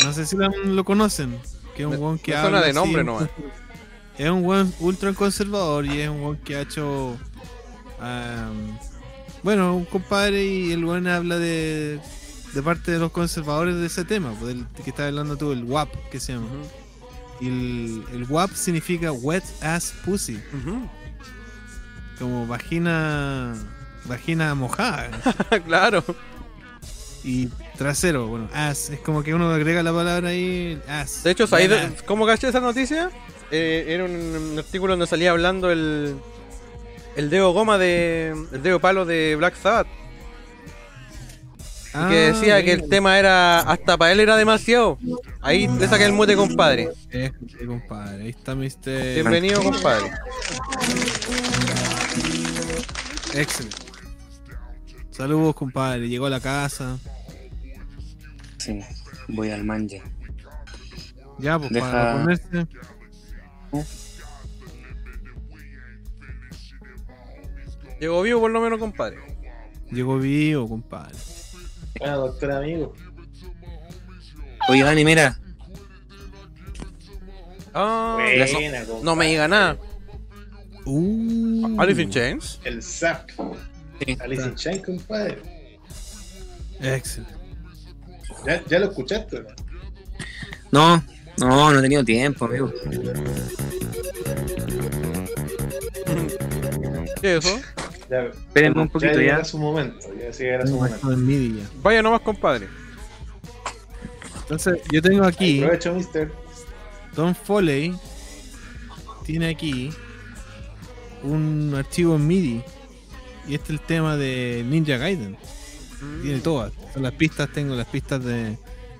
[0.05, 1.37] No sé si lo, conocen.
[1.77, 3.29] Que es un weón que me habla de así, nombre un- nomás.
[4.19, 7.17] Es un weón ultra conservador y es un weón que ha hecho.
[7.99, 8.79] am,
[9.43, 11.99] Bueno, un compadre y el buen habla de,
[12.53, 15.65] de parte de los conservadores de ese tema, pues, del que estás hablando tú, el
[15.65, 16.47] WAP, que se llama.
[17.41, 20.87] Y el, el WAP significa Wet Ass Pussy, Ujú.
[22.21, 23.55] Como vagina
[24.05, 25.11] vagina mojada.
[25.67, 26.05] claro.
[27.25, 31.23] Y trasero, bueno, ass, es como que uno agrega la palabra ahí, ass.
[31.23, 31.95] De hecho, ¿sabéis de- Buena.
[32.07, 33.11] cómo caché esa noticia?
[33.51, 36.15] Eh, era un, artículo donde salía hablando el,
[37.17, 38.35] el dedo goma de.
[38.53, 39.89] el dedo palo de Black Sabbath.
[41.93, 43.61] Que Ah, decía que el tema era.
[43.61, 44.97] hasta para él era demasiado.
[45.41, 46.89] Ahí le saqué el mute, compadre.
[47.11, 47.33] Eh,
[47.67, 49.15] compadre, ahí está Mr.
[49.15, 50.11] Bienvenido, compadre.
[53.35, 53.77] Excelente.
[55.11, 56.09] Saludos, compadre.
[56.09, 56.99] Llegó a la casa.
[58.59, 58.81] Sí,
[59.29, 60.03] voy al manje.
[61.39, 62.67] Ya, pues Deja- para ponerse.
[68.01, 69.19] Llegó vivo por lo menos, compadre.
[69.91, 71.17] Llegó vivo, compadre.
[71.99, 72.95] Bueno, doctor amigo.
[74.69, 75.39] Oye, Dani, mira.
[77.75, 79.05] Ah, Buena, no, compadre.
[79.05, 79.77] no me diga nada.
[80.87, 82.61] Uh, Alice in Chains.
[82.65, 83.31] El Zap.
[84.05, 84.17] Sí.
[84.21, 85.39] Alice in Chains, compadre.
[86.81, 87.35] Excelente.
[88.47, 89.43] ¿Ya, ya lo escuchaste,
[90.73, 90.97] ¿no?
[90.97, 91.05] No,
[91.39, 92.73] no, no he tenido tiempo, amigo.
[97.21, 97.61] ¿Qué es eso?
[98.09, 99.19] Ya, Espérenme un poquito ya.
[99.19, 99.23] ya.
[99.23, 100.09] llegará su momento.
[100.19, 101.13] Ya sí llegará su momento.
[101.13, 101.69] en MIDI ya.
[101.83, 102.69] Vaya nomás, compadre.
[104.43, 105.63] Entonces, yo tengo aquí.
[105.63, 106.33] Aprovecho, mister.
[107.15, 107.95] Tom Foley
[109.25, 109.91] tiene aquí
[111.23, 112.63] un archivo en MIDI.
[113.49, 115.37] Y este es el tema de Ninja Gaiden.
[116.23, 116.73] Tiene todas.
[116.95, 118.57] Son las pistas, tengo las pistas de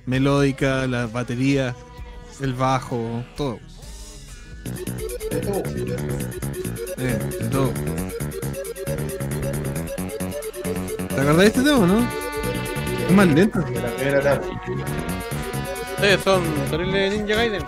[0.07, 1.75] melódica, las baterías,
[2.41, 3.59] el bajo, todo.
[6.99, 7.73] Eh, de todo.
[11.09, 12.09] ¿Te acordás de este tema, no?
[13.09, 13.61] Es más lento.
[15.95, 17.63] Ustedes son terribles Ninja Gaiden.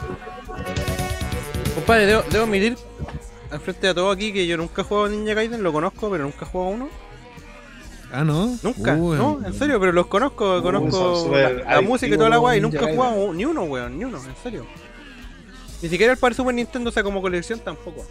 [1.74, 2.76] Compadre, debo, debo admitir
[3.52, 6.10] al frente de todo aquí que yo nunca he jugado a Ninja Gaiden, lo conozco,
[6.10, 6.88] pero nunca he jugado a uno.
[8.12, 8.58] Ah, no.
[8.62, 12.40] Nunca, Uy, no, en serio, pero los conozco, conozco la, la música y toda la
[12.40, 14.66] weá y nunca he jugado ni uno, weón, ni uno, en serio.
[15.80, 18.04] Ni siquiera el para Super Nintendo, o sea, como colección tampoco.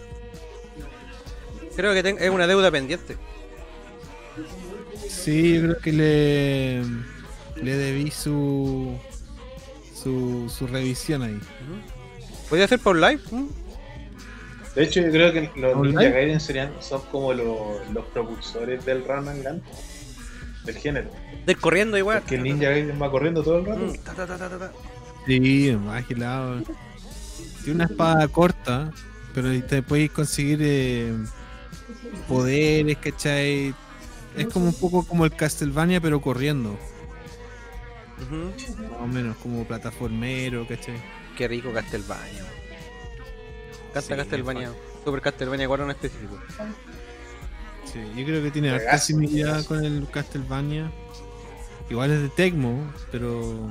[1.75, 3.15] Creo que ten- es una deuda pendiente.
[5.07, 6.81] Sí, yo creo que le,
[7.63, 8.97] le debí su,
[9.93, 11.39] su su revisión ahí.
[12.49, 13.21] ¿Podría ser por live?
[13.31, 13.45] ¿Mm?
[14.75, 15.97] De hecho, yo creo que los ¿Online?
[15.97, 19.61] Ninja Gaiden serían, son como los, los propulsores del run and gun,
[20.63, 21.11] del género.
[21.45, 22.19] De corriendo igual.
[22.19, 23.81] Porque el Ninja Gaiden va corriendo todo el rato.
[23.81, 24.71] Mm, ta, ta, ta, ta, ta, ta.
[25.25, 26.63] Sí, más agilado.
[27.63, 28.91] Tiene una espada corta,
[29.33, 31.13] pero te puedes conseguir eh,
[32.27, 33.75] poderes, ¿cachai?
[34.37, 36.77] Es como un poco como el Castlevania, pero corriendo.
[38.29, 40.95] Más o menos, como plataformero, ¿cachai?
[41.37, 42.60] Qué rico Castlevania.
[43.93, 44.71] Canta Sí, Castlevania.
[45.03, 46.39] Super Castlevania 4 en específico.
[47.85, 50.91] Sí, yo creo que tiene harta similitud con el Castlevania.
[51.89, 53.69] Igual es de Tecmo, pero.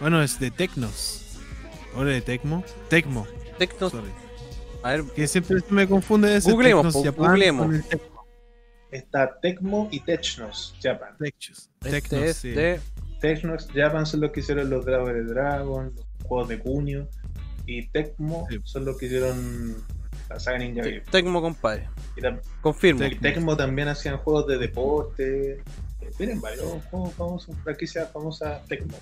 [0.00, 1.38] Bueno, es de Tecnos.
[1.94, 2.64] ¿Ahora de Tecmo?
[2.88, 3.26] Tecmo,
[3.58, 3.92] Tecnos.
[3.92, 4.10] sorry.
[4.82, 7.66] A ver, Que siempre se me confunde ese Googlemos, Tecnos Japan googlemos.
[7.66, 8.26] con el Tecmo.
[8.90, 11.14] Está Tecmo y Technos Japan.
[11.18, 12.50] Tecnos, este Tecnos, es sí.
[12.50, 12.80] de.
[13.20, 17.08] Technos Japan son los que hicieron los Dragon Dragon, los juegos de Kunio.
[17.68, 18.58] Y Tecmo Sí.
[18.64, 19.76] son los que hicieron
[20.30, 21.04] la saga Ninja sí, Gaiden.
[21.10, 21.86] Tecmo, compadre.
[22.16, 22.22] Y,
[22.62, 23.04] Confirmo.
[23.04, 25.52] Y Tecmo también hacían juegos de deporte.
[25.52, 28.96] Eh, Miren, varios juegos famosos, franquicias famosas Tecmo.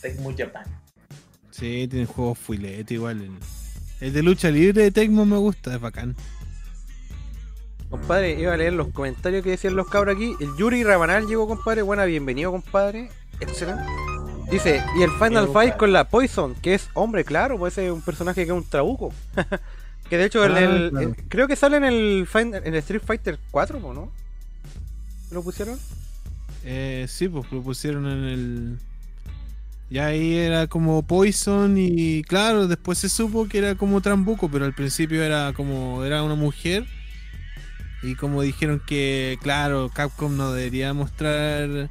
[0.00, 0.64] Tecmo Japan.
[1.50, 3.20] Sí, tiene juegos fuilete igual.
[3.20, 3.32] El,
[4.00, 6.16] el de lucha libre de Tecmo me gusta, es bacán.
[7.90, 10.34] Compadre, iba a leer los comentarios que decían los cabros aquí.
[10.40, 11.82] El Yuri Rabanal llegó, compadre.
[11.82, 13.10] Buena, bienvenido, compadre.
[13.38, 13.82] Excelente.
[14.52, 18.02] Dice, y el Final Fight con la Poison, que es hombre, claro, puede ser un
[18.02, 19.12] personaje que es un trabuco.
[20.10, 21.00] que de hecho, Ah, el- claro.
[21.08, 24.12] en- creo que sale en el, en el Street Fighter 4, ¿o ¿no?
[25.30, 25.78] ¿Lo pusieron?
[26.64, 28.78] Eh, sí, pues lo pusieron en el.
[29.88, 34.64] Ya ahí era como Poison y claro, después se supo que era como Trambuco, pero
[34.66, 36.84] al principio era como era una mujer.
[38.02, 41.88] Y como dijeron que, claro, Capcom no debería mostrar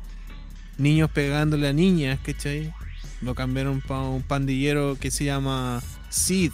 [0.78, 2.74] niños pegándole a niñas, ¿cachai?
[3.22, 6.52] Lo cambiaron para un pandillero que se llama Sid,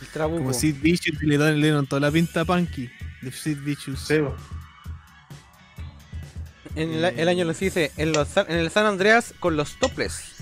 [0.00, 0.38] El trabuco.
[0.38, 2.90] como Sid Vicious y le dieron, le dieron toda la pinta a Punky
[3.22, 4.00] de Sid Vicious.
[4.00, 4.34] Sí, po.
[6.74, 10.36] En el año les dice, en, los, el San Andreas con los toples.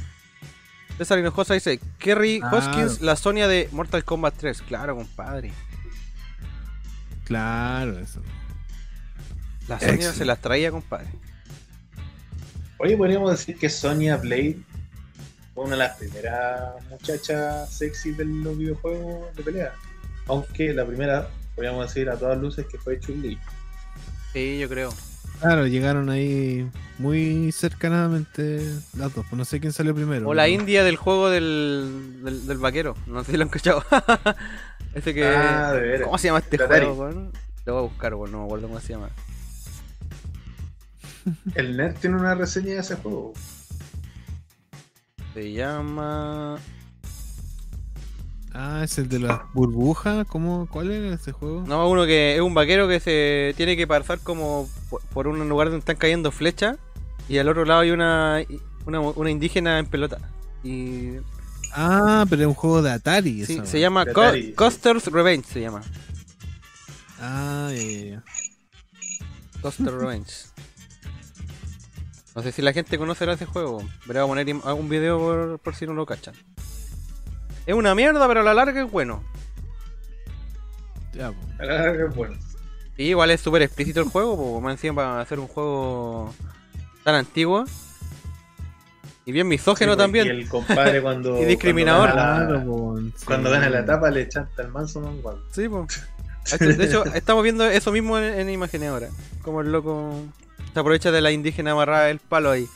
[0.99, 2.41] César Hinojosa dice, Kerry.
[2.51, 4.63] Hoskins, la Sonia de Mortal Kombat 3.
[4.63, 5.53] Claro, compadre.
[7.25, 8.23] Claro, eso.
[9.69, 10.17] La Sonia Excellent.
[10.17, 11.09] se las traía, compadre.
[12.79, 14.59] Oye, podríamos decir que Sonia Blade
[15.55, 19.73] fue una de las primeras muchachas sexy de los videojuegos de pelea.
[20.27, 23.39] Aunque la primera, podríamos decir a todas luces que fue Chun-Li.
[24.33, 24.93] Sí, yo creo.
[25.41, 28.59] Claro, llegaron ahí muy cercanamente
[28.97, 29.25] las dos.
[29.29, 30.29] pues no sé quién salió primero.
[30.29, 32.95] O la pero- India del juego del, del, del vaquero.
[33.07, 33.85] No sé si lo han escuchado.
[34.95, 35.27] Ese que.
[35.27, 36.03] Ah, de veras.
[36.07, 37.33] ¿Cómo se llama este juego, weón?
[37.67, 38.33] Lo voy a buscar, weón.
[38.33, 39.11] No me acuerdo cómo se llama.
[41.55, 43.33] El Nerd tiene una reseña de ese juego.
[45.35, 46.59] Se llama.
[48.53, 50.27] Ah, es el de las burbujas.
[50.29, 50.67] ¿Cómo?
[50.71, 51.65] ¿Cuál era ese juego?
[51.67, 54.69] No, uno que es un vaquero que se tiene que pasar como
[55.13, 56.79] por- un lugar donde están cayendo flechas.
[57.29, 58.41] Y al otro lado hay una,
[58.87, 60.19] una, una indígena en pelota.
[60.65, 61.15] Y
[61.75, 63.45] Ah, pero es un juego de Atari.
[63.45, 64.53] sí, esa, se llama Co- Atari, sí.
[64.55, 65.47] Custer's Revenge.
[65.47, 65.83] Se llama.
[67.21, 68.23] Ah, ya, ya, ya.
[69.61, 70.33] Custer's Revenge.
[72.37, 73.83] No sé si la gente conocerá ese juego.
[74.07, 76.35] Pero voy a poner un video por, por si no lo cachan.
[77.65, 79.25] Es una mierda, pero a la larga es bueno.
[81.15, 81.39] Ya, po.
[81.61, 82.37] Ah, qué bueno.
[82.99, 86.35] Y igual es súper explícito el juego, porque más encima para hacer un juego
[87.05, 87.65] tan antiguo.
[89.25, 90.27] Y bien misógeno Sí, también.
[90.27, 91.39] Y el compadre cuando.
[91.43, 92.11] Y discriminador.
[92.13, 93.25] Cuando gana Claro, la, po, sí.
[93.27, 95.41] cuando gana la etapa le chanta el manso.
[95.53, 96.07] Sí, pues.
[96.61, 99.09] De hecho, estamos viendo eso mismo en, en imágenes ahora.
[99.43, 100.23] Como el loco
[100.77, 102.69] se aprovecha de la indígena amarrada el palo ahí.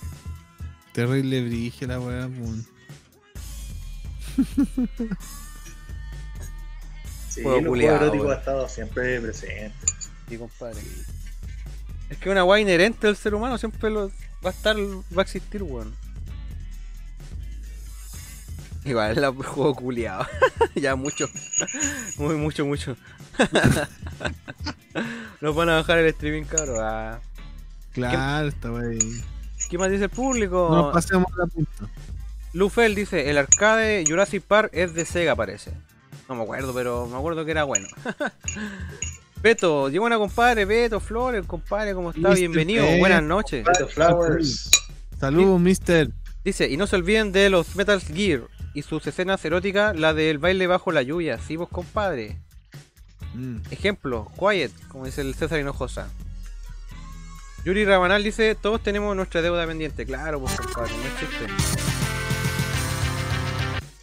[0.95, 2.47] Terrible brige la weá, po.
[7.29, 8.35] Sí, el juego erótico weón.
[8.35, 9.75] ha estado siempre presente.
[10.31, 10.81] Sí, compadre.
[12.09, 14.09] Es que una guay inherente del ser humano siempre lo,
[14.43, 15.95] va a estar, va a existir, weón.
[18.87, 20.27] Igual es el juego culiado.
[20.75, 21.29] ya mucho.
[22.17, 22.97] Muy mucho, mucho.
[25.43, 26.79] Nos van a bajar el streaming, cabrón.
[26.81, 27.21] Ah.
[27.93, 28.89] Claro, esta weá.
[28.89, 28.99] ahí.
[29.69, 30.69] ¿Qué más dice el público?
[30.71, 31.89] No nos pasemos la punta.
[32.53, 35.73] Lufel dice, el arcade Jurassic Park es de Sega parece.
[36.29, 37.87] No me acuerdo, pero me acuerdo que era bueno.
[39.43, 42.31] Beto, llegó una compadre, Beto Flores, compadre, ¿cómo está?
[42.35, 42.99] Bienvenido, Beto.
[42.99, 43.65] buenas noches.
[43.65, 44.71] Beto Flowers.
[45.19, 46.11] Saludos, mister.
[46.45, 48.43] Dice, y no se olviden de los Metal Gear
[48.75, 52.39] y sus escenas eróticas, la del baile bajo la lluvia, sí vos compadre.
[53.35, 53.59] Mm.
[53.71, 56.09] Ejemplo, Quiet, como dice el César Hinojosa.
[57.65, 60.07] Yuri Rabanal dice, todos tenemos nuestra deuda pendiente.
[60.07, 61.47] Claro, pues compadre, no es chiste.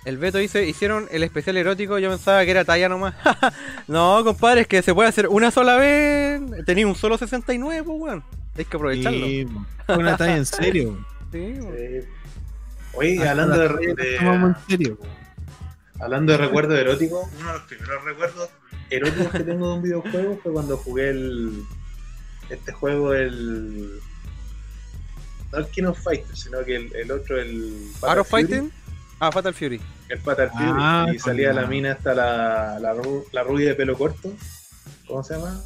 [0.06, 3.16] El Beto dice, hicieron el especial erótico, yo pensaba que era talla nomás.
[3.88, 6.42] no, compadre, es que se puede hacer una sola vez.
[6.66, 8.24] Tenía un solo 69, pues weón.
[8.58, 9.26] Hay que aprovecharlo.
[9.26, 9.48] Sí.
[9.86, 11.06] Fue una talla en serio.
[11.30, 11.74] Sí, weón.
[11.78, 12.08] Eh,
[12.94, 14.98] Oye, hablando la de, de- en serio.
[16.00, 18.50] hablando de recuerdos eróticos, uno de los primeros recuerdos
[18.90, 21.64] eróticos que tengo de un videojuego fue cuando jugué el
[22.50, 24.00] este juego el
[25.52, 28.72] no el King of Fighters, sino que el, el otro el Fury, Fighting.
[29.20, 29.82] Ah, Fatal Fury.
[30.10, 32.94] el Fatal Fury Ah, y salía con la- mina hasta la, la,
[33.32, 34.32] la rubia de pelo corto.
[35.08, 35.60] ¿Cómo se llama?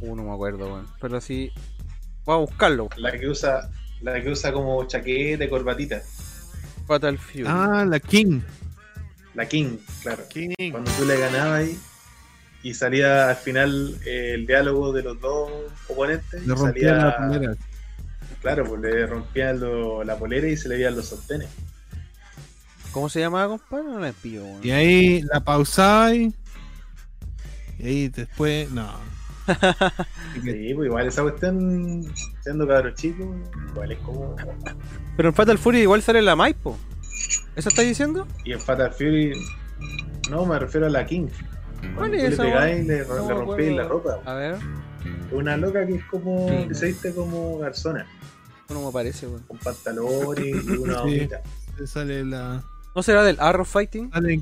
[0.00, 0.86] Uh, no me acuerdo, weón.
[1.00, 1.50] Pero sí.
[2.24, 2.88] Voy a buscarlo.
[2.96, 6.02] La que usa la que usa como chaqueta y corbatita.
[6.86, 7.44] Fatal Fury.
[7.46, 8.40] Ah, la King.
[9.34, 10.22] La King, claro.
[10.28, 10.70] King.
[10.70, 11.78] Cuando tú le ganabas ahí
[12.64, 15.50] y salía al final eh, el diálogo de los dos
[15.88, 16.44] oponentes.
[16.44, 17.56] Le y rompía salía- la primera.
[18.40, 21.48] Claro, pues le rompían lo- la polera y se le veían los sostenes.
[22.90, 23.84] ¿Cómo se llamaba, compadre?
[23.84, 24.60] No la pillo, weón.
[24.64, 26.34] Y ahí la pausaba y.
[27.78, 28.70] Y ahí después.
[28.70, 28.90] No.
[30.42, 32.02] Sí, pues igual esa cuestión,
[32.42, 33.26] siendo cabros chicos,
[33.70, 34.34] igual es como.
[35.16, 36.78] Pero en Fatal Fury igual sale la Maipo.
[37.56, 38.26] ¿Eso estáis diciendo?
[38.44, 39.32] Y en Fatal Fury,
[40.30, 41.28] no, me refiero a la King.
[41.96, 44.18] ¿Cuál es esa, le pegáis y le, No le me rompéis la ropa.
[44.24, 44.56] A ver,
[45.32, 46.48] Una loca que es como.
[46.48, 46.68] Sí.
[46.68, 48.06] que se viste como garzona,
[48.70, 49.42] no me parece, weón.
[49.42, 51.00] con pantalones y una Sí.
[51.00, 51.42] bombita.
[51.86, 52.62] Sale la.
[52.94, 54.10] ¿No será del Arrow Fighting?
[54.12, 54.40] Sale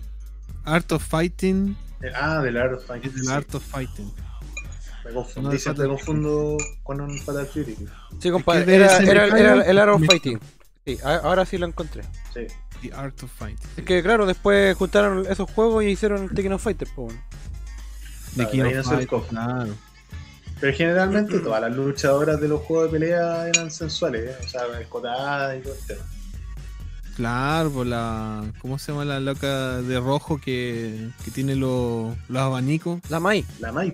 [0.65, 1.77] Art of Fighting.
[2.15, 3.09] Ah, del Art of Fighting.
[3.11, 3.33] Es del sí.
[3.33, 4.13] Art of Fighting.
[5.05, 7.77] Me No, confundí, es siempre Fatal confundo con un Fatal Fury.
[8.21, 8.75] Sí, compadre.
[8.77, 10.39] Era, era- era el Arrow me- Fighting.
[10.87, 12.03] Sí, ahora sí lo encontré.
[12.35, 12.47] Sí.
[12.83, 13.69] The Art of Fighting.
[13.77, 17.21] Es que, claro, después juntaron esos juegos y hicieron el Tekken of Fighter, po, weón.
[18.37, 19.29] The Claro, King of.
[19.29, 19.75] Claro.
[20.61, 24.37] Pero generalmente todas las luchadoras de los juegos de pelea eran sensuales, ¿eh?
[24.45, 26.03] o sea, escotadas y todo el tema.
[27.17, 28.45] Claro, por la.
[28.61, 33.01] ¿Cómo se llama la loca de rojo que, que tiene los, los abanicos?
[33.11, 33.45] La Mai.
[33.61, 33.93] La Mai.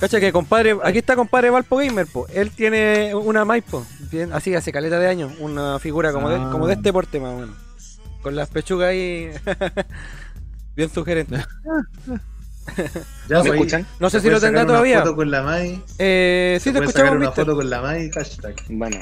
[0.00, 2.26] Cacha que compadre, aquí está compadre Valpo Gamer, po.
[2.34, 6.48] Él tiene una Maipo, bien, así hace caleta de años, una figura como, de, Ah.
[6.50, 7.56] como de este porte más o menos.
[8.22, 9.30] Con las pechugas ahí
[10.76, 11.44] bien sugerentes.
[13.28, 13.86] Ya, ¿Me pues, escuchan?
[13.98, 15.00] No sé se si lo tendrá todavía.
[15.00, 15.82] foto con la Mai.
[15.98, 18.54] Eh, sí, se te escuchamos, sacar una foto con la Mai, hashtag.
[18.68, 18.98] Bueno,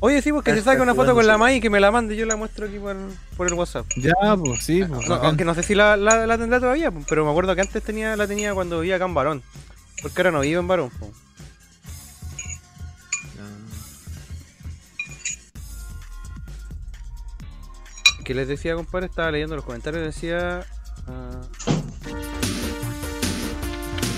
[0.00, 1.36] Oye, sí, porque se Hashtag saque una foto con la.
[1.36, 2.96] Mai y que me la mande, yo la muestro aquí por,
[3.36, 3.84] por el WhatsApp.
[3.96, 5.06] Ya, pues sí, pues.
[5.08, 7.60] No, aunque no sé si la, la, la tendrá todavía, pues, pero me acuerdo que
[7.60, 9.42] antes tenía, la tenía cuando vivía acá en Barón.
[10.00, 10.90] Porque ahora no vivo en Barón.
[10.98, 11.10] pues.
[18.24, 19.06] ¿Qué les decía, compadre?
[19.06, 20.64] Estaba leyendo los comentarios, decía...
[21.08, 21.40] ah,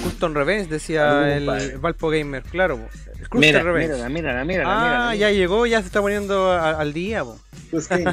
[0.03, 1.77] Custom Revenge, decía Saludos, el, compadre.
[1.79, 2.77] Valpo Gamer, claro.
[2.79, 2.89] po.
[3.21, 3.89] Custom mira, Revenge.
[3.95, 5.15] mírala, mírala, mírala, ah, mírala.
[5.17, 7.25] ya llegó, ya se está poniendo a- al día.
[7.25, 7.39] po.
[7.71, 8.05] Pues sí.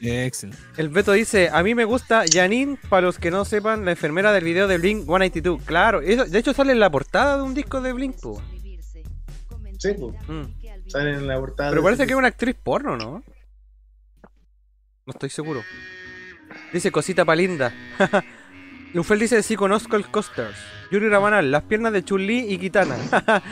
[0.00, 0.58] Excelente.
[0.76, 4.32] El Beto dice, a mí me gusta Janine, para los que no sepan, la enfermera
[4.32, 5.62] del video de Blink 182.
[5.62, 8.20] Claro, eso, de hecho sale en la portada de un disco de Blink.
[8.20, 8.42] po.
[9.78, 10.14] Sí, pues.
[10.28, 10.58] Mm.
[10.88, 11.70] Salen en la portada.
[11.70, 13.22] Pero parece que es una actriz porno, ¿no?
[15.06, 15.62] No estoy seguro.
[16.72, 17.72] Dice cosita pa' linda.
[18.94, 20.58] Lufel dice, sí conozco el Costers.
[20.90, 22.96] Yuri Rabanal, las piernas de Chun-Li y Kitana.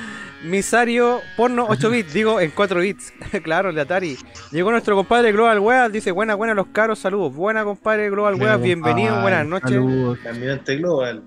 [0.47, 3.13] Misario, porno 8 bits, digo en 4 bits.
[3.43, 4.17] claro, el de Atari.
[4.53, 7.35] Llegó nuestro compadre Global Weas, dice, buena, buena los caros, saludos.
[7.35, 9.71] Buena compadre Global Weas, bienvenido, Ay, buenas noches.
[9.71, 10.19] Saludos.
[10.25, 11.23] Almirante global.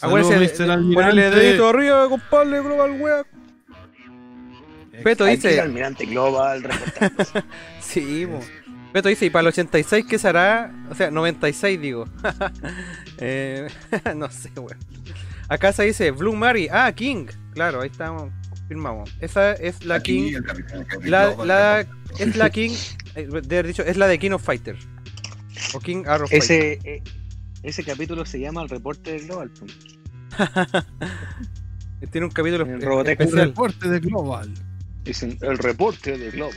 [0.00, 3.26] Acuérdense ponerle dedito arriba, compadre Global Weas.
[5.04, 6.68] Beto dice, el almirante global.
[7.80, 8.40] Sí, po.
[8.92, 10.74] Beto dice, ¿y para el 86 qué será?
[10.90, 12.04] O sea, 96 digo.
[13.18, 13.66] Eh,
[14.14, 14.78] no sé, weón.
[15.48, 16.68] Acá se dice Blue Mary.
[16.70, 17.28] Ah, King.
[17.54, 18.30] Claro, ahí estamos.
[18.68, 19.14] Confirmamos.
[19.20, 20.32] Esa es la King.
[21.04, 21.86] La, la,
[22.18, 22.72] es la King.
[23.14, 24.76] eh, De haber dicho, es la de King of Fighter.
[25.74, 26.42] O King Arrow Fighter.
[26.42, 27.02] ese, eh,
[27.62, 29.50] ese capítulo se llama El reporte del global.
[32.10, 32.64] Tiene un capítulo.
[32.66, 33.48] El especial.
[33.48, 34.52] reporte de Global.
[35.04, 36.54] Dicen El reporte del global.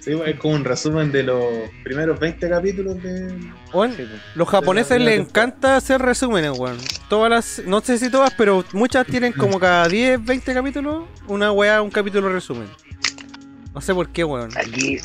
[0.00, 1.44] Sí, es como un resumen de los
[1.84, 3.30] primeros 20 capítulos de.
[3.30, 3.96] Sí, pues.
[4.34, 6.78] Los japoneses les encanta hacer resúmenes, weón.
[7.08, 11.52] Todas las, no sé si todas, pero muchas tienen como cada 10, 20 capítulos, una
[11.52, 12.68] weá, un capítulo resumen.
[13.74, 14.50] No sé por qué, weón.
[14.56, 14.98] Aquí,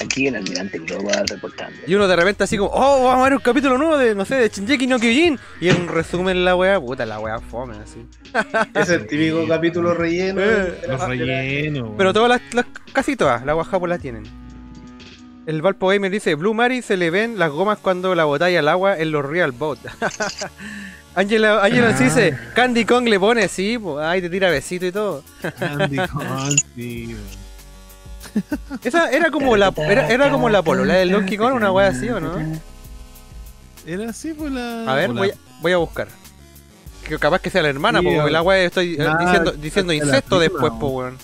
[0.00, 1.76] aquí el almirante global reportando.
[1.86, 4.24] Y uno de repente así como, oh, vamos a ver un capítulo nuevo de, no
[4.24, 5.38] sé, de Shinjeki no Kyojin.
[5.60, 8.06] Y es un resumen la weá, puta, la weá fome, así.
[8.74, 10.40] Es el típico capítulo relleno.
[10.42, 11.90] Eh, Los la- la- rellenos.
[11.96, 14.24] Pero todas las, las- casi todas, las guajapas las tienen.
[15.46, 18.68] El Valpo Gamer dice, Blue Mary se le ven las gomas cuando la botalla al
[18.68, 19.78] agua en los Real Boat.
[21.14, 24.92] Angela, Angela sí dice, Candy Kong le pone, sí, pues, ay, te tira besito y
[24.92, 25.22] todo.
[25.58, 27.16] Candy Kong, sí.
[28.82, 32.08] Esa era como la, era, era como la polola del Donkey Kong, una wea así,
[32.08, 32.36] ¿o no?
[33.86, 34.90] Era así por la.
[34.90, 36.08] A ver, voy a, voy a buscar.
[37.06, 40.38] Que capaz que sea la hermana, Sí, porque la wea estoy eh, diciendo, diciendo incesto
[40.40, 41.16] después, po, weón.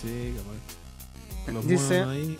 [0.00, 1.52] Sí, capaz.
[1.52, 2.38] Los Dice- monos ahí.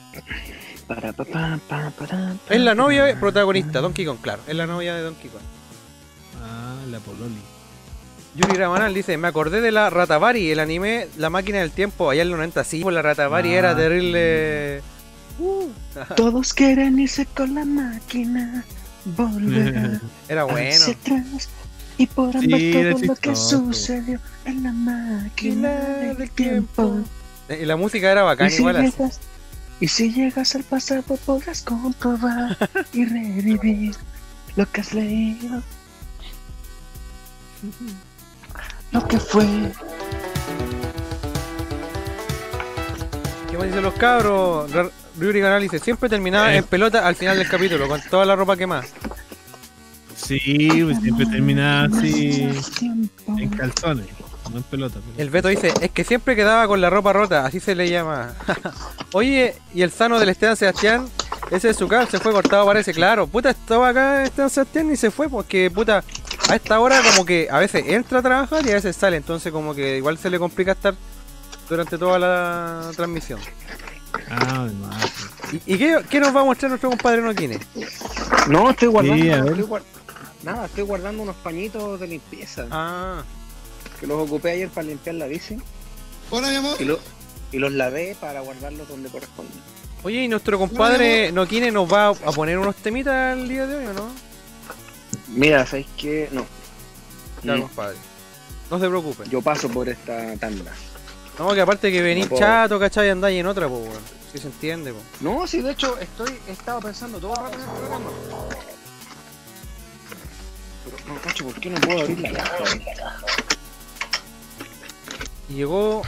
[0.87, 2.55] Para, pa, pa, pa, para, pa.
[2.55, 4.41] Es la novia protagonista, Donkey Kong, claro.
[4.47, 5.43] Es la novia de Donkey Kong.
[6.43, 7.37] Ah, la Pololi.
[8.35, 12.23] Yuri Ramanal dice, me acordé de la Ratavari, el anime La Máquina del Tiempo, allá
[12.23, 12.63] en los 90.
[12.65, 14.83] Sí, pues la Ratavari Ah, era terrible...
[15.39, 15.69] Uh,
[16.17, 18.65] Todos quieren irse con la máquina,
[19.05, 20.69] volver era bueno.
[20.71, 21.49] hacia atrás
[21.97, 26.99] y Sí, ver era todo lo que sucedió en la máquina del tiempo.
[27.49, 28.91] Eh, Y la música era bacán Y si, igual así.
[28.91, 29.21] llegas,
[29.81, 32.57] y si llegas al pasado podrás comprobar
[32.93, 33.95] y revivir
[34.57, 35.63] lo que has leído.
[38.93, 39.45] Lo que fue.
[43.51, 44.71] ¿Qué más dicen los cabros?
[45.21, 46.59] Canal dice, siempre terminaba Eh.
[46.59, 48.85] en pelota al final del capítulo, con toda la ropa quemada.
[50.17, 50.69] Sí,
[51.01, 52.49] siempre terminaba así
[53.37, 54.07] en calzones,
[54.51, 54.99] no en pelota.
[55.17, 58.35] El Beto dice, es que siempre quedaba con la ropa rota, así se le llama.
[59.13, 61.09] Oye, y el sano del Esteban Sebastián,
[61.51, 63.27] ese de su casa se fue cortado, parece, claro.
[63.27, 66.03] Puta, estaba acá Esteban Sebastián y se fue, porque puta,
[66.49, 69.53] a esta hora como que a veces entra a trabajar y a veces sale, entonces
[69.53, 70.95] como que igual se le complica estar
[71.69, 73.41] durante toda la transmisión.
[74.31, 75.13] Ah, además.
[75.67, 77.59] ¿Y, y qué, qué nos va a mostrar nuestro compadre Noquine?
[78.49, 79.23] No, estoy guardando.
[79.23, 79.53] Sí, a ver.
[79.53, 79.83] estoy guar-
[80.43, 83.23] Nada, estoy guardando unos pañitos de limpieza Ah,
[84.01, 85.57] que los ocupé ayer para limpiar la bici
[86.31, 86.77] Hola, mi amor.
[86.81, 86.99] y, lo-
[87.53, 89.53] y los lavé para guardarlos donde corresponde.
[90.05, 93.87] oye, ¿y nuestro compadre Noquine nos va a poner unos temitas el día de hoy
[93.87, 94.09] o no?
[95.29, 96.29] Mira, ¿sabes qué?
[96.33, 96.45] No.
[97.43, 97.97] Claro, Mm, compadre.
[98.71, 99.25] No se preocupe.
[99.31, 100.73] Yo paso por esta tanda.
[101.39, 103.09] No, que aparte que venís No chato, ¿cachai?
[103.11, 104.03] Andáis en otra, pues, weón.
[104.33, 104.99] Si se entiende, po.
[105.21, 108.11] No, sí, de hecho, estoy, he estado pensando todo el rato en el programa.
[110.85, 112.65] Pero, no, cacho, ¿por qué no puedo abrir la caja?
[115.49, 116.03] Y llegó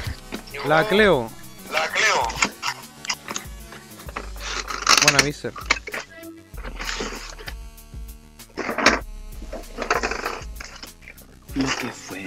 [0.66, 1.30] la Cleo.
[1.72, 2.28] La Cleo.
[5.02, 5.52] Buena, mister.
[11.54, 12.24] lo que fue.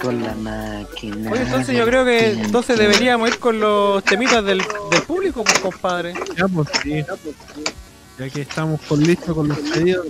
[0.00, 1.30] Con la máquina.
[1.30, 5.58] Oye, entonces yo creo que entonces deberíamos ir con los temitas del, del público, pues,
[5.60, 6.14] compadre.
[6.36, 7.04] Ya, pues sí.
[8.18, 10.06] Ya que estamos con listo con los pedidos.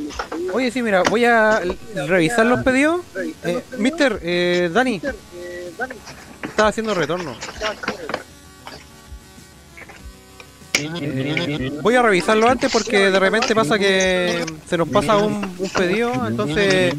[0.52, 1.62] Oye, sí, mira, voy a
[1.94, 3.00] revisar los pedidos.
[3.44, 5.00] Eh, Mister, eh, Dani,
[6.54, 7.36] estaba haciendo retorno.
[11.82, 16.12] Voy a revisarlo antes porque de repente pasa que se nos pasa un, un pedido,
[16.26, 16.94] entonces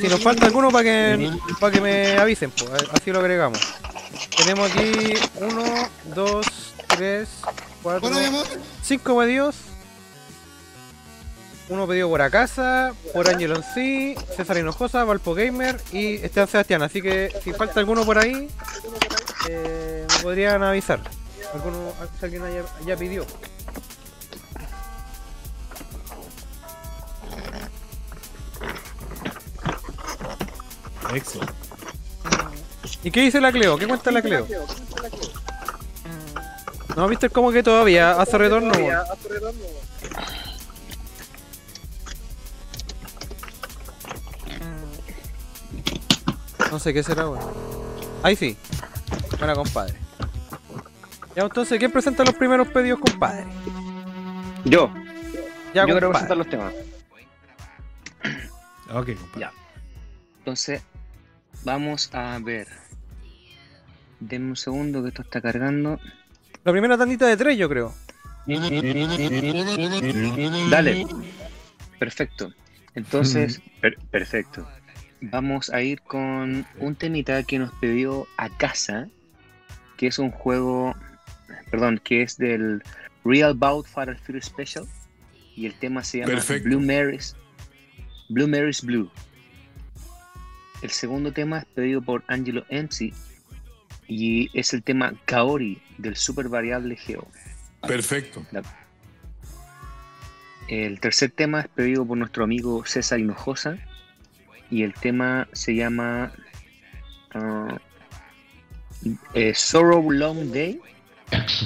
[0.00, 1.30] si nos falta alguno para que
[1.60, 3.60] para que me avisen, pues, así lo agregamos.
[4.36, 5.64] Tenemos aquí uno,
[6.14, 6.46] dos,
[6.88, 7.28] tres,
[7.82, 8.10] cuatro,
[8.82, 9.56] cinco pedidos.
[11.70, 16.82] Uno pedido por Acasa, por Angelon C, César Hinojosa, Valpo Gamer y Esteban Sebastián.
[16.82, 18.48] Así que si falta alguno por ahí,
[19.48, 21.00] eh, me podrían avisar.
[21.54, 23.24] Alguno, si alguien haya, ya pidió.
[31.14, 31.52] Excelente.
[33.04, 33.78] ¿Y qué dice la Cleo?
[33.78, 34.46] ¿Qué cuenta la Cleo?
[36.96, 38.72] No, viste como que todavía hace retorno.
[38.72, 39.89] weón.
[46.70, 47.44] No sé qué será, weón.
[48.22, 48.56] Ahí sí.
[49.38, 49.94] Buena, compadre.
[51.34, 53.44] Ya, entonces, ¿quién presenta los primeros pedidos, compadre?
[54.64, 54.92] Yo.
[55.74, 56.10] Ya, Yo quiero compadre.
[56.10, 56.74] presentar los temas.
[58.92, 59.40] Ok, compadre.
[59.40, 59.52] Ya.
[60.38, 60.82] Entonces,
[61.64, 62.66] vamos a ver.
[64.20, 65.98] Denme un segundo que esto está cargando.
[66.64, 67.94] La primera tandita de tres, yo creo.
[70.70, 71.06] Dale.
[71.98, 72.52] Perfecto.
[72.94, 74.66] Entonces, per- perfecto.
[75.22, 79.08] Vamos a ir con un temita que nos pidió a casa,
[79.96, 80.94] que es un juego,
[81.70, 82.82] perdón, que es del
[83.24, 84.86] Real Bout Fatal Fury Special
[85.56, 86.68] y el tema se llama Perfecto.
[86.68, 87.36] Blue Mary's
[88.30, 89.10] Blue Mary's Blue.
[90.82, 93.12] El segundo tema es pedido por Angelo MC
[94.08, 97.26] y es el tema Kaori del super variable Geo.
[97.86, 98.46] Perfecto.
[100.68, 103.78] El tercer tema es pedido por nuestro amigo César Hinojosa
[104.70, 106.32] y el tema se llama
[109.34, 110.80] eh, Sorrow Long Day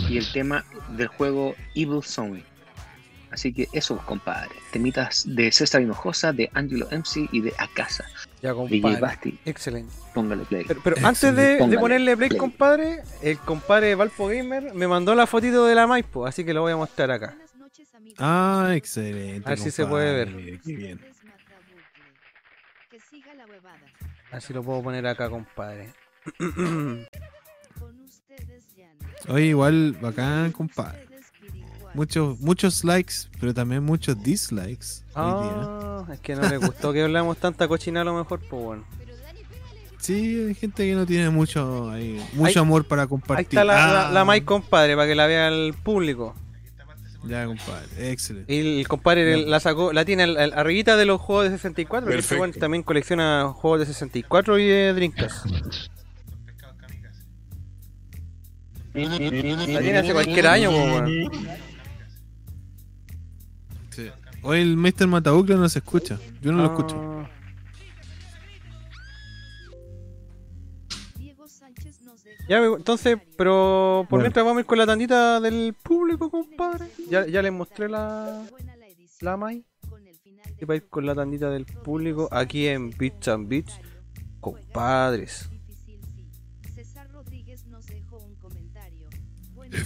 [0.08, 0.64] y el tema
[0.96, 2.38] del juego Evil Song.
[3.30, 4.54] Así que eso, compadre.
[4.70, 8.04] Temitas de César Hinojosa, de Angelo MC y de Akasa.
[8.40, 9.00] Ya, DJ compadre.
[9.00, 9.92] Basti, Excelente.
[10.14, 10.64] póngale play.
[10.68, 12.38] Pero, pero antes de, ponerle play, play.
[12.38, 16.60] compadre, el compadre Valpo Gamer me mandó la fotito de la Maipo, así que lo
[16.60, 17.36] voy a mostrar acá.
[18.18, 19.48] Ah, excelente.
[19.48, 20.60] A ver si se puede ver.
[20.60, 21.00] Qué bien.
[22.88, 23.80] Que siga la huevada.
[24.34, 25.90] A ver si lo puedo poner acá, compadre.
[29.28, 31.06] Oye, igual bacán, compadre.
[31.94, 35.04] Muchos, muchos likes, pero también muchos dislikes.
[35.14, 38.84] Ah, es que no le gustó que hablamos tanta cochina a lo mejor, pues bueno.
[40.00, 43.46] Sí, hay gente que no tiene mucho, ahí, mucho Ahí- amor para Ahí compartir.
[43.46, 46.34] está la, la, Ah, la Mai, compadre, para que la vea el público.
[47.26, 48.52] Ya, compadre, excelente.
[48.54, 52.04] Y el compadre la sacó, la tiene al- al- arribita de los juegos de 64,
[52.06, 52.42] porque este Perfecto.
[52.42, 55.46] weón también colecciona juegos de 64 y de Dreamcast.
[58.94, 59.16] La
[59.80, 61.30] tiene hace cualquier año, weón.
[63.90, 64.10] Sí.
[64.42, 65.06] Hoy el Mr.
[65.06, 66.18] Matabucla no se escucha.
[66.42, 66.66] Yo no lo Ah.
[66.74, 67.13] escucho.
[72.48, 74.24] Ya, entonces, pero por Bueno.
[74.24, 76.88] mientras vamos a ir con la tandita del público, compadre.
[77.08, 78.46] Ya, ya les mostré la,
[79.20, 79.64] la Mai.
[80.60, 83.80] Y para ir con la tandita del público aquí en Beats and Beats,
[84.40, 85.48] compadres.
[86.74, 89.08] César Rodríguez nos dejó un comentario.
[89.54, 89.80] Buenos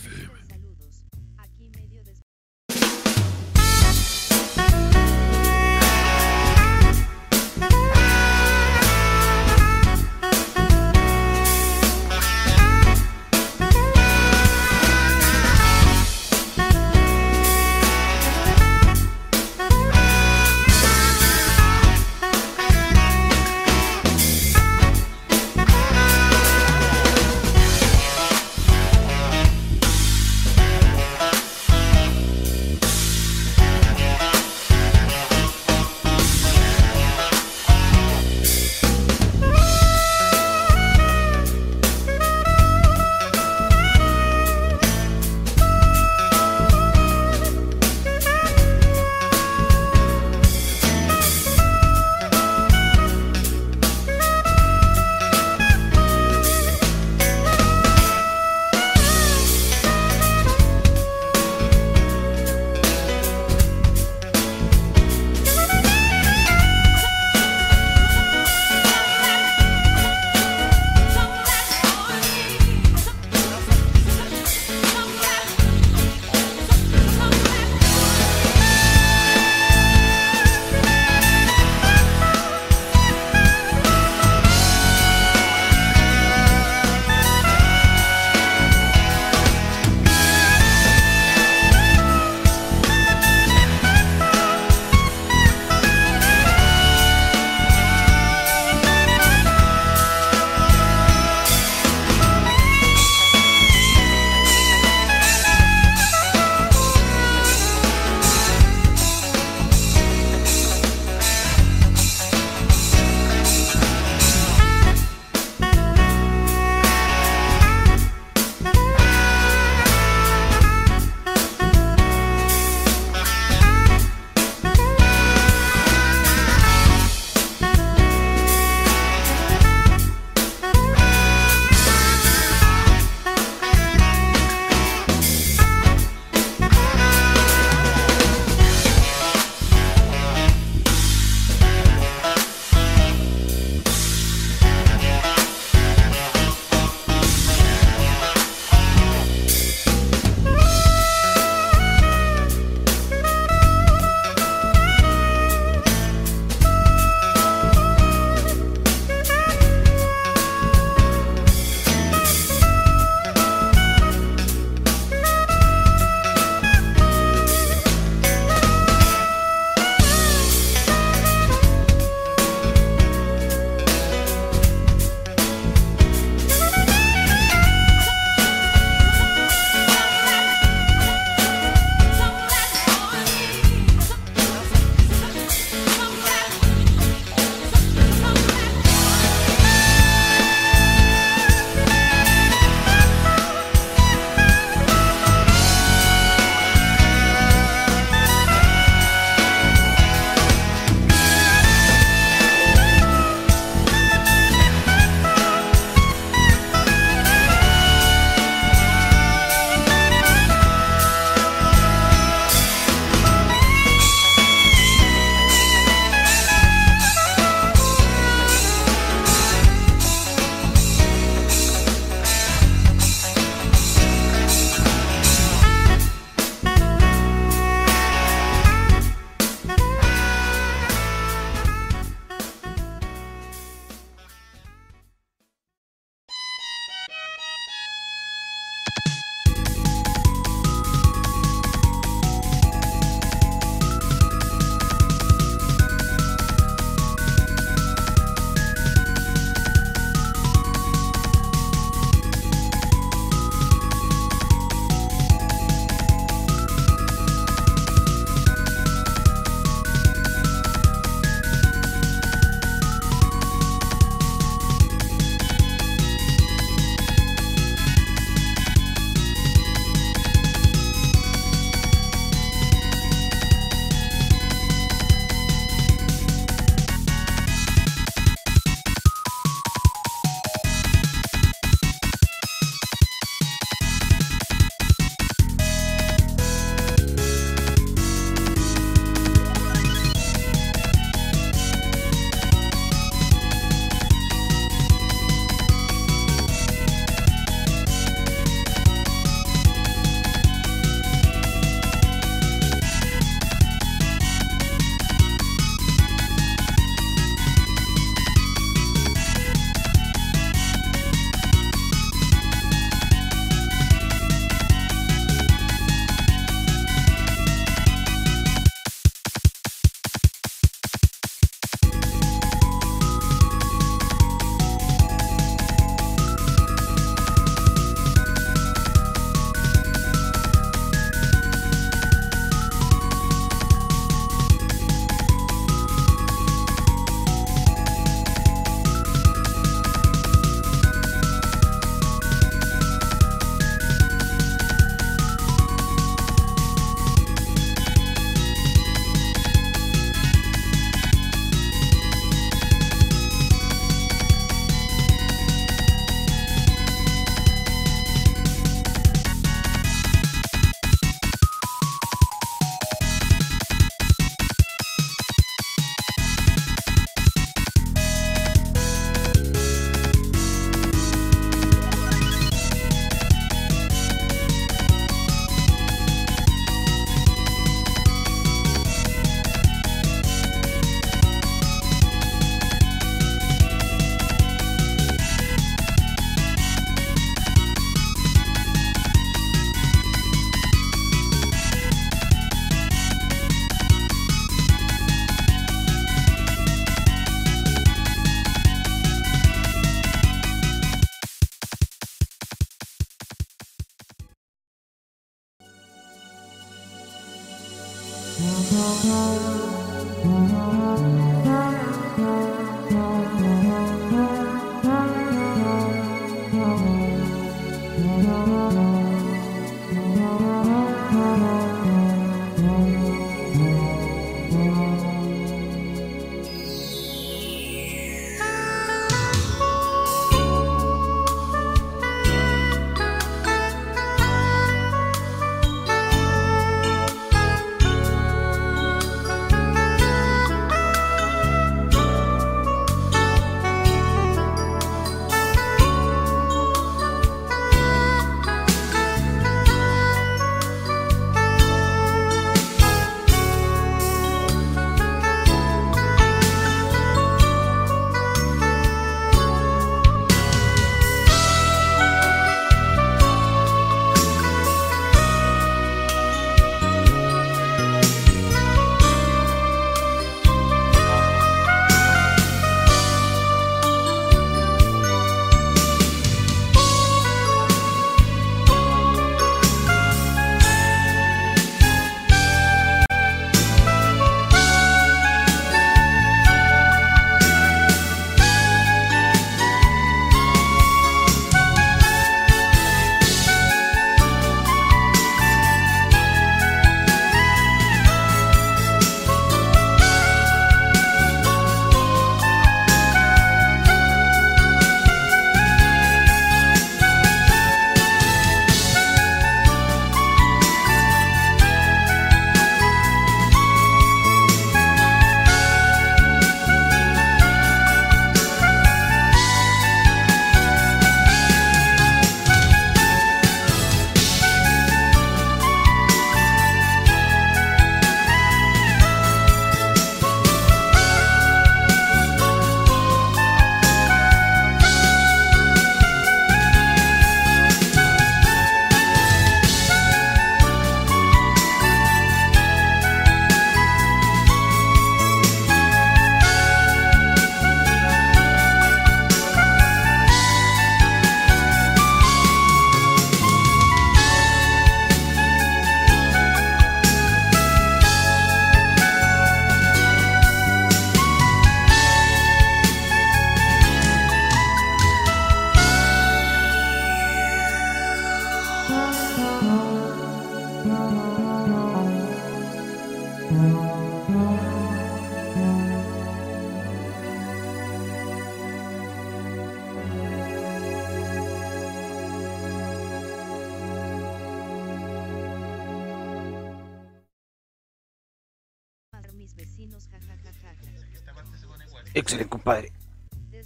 [592.68, 592.92] compadre.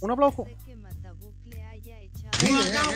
[0.01, 0.45] Un aplauso.
[2.41, 2.93] Echado-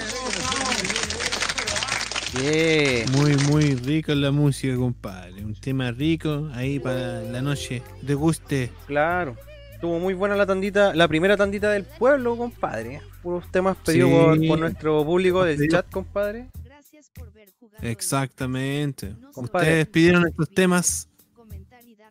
[2.42, 3.12] Bien.
[3.14, 5.44] Muy, muy rico la música, compadre.
[5.44, 7.82] Un tema rico ahí para la noche.
[8.02, 8.72] De guste.
[8.86, 9.36] Claro.
[9.74, 13.02] Estuvo muy buena la tandita, la primera tandita del pueblo, compadre.
[13.22, 14.16] Puros temas pedidos Sí.
[14.16, 16.50] por, por nuestro público del chat, compadre.
[16.66, 19.14] Gracias por ver jugando Exactamente.
[19.34, 19.68] Compadre.
[19.70, 21.08] Ustedes pidieron estos temas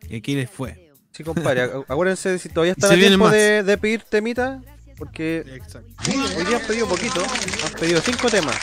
[0.09, 0.86] y aquí les fue.
[1.17, 1.65] Sí, compadre.
[1.65, 4.61] acu- Acuérdense si todavía están Se a tiempo de, de pedir temita.
[4.97, 5.43] Porque
[6.07, 7.21] hoy día han pedido poquito.
[7.65, 8.55] Han pedido cinco temas.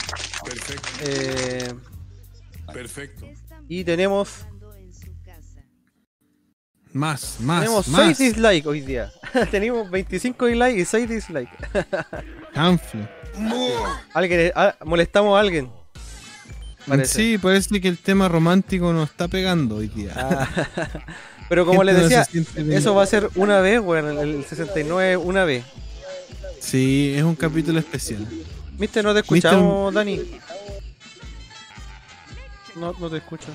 [0.45, 0.89] Perfecto.
[1.03, 1.75] Eh,
[2.73, 3.27] Perfecto.
[3.69, 4.47] y tenemos,
[6.93, 8.17] Más, más, tenemos más.
[8.17, 9.13] 6 dislikes hoy día.
[9.51, 11.57] tenemos 25 dislikes y 6 dislikes.
[14.15, 15.71] Alguien, ah, molestamos a alguien.
[16.87, 17.15] Parece.
[17.15, 20.13] Sí, parece que el tema romántico nos está pegando hoy día.
[20.17, 20.49] Ah,
[21.49, 22.27] Pero como les decía,
[22.71, 25.65] eso va a ser una vez, bueno, el 69 una vez.
[26.61, 28.27] Sí, es un capítulo especial.
[28.73, 29.03] ¿Viste?
[29.03, 30.21] No te escuchamos, Dani.
[32.77, 33.49] No, no te escucho.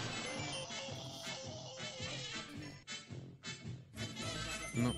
[4.75, 4.93] No.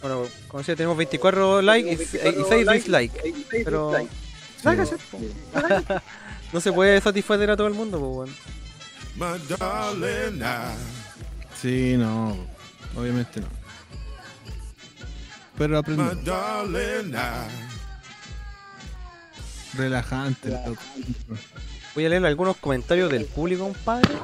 [0.00, 3.34] Bueno, como decía, tenemos 24 likes y 6 dislikes.
[3.64, 3.92] Pero.
[5.10, 5.18] po.
[6.52, 8.32] no se puede satisfacer a todo el mundo, pues, bueno.
[11.64, 12.36] Sí, no.
[12.94, 13.46] Obviamente no.
[15.56, 15.82] Pero I
[19.74, 20.50] Relajante.
[20.50, 20.82] loco.
[21.94, 24.14] Voy a leer algunos comentarios del público, compadre.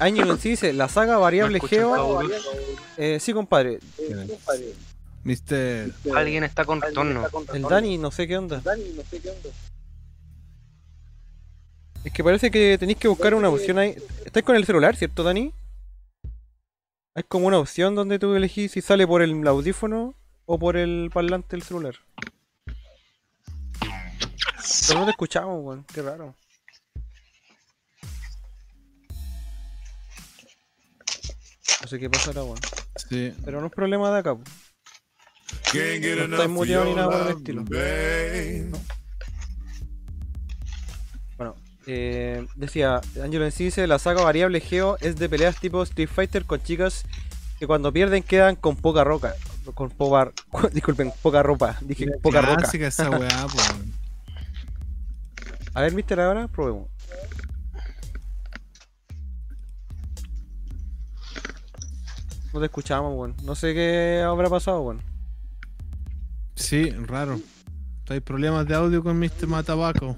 [0.00, 2.28] Año en sí dice, la saga variable ¿Me escuchan, Geo.
[2.98, 3.78] Eh, sí, compadre.
[5.24, 5.94] Mister.
[6.14, 7.26] Alguien está con retorno.
[7.54, 8.62] El Dani, no sé qué onda.
[12.04, 13.96] Es que parece que tenéis que buscar una opción ahí.
[14.26, 15.54] ¿Estáis con el celular, cierto, Dani?
[17.14, 20.14] Hay como una opción donde tú elegís si sale por el audífono
[20.46, 21.96] o por el parlante del celular.
[24.86, 25.84] Pero no te escuchamos, weón.
[25.92, 26.36] Qué raro.
[31.82, 32.58] No sé qué pasará, weón.
[33.08, 33.34] Sí.
[33.44, 34.36] Pero no es problema de acá,
[35.72, 37.64] get No estáis of muteado ni nada por el estilo.
[37.64, 38.70] babe.
[41.92, 46.08] Eh, decía Angelo en sí dice la saga variable Geo es de peleas tipo Street
[46.08, 47.04] Fighter con chicas
[47.58, 49.34] que cuando pierden quedan con poca roca.
[49.74, 50.30] Con poca,
[50.72, 51.76] disculpen, poca ropa.
[51.80, 52.70] Dije poca roca.
[52.72, 53.28] Esa weá.
[55.74, 56.88] A ver, mister, ahora probemos.
[62.52, 63.34] No te escuchamos, weón.
[63.42, 65.02] No sé qué habrá pasado, weón.
[66.54, 67.40] Sí, raro.
[68.08, 69.48] Hay problemas de audio con Mr.
[69.48, 70.16] Matapaco.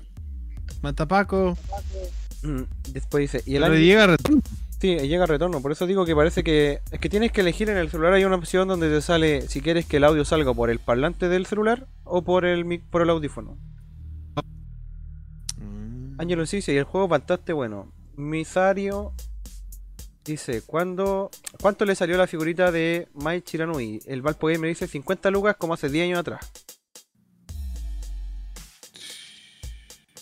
[0.83, 1.57] Matapaco.
[2.43, 4.43] Mm, Después dice, y el Pero año- llega retorno.
[4.81, 7.77] Sí, llega retorno, por eso digo que parece que es que tienes que elegir en
[7.77, 10.71] el celular hay una opción donde te sale si quieres que el audio salga por
[10.71, 13.57] el parlante del celular o por el mic- por el audífono.
[16.19, 17.93] Ángelo sí dice, y el juego bastante bueno.
[18.17, 19.13] Misario
[20.25, 21.31] dice, ¿cuándo,
[21.61, 24.01] ¿cuánto le salió la figurita de Mai Chiranui?
[24.07, 26.51] El Valpo Game me dice 50 lucas como hace 10 años atrás.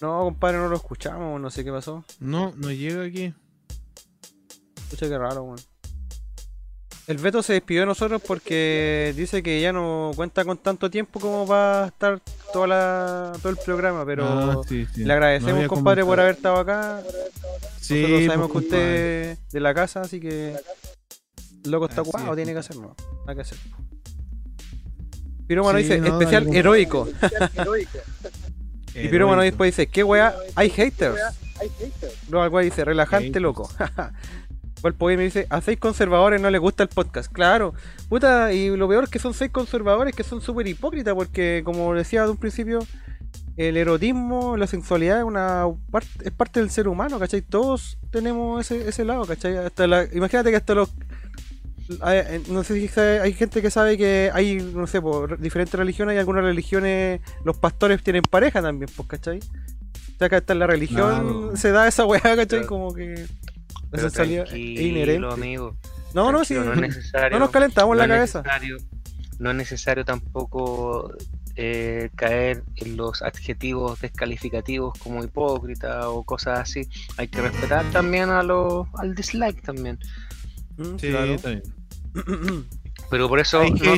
[0.00, 2.04] No, compadre, no lo escuchamos, no sé qué pasó.
[2.20, 3.34] No, no llega aquí.
[4.84, 5.58] Escucha qué raro, weón.
[7.06, 11.18] El Beto se despidió de nosotros porque dice que ya no cuenta con tanto tiempo
[11.18, 12.20] como va a estar
[12.52, 15.04] toda la, todo el programa, pero Ah, sí, sí.
[15.04, 17.02] le agradecemos, compadre, por haber estado acá.
[17.80, 20.54] Sí, Nosotros sabemos pues, que usted es de la casa, así que
[21.64, 22.94] el loco está Así ocupado, es, tiene que hacerlo.
[23.20, 23.58] Nada que hacer.
[25.48, 27.08] Piromano Sí, dice, no, especial heroico.
[28.94, 29.52] y Piromano Heroico.
[29.52, 30.34] después dice, ¿qué weá?
[30.54, 31.20] Hay haters.
[32.28, 33.70] Luego al weá dice, relajante, loco.
[34.82, 37.30] El me dice, a seis conservadores no les gusta el podcast.
[37.30, 37.74] Claro,
[38.08, 41.92] puta, y lo peor es que son seis conservadores que son súper hipócritas, porque como
[41.94, 42.78] decía de un principio,
[43.58, 47.42] el erotismo, la sensualidad es una parte, es parte del ser humano, ¿cachai?
[47.42, 49.58] Todos tenemos ese, ese lado, ¿cachai?
[49.58, 50.90] Hasta la, imagínate que hasta los
[52.00, 55.38] hay- eh, no sé si sabe- hay gente que sabe que hay, no sé, por
[55.38, 59.38] diferentes religiones, hay algunas religiones, los pastores tienen pareja también, pues, ¿cachai?
[59.38, 62.46] O sea que hasta en la religión se da esa weá, ¿cachai?
[62.46, 63.26] Pero- Como que
[63.90, 65.26] Pero sensualidad es inherente.
[65.32, 65.76] amigo.
[66.14, 66.54] No, no, sí.
[66.54, 66.64] No.
[67.32, 68.42] No nos calentamos la cabeza.
[69.38, 71.12] no es necesario tampoco
[71.56, 76.88] eh, caer en los adjetivos descalificativos como hipócrita o cosas así.
[77.16, 79.98] Hay que respetar también a los, al dislike también.
[80.76, 81.34] Mm, Sí, claro.
[81.34, 81.62] está bien.
[83.10, 83.94] Pero por eso no-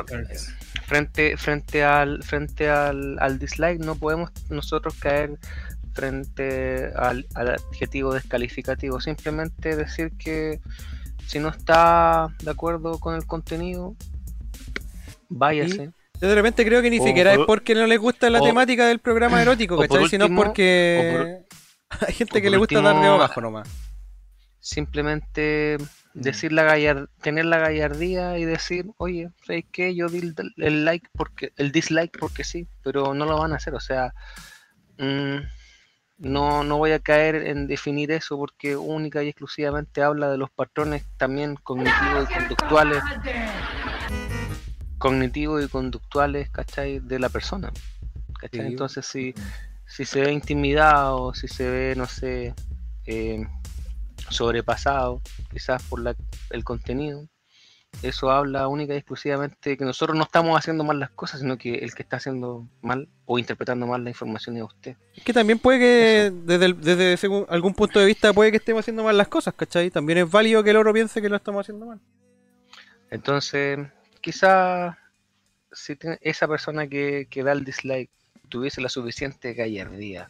[0.87, 5.39] frente frente al frente al, al dislike no podemos nosotros caer
[5.95, 10.61] frente al, al adjetivo descalificativo simplemente decir que
[11.27, 13.95] si no está de acuerdo con el contenido
[15.29, 15.91] váyase
[16.21, 18.41] Yo de repente creo que ni O siquiera es por- porque no les gusta la
[18.41, 20.09] o- temática del programa erótico, ¿cachai?
[20.09, 21.39] Sino último- porque
[22.07, 23.69] hay gente que le gusta dar de último, abajo nomás.
[24.61, 25.79] simplemente.
[26.15, 29.95] Decir la gallar tener la gallardía y decir oye ¿sabes qué?
[29.95, 33.75] yo di el, like porque el dislike porque sí pero no lo van a hacer
[33.75, 34.15] o sea
[34.99, 35.39] mm,
[36.19, 40.51] no, no voy a caer en definir eso porque única y exclusivamente habla de los
[40.51, 43.03] patrones también cognitivos y conductuales
[44.99, 46.99] cognitivos y conductuales ¿cachai?
[47.01, 47.73] de la persona
[48.39, 48.67] ¿cachai?
[48.67, 49.35] Entonces si,
[49.87, 52.55] si se ve intimidado si se ve no sé
[53.07, 53.45] eh,
[54.33, 55.21] sobrepasado
[55.53, 56.15] quizás por la,
[56.51, 57.27] el contenido
[58.03, 61.75] eso habla única y exclusivamente que nosotros no estamos haciendo mal las cosas sino que
[61.75, 65.59] el que está haciendo mal o interpretando mal la información es usted Es que también
[65.59, 69.19] puede que, desde, el- desde según algún punto de vista, puede que estemos haciendo mal
[69.19, 69.91] las cosas, ¿cachai?
[69.91, 72.01] También es válido que el otro piense que lo estamos haciendo mal.
[73.11, 73.79] Entonces,
[74.21, 74.99] quizá
[75.71, 78.11] si esa persona que, que da el dislike
[78.49, 80.29] tuviese la suficiente gallardía,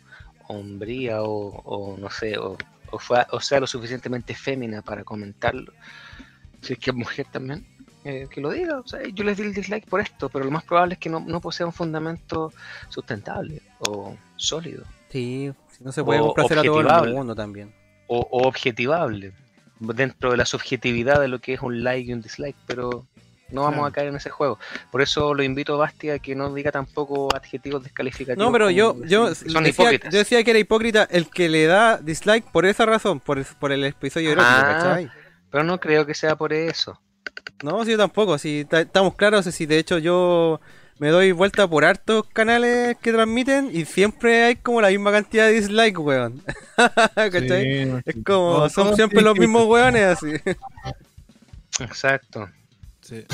[0.49, 2.57] hombría o, o no sé, o,
[2.93, 5.73] o, fue- o sea lo suficientemente fémina para comentarlo,
[6.61, 7.67] si es que es mujer también,
[8.05, 8.79] eh, que lo diga.
[8.81, 11.09] O sea, yo les di el dislike por esto, pero lo más probable es que
[11.11, 12.53] no, no posea un fundamento
[12.89, 14.85] sustentable o sólido.
[15.11, 17.73] Sí, si no se puede complacer a todo el mundo también.
[18.07, 19.33] o, o objetivable
[19.81, 23.05] dentro de la subjetividad de lo que es un like y un dislike, pero
[23.53, 23.87] no vamos Claro.
[23.87, 24.59] a caer en ese juego.
[24.91, 28.45] Por eso lo invito a Basti a que no diga tampoco adjetivos descalificativos.
[28.45, 30.13] No, pero yo, yo, son decía, hipócritas.
[30.13, 33.71] yo decía que era hipócrita el que le da dislike por esa razón, por, por
[33.73, 35.11] el episodio erótico, Ah, ¿cachai?
[35.51, 36.99] pero no creo que sea por eso.
[37.63, 40.61] No, sí, yo tampoco, si estamos claros, si de hecho yo
[40.99, 45.47] me doy vuelta por hartos canales que transmiten y siempre hay como la misma cantidad
[45.47, 46.43] de dislike, weón.
[47.15, 47.63] ¿Cachai?
[47.87, 50.33] Sí, es como, son siempre los mismos weones así.
[51.81, 52.49] Exacto.
[53.03, 53.25] Sí.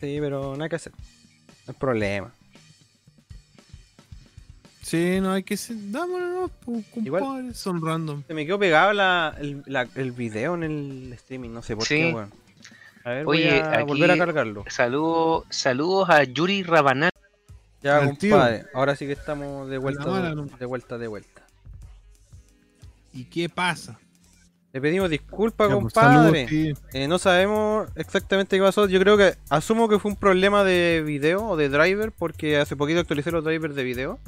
[0.00, 0.92] Sí, pero nada que hacer.
[0.92, 2.32] No hay problema.
[4.82, 5.76] Sí, no hay que ser.
[5.90, 6.50] Dámonos,
[6.96, 7.54] Igual- compadre.
[7.54, 8.22] Son random.
[8.26, 11.84] Se me quedó pegado la, el, la- el video en el streaming, no sé por
[11.86, 11.96] Sí.
[11.96, 12.32] qué, weón.
[13.04, 14.64] A ver, Oye, voy a aquí- volver a cargarlo.
[14.68, 17.10] Saludos, saludos a Yuri Rabanal.
[17.82, 18.66] Ya, compadre.
[18.74, 20.04] Ahora sí que estamos de vuelta,
[20.58, 21.42] de vuelta, de vuelta.
[23.12, 23.98] ¿Y qué pasa?
[24.72, 26.46] Le pedimos disculpas, Ya, pues, compadre.
[26.48, 26.78] saludos.
[26.92, 28.86] Eh, no sabemos exactamente qué pasó.
[28.86, 32.76] Yo creo que asumo que fue un problema de video o de driver porque hace
[32.76, 34.20] poquito actualicé los drivers de video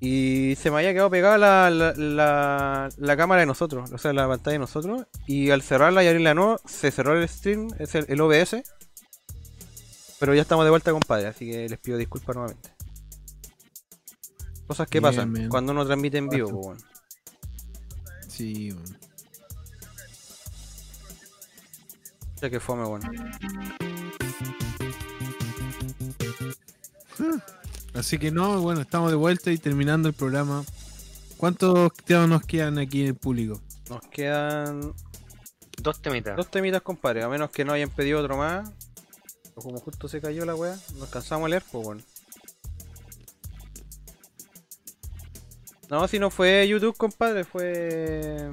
[0.00, 4.12] y se me había quedado pegada la, la, la- la cámara de nosotros, o sea,
[4.14, 5.02] la pantalla de nosotros.
[5.26, 8.62] Y al cerrarla y abrirla nuevo, se cerró el stream, es el, el OBS.
[10.18, 12.70] Pero ya estamos de vuelta, compadre, así que les pido disculpas nuevamente.
[14.66, 15.48] Cosas que Bien, pasan bien.
[15.50, 16.80] cuando uno transmite en vivo, pues, bueno.
[18.28, 18.98] Sí, weón.
[22.42, 23.08] Ya que fome, bueno.
[27.94, 30.64] Así que no, bueno, estamos de vuelta y terminando el programa.
[31.36, 33.60] ¿Cuántos temas nos quedan aquí en el público?
[33.88, 34.92] Nos quedan
[35.82, 36.36] Dos temitas.
[36.36, 38.70] Dos temitas, compadre, a menos que no hayan pedido otro más.
[39.54, 42.02] O como justo se cayó la wea, nos cansamos a leer, pues bueno.
[45.90, 48.50] No, si no fue YouTube, compadre, fue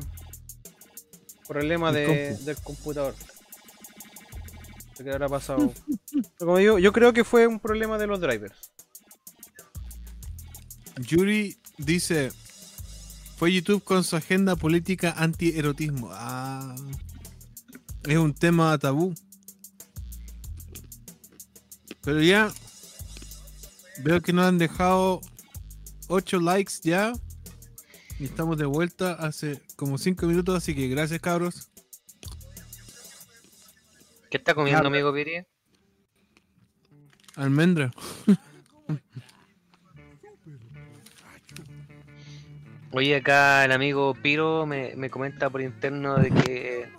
[1.48, 2.46] problema de, compu.
[2.46, 3.16] del computador.
[5.00, 5.74] Sé ¿Qué habrá pasado?
[6.38, 8.54] Como digo, yo creo que fue un problema de los drivers.
[10.98, 12.34] Yuri dice:
[13.38, 16.10] Fue YouTube con su agenda política anti-erotismo.
[16.12, 16.76] Ah,
[18.04, 19.16] es un tema tabú.
[22.02, 22.52] Pero ya
[24.04, 25.22] veo que nos han dejado
[26.10, 27.14] 8 likes ya.
[28.20, 31.70] Y estamos de vuelta hace como 5 minutos, así que gracias cabros.
[34.30, 35.44] ¿Qué está comiendo, amigo Piri?
[37.36, 37.92] Almendra.
[42.92, 46.90] Oye, acá el amigo Piro me, me comenta por interno de que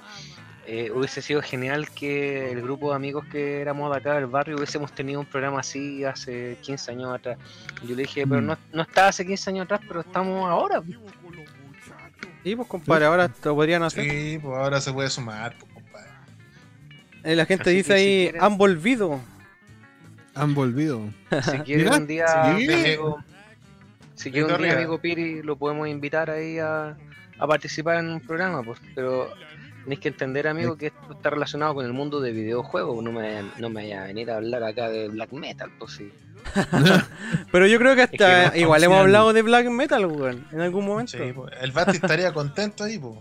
[0.66, 4.56] eh, hubiese sido genial que el grupo de amigos que éramos de acá del barrio
[4.56, 7.38] hubiésemos tenido un programa así hace 15 años atrás.
[7.82, 8.46] Yo le dije, pero Mm.
[8.46, 10.80] no, no estaba hace 15 años atrás, pero estamos ahora.
[12.44, 14.04] Sí, pues compadre, ahora lo podrían hacer.
[14.08, 15.69] Sí, pues ahora se puede sumar, pues,
[17.22, 19.20] la gente Así dice si ahí, quieren- han volvido.
[20.34, 21.02] Han volvido.
[21.42, 22.72] Si quiere Mira, un día, sí.
[22.72, 23.18] amigo,
[24.14, 26.96] si quiere un día, amigo Piri, lo podemos invitar ahí a,
[27.38, 29.30] a participar en un programa, pues, pero
[29.84, 33.22] tenéis que entender, amigo, que esto está relacionado con el mundo de videojuegos, no me,
[33.22, 36.12] vayan- no me vaya a venir a hablar acá de black metal, pues sí.
[37.52, 40.60] Pero yo creo que que hasta no igual hemos hablado de black metal, weón, en
[40.60, 41.12] algún momento.
[41.12, 43.18] Sí, pues, el Basti estaría contento ahí, pues.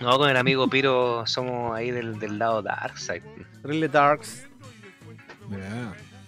[0.00, 3.22] No, con el amigo Piro somos ahí del, del lado Darkseid.
[3.62, 4.46] Really Darks.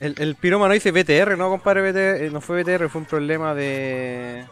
[0.00, 3.54] El, el pirómano dice BTR, no compadre, BTR, eh, no fue BTR, fue un problema
[3.54, 4.46] de...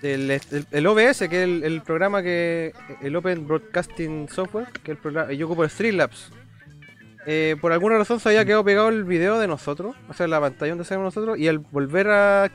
[0.00, 2.72] Del el, el OBS, que es el, el programa que...
[3.02, 5.32] El Open Broadcasting Software, que es el programa...
[5.32, 6.32] Yo ocupo el Streamlabs.
[7.26, 10.40] Eh, por alguna razón se había quedado pegado el video de nosotros, o sea, la
[10.40, 12.50] pantalla donde salimos nosotros, y al volver a...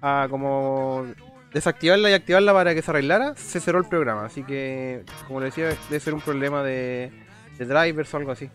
[0.00, 1.06] A como...
[1.52, 4.24] Desactivarla y activarla para que se arreglara, se cerró el programa.
[4.24, 7.10] Así que, como le decía, debe ser un problema de,
[7.58, 8.50] de drivers o algo así.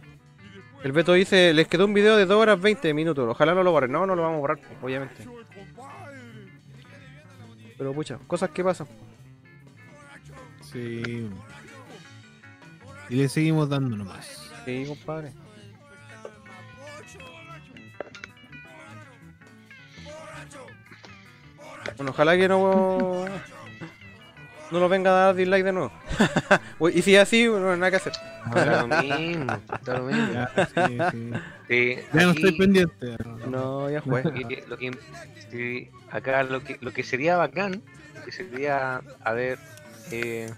[0.83, 3.27] El Beto dice, les quedó un video de 2 horas 20 minutos.
[3.27, 3.91] Ojalá no lo borren.
[3.91, 5.25] No, no lo vamos a borrar, obviamente.
[7.77, 8.87] Pero pucha, cosas que pasan.
[10.61, 11.27] Sí.
[13.09, 14.51] Y le seguimos dando nomás.
[14.63, 15.31] Sí, compadre.
[21.97, 23.25] Bueno, ojalá que no...
[24.71, 25.91] No nos venga a dar dislike de nuevo.
[26.79, 28.13] Uy, y si es así, no nada que hacer.
[28.53, 30.33] Da lo mismo, da lo mismo.
[30.33, 30.51] Ya,
[30.87, 31.31] sí, sí.
[31.67, 33.15] Sí, Ya no estoy pendiente.
[33.47, 34.23] No, ya fue.
[34.35, 34.91] Y lo que,
[35.51, 37.83] sí, acá lo que, lo que sería bacán,
[38.15, 39.59] lo que sería, a ver,
[40.11, 40.51] eh,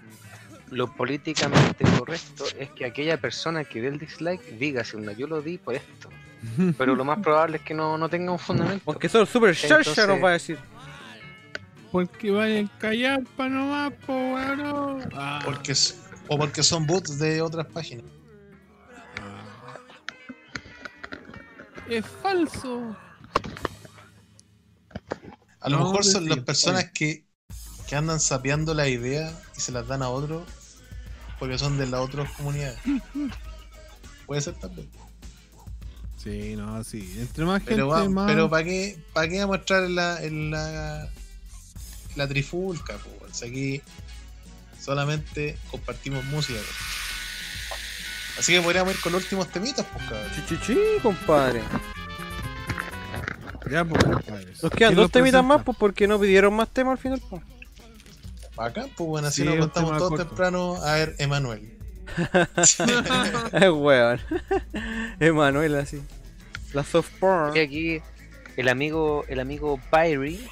[0.72, 5.42] lo políticamente correcto es que aquella persona que dé el dislike diga, si yo lo
[5.42, 6.10] di por esto.
[6.78, 8.84] Pero lo más probable es que no, no tenga un fundamento.
[8.86, 10.58] Porque eso el Super Entonces- nos va a decir.
[11.92, 15.10] Porque vayan a callar pa' nomás, po, weón.
[15.14, 15.74] Ah, Porque,
[16.28, 18.06] o porque son bots de otras páginas.
[21.90, 22.96] es falso.
[25.62, 27.26] A lo No, mejor pues son las personas que,
[27.88, 30.44] que andan sapeando la idea y se las dan a otros
[31.40, 32.78] porque son de las otras comunidades.
[34.26, 34.90] Puede ser también.
[36.18, 37.16] Sí, no, sí.
[37.20, 38.28] Entre más gente, Pero, va- más.
[38.28, 41.10] pero ¿para qué, para qué en la, en la,
[42.18, 42.98] la trifulca?
[43.32, 43.82] Si aquí
[44.80, 46.60] solamente compartimos música.
[48.38, 50.32] Así que podríamos ir con los últimos temitas, pues cabrón.
[50.36, 51.62] Chichichi, compadre.
[53.72, 54.46] Ya, pues, compadre.
[54.62, 57.22] Nos quedan ¿Quién dos temitas más, pues porque no pidieron más temas al final.
[57.30, 57.42] Pues.
[58.58, 60.26] Acá, pues bueno, así Sí, nos contamos todos corto.
[60.26, 61.78] temprano a ver Emanuel.
[62.54, 62.80] Es
[63.72, 64.20] weón.
[65.20, 66.02] Emanuel así.
[66.74, 67.56] La soft porn.
[67.56, 68.02] Y aquí
[68.56, 70.48] el amigo, el amigo Pyri,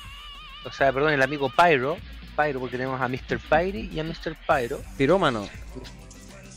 [0.66, 1.98] o sea, perdón, el amigo Pyro,
[2.36, 3.40] Pyro porque tenemos a Mr.
[3.50, 4.36] Pyri y a Mr.
[4.48, 4.82] Pyro.
[4.98, 5.48] Pirómano.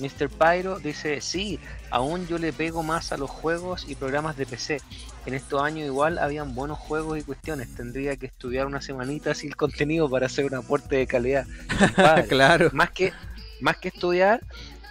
[0.00, 0.28] Mr.
[0.28, 1.58] Pyro dice, sí,
[1.90, 4.80] aún yo le pego más a los juegos y programas de PC.
[5.26, 7.74] En estos años igual habían buenos juegos y cuestiones.
[7.74, 11.46] Tendría que estudiar una semanita sin contenido para hacer un aporte de calidad.
[12.28, 12.70] Claro.
[12.72, 13.12] Más que,
[13.60, 14.40] más que estudiar,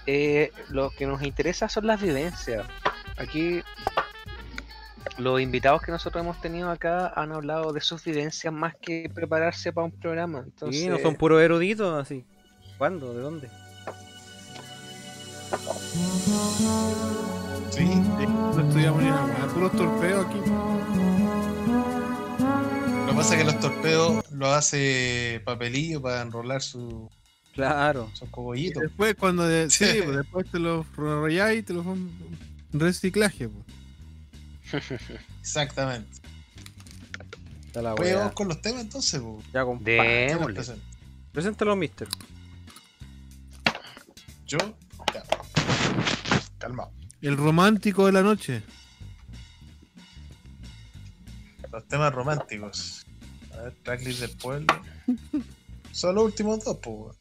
[0.05, 2.65] eh, lo que nos interesa son las vivencias.
[3.17, 3.61] Aquí
[5.17, 9.71] los invitados que nosotros hemos tenido acá han hablado de sus vivencias más que prepararse
[9.73, 10.39] para un programa.
[10.45, 12.25] Entonces, Sí, no son puros eruditos así.
[12.77, 13.13] ¿Cuándo?
[13.13, 13.49] ¿De dónde?
[17.71, 20.39] Sí, No estudiamos ni nada, puros torpeos aquí.
[23.05, 27.09] Lo que pasa es que los torpedos lo hace papelillo para enrolar su,
[27.53, 28.09] Claro.
[28.13, 28.83] sus Y cogollitos.
[28.83, 31.85] después, cuando de- sí, pues, después te los rayáis y te los
[32.73, 33.49] reciclaje.
[33.49, 33.65] Pues.
[35.41, 36.19] Exactamente.
[37.67, 38.19] Está la Pues weá.
[38.19, 39.21] vamos con los temas entonces.
[39.53, 39.95] Ya, compadre.
[39.97, 40.53] ¿Quién los démosle.
[40.55, 40.85] presenta?
[41.31, 42.07] Preséntalo, mister.
[44.45, 44.57] Yo,
[45.13, 45.23] ya.
[46.57, 46.91] Calmado.
[47.21, 48.63] El romántico de la noche.
[51.71, 53.05] Los temas románticos.
[53.53, 54.67] A ver, tracklist del pueblo.
[55.91, 56.95] Son los últimos dos, pues.
[56.95, 57.15] weón.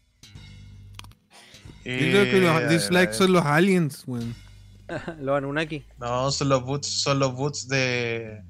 [1.85, 4.35] Yo creo que Eh, los a dislikes son los aliens, weón.
[5.21, 5.85] Los Anunnaki.
[5.99, 8.43] No, son los boots, son los boots de.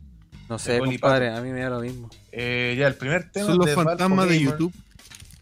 [0.48, 1.34] No sé, Polly compadre.
[1.34, 2.08] A mí me da lo mismo.
[2.30, 4.72] Eh, ya, el primer tema Son los de fantasmas de YouTube.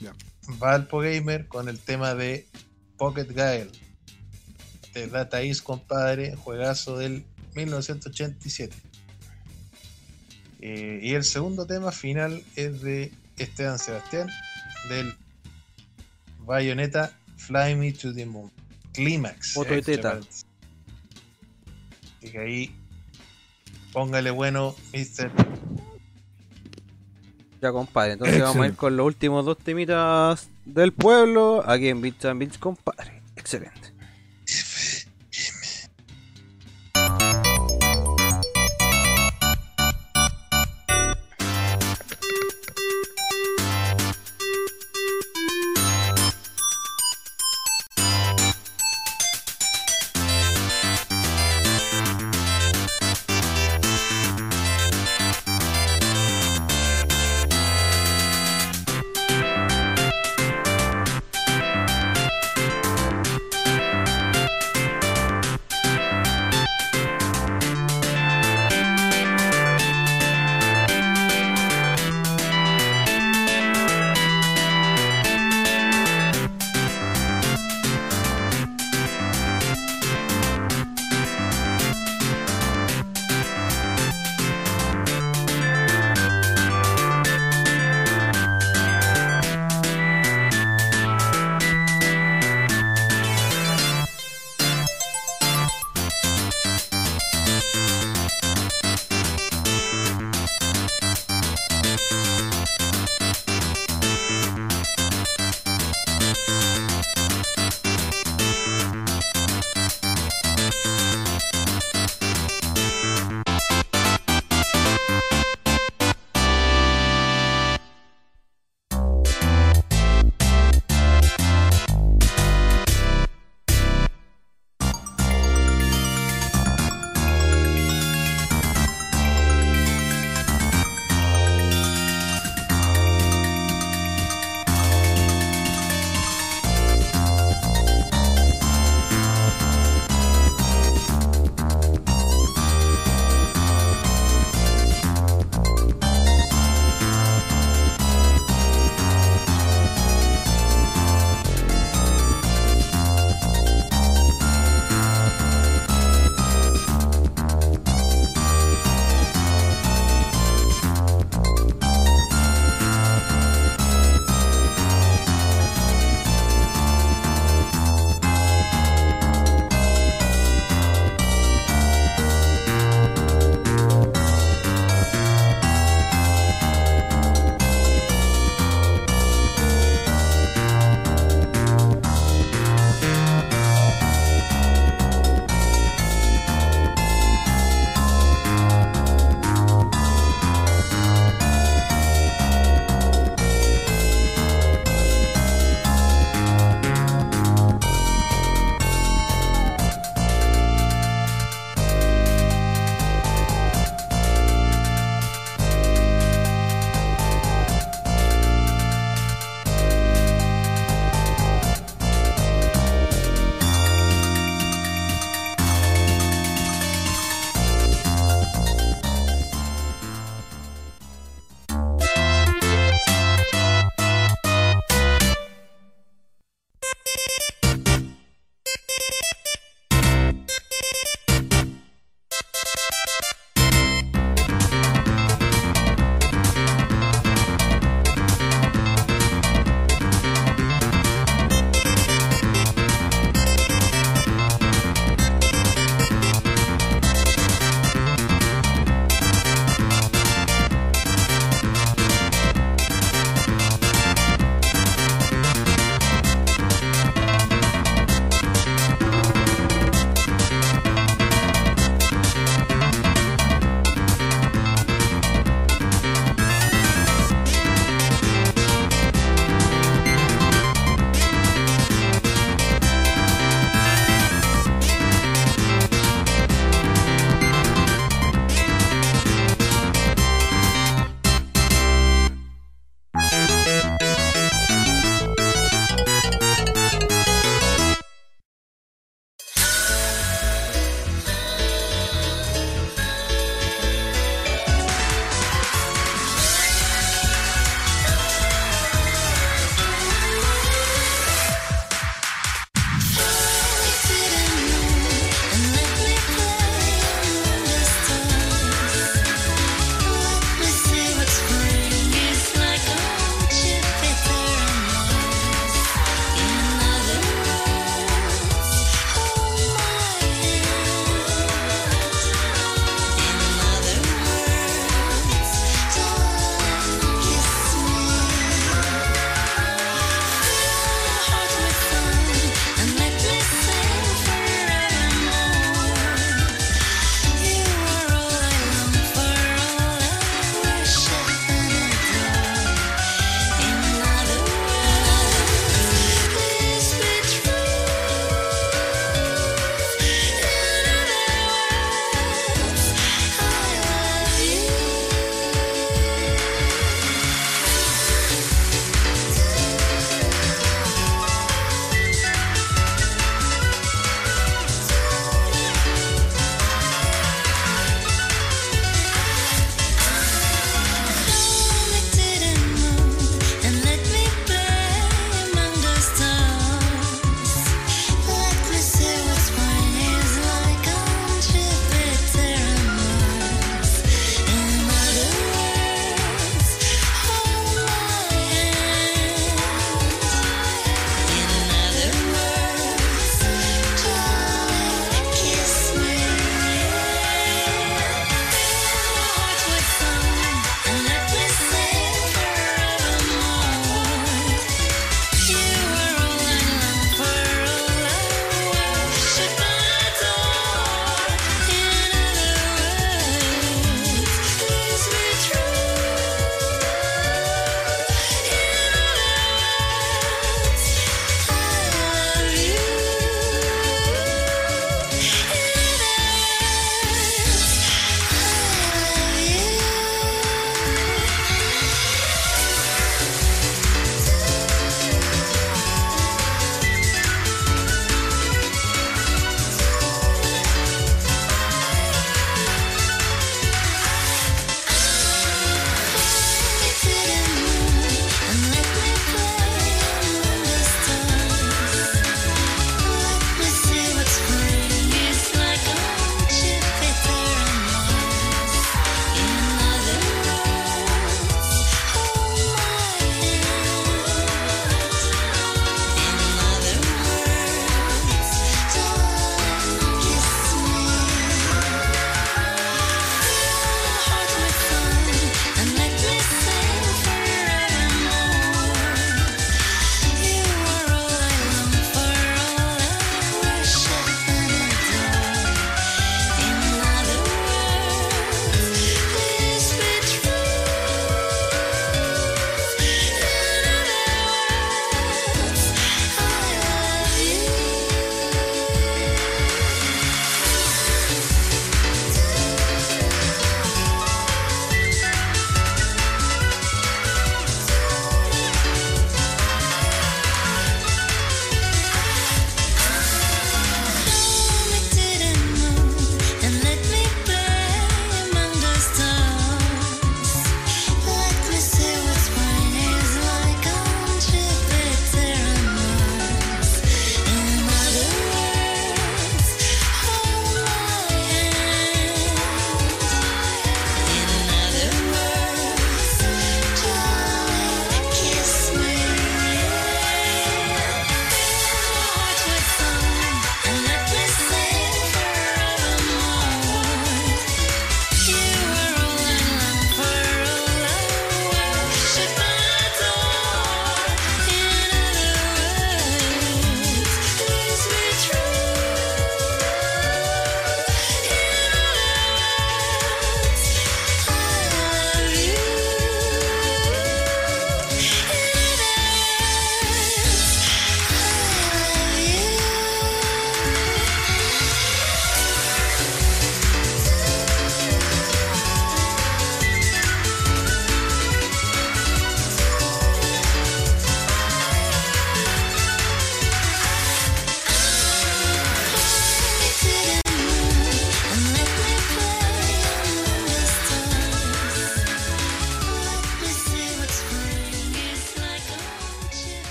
[0.00, 0.14] Gamer,
[0.58, 2.48] Valpo Gamer con el tema de
[2.96, 3.70] Pocket Gael.
[4.94, 8.74] De Data East, compadre, juegazo del 1987.
[10.60, 14.28] Eh, y el segundo tema final es de Esteban Sebastián,
[14.88, 15.14] del
[16.40, 18.50] Bayonetta Fly Me to the Moon.
[18.94, 19.52] Clímax.
[19.52, 20.20] Foto de teta.
[22.18, 22.74] Así que ahí,
[23.92, 25.30] póngale bueno, mister.
[27.60, 28.12] Ya, compadre.
[28.12, 31.62] Entonces vamos a ir con los últimos dos temitas del pueblo.
[31.66, 33.22] Aquí en Beats and Beats, compadre.
[33.36, 33.85] Excelente.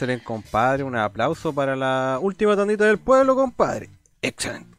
[0.00, 0.82] Excelente, compadre.
[0.82, 3.90] Un aplauso para la última tandita del pueblo, compadre.
[4.22, 4.74] Excelente.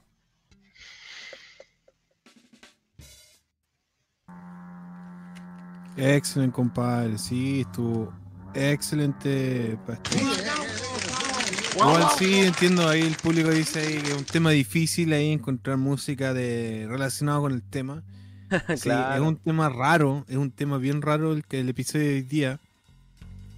[5.98, 7.18] Excelente, compadre.
[7.18, 8.12] Sí, estuvo
[8.54, 9.78] excelente.
[11.76, 15.78] Igual sí, entiendo, ahí el público dice ahí que es un tema difícil ahí encontrar
[15.78, 18.04] música de relacionado con el tema.
[18.76, 19.16] Sí, Claro.
[19.16, 22.22] es un tema raro, es un tema bien raro el, que el episodio de hoy
[22.22, 22.60] día.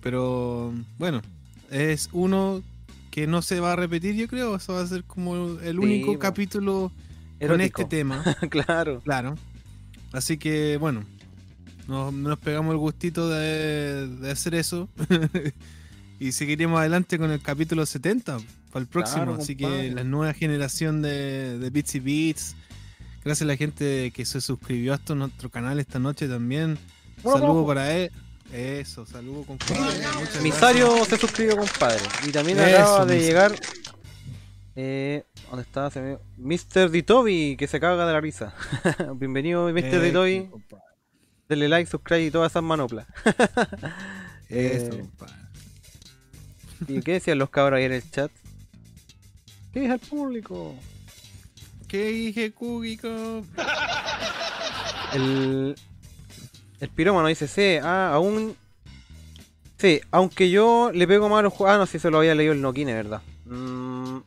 [0.03, 1.22] Pero bueno,
[1.72, 2.61] es uno
[3.11, 4.56] que no se va a repetir, yo creo.
[4.56, 7.82] Eso va a ser como el único capítulo con Erótico.
[7.83, 8.24] este tema.
[8.50, 9.01] claro.
[9.01, 9.35] Claro.
[10.11, 11.03] Así que bueno,
[11.88, 14.90] nos, nos pegamos el gustito de, de hacer eso.
[16.19, 18.38] y seguiremos adelante con el capítulo 70
[18.72, 19.25] para el próximo.
[19.25, 19.90] Claro, Así compadre.
[19.90, 22.56] que la nueva generación de, de Bits y Beats.
[23.24, 26.77] Gracias a la gente que se suscribió a nuestro canal esta noche también.
[27.22, 28.11] Saludo para él.
[28.53, 30.07] Eso, saludo compadre.
[30.19, 32.01] Muchas Misario se suscribió, compadre.
[32.27, 33.56] Y también Eso, acaba de llegar.
[34.75, 35.90] Eh, ¿Dónde está?
[35.90, 36.90] Se me- Mr.
[36.91, 38.53] Ditobi, que se caga de la risa.
[39.15, 39.85] Bienvenido, Mr.
[39.85, 40.49] Eso, Ditobi.
[41.49, 43.07] Denle like, subscribe y todas esas manoplas.
[44.49, 45.33] Eso, Eh, compadre.
[46.88, 48.32] ¿Y qué decían los cabros ahí en el chat?
[49.72, 50.75] ¿Qué dice el público?
[51.88, 53.43] ¿Qué dije, Cúbico?
[55.14, 55.75] El,
[56.80, 58.56] el pirómano dice, sí, ah, aún...
[59.77, 61.76] Sí, aunque yo le pego más a los juegos...
[61.76, 63.22] Ah, no, si eso lo había leído el Nokine, ¿verdad?
[63.45, 64.19] Mm,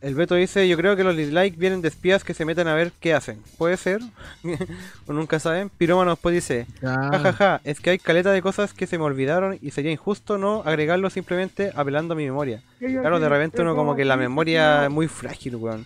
[0.00, 2.74] el Beto dice, yo creo que los dislikes vienen de espías que se meten a
[2.74, 3.42] ver qué hacen.
[3.58, 4.00] ¿Puede ser?
[5.06, 5.68] o nunca saben.
[5.68, 9.72] Pirómano después dice, jajaja, es que hay caleta de cosas que se me olvidaron y
[9.72, 12.62] sería injusto no agregarlo simplemente apelando a mi memoria.
[12.78, 15.84] Claro, de repente uno como que la memoria es muy frágil, weón.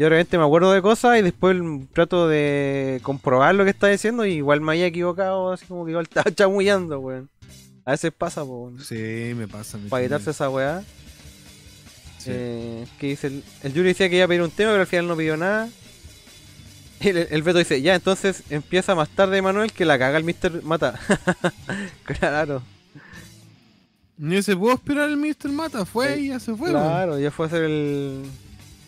[0.00, 1.58] Yo de repente me acuerdo de cosas y después
[1.92, 5.90] trato de comprobar lo que está diciendo y igual me haya equivocado, así como que
[5.90, 7.28] igual estaba chamullando, weón.
[7.84, 8.80] A veces pasa, po, weón.
[8.82, 9.76] Sí, me pasa.
[9.76, 10.82] me Para evitarse esa weá.
[12.16, 12.30] Sí.
[12.32, 14.86] Eh, que dice el, el Yuri decía que iba a pedir un tema, pero al
[14.86, 15.68] final no pidió nada.
[17.00, 20.62] El, el Beto dice, ya, entonces empieza más tarde Manuel que la caga el Mr.
[20.62, 20.98] Mata.
[22.04, 22.62] claro.
[24.16, 25.50] Ni se pudo esperar el Mr.
[25.50, 26.70] Mata, fue y ya se fue.
[26.70, 28.24] Claro, ya fue a hacer el,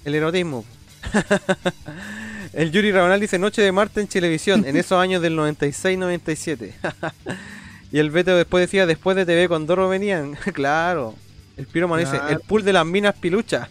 [0.06, 0.64] el erotismo.
[2.52, 6.72] el Yuri Rabanal dice Noche de Marte en Televisión, en esos años del 96-97.
[7.92, 10.34] y el Beto después decía, después de TV con Dorro venían.
[10.52, 11.14] claro.
[11.56, 12.28] El Piroman dice, Claro.
[12.28, 13.68] El pool de las minas pilucha.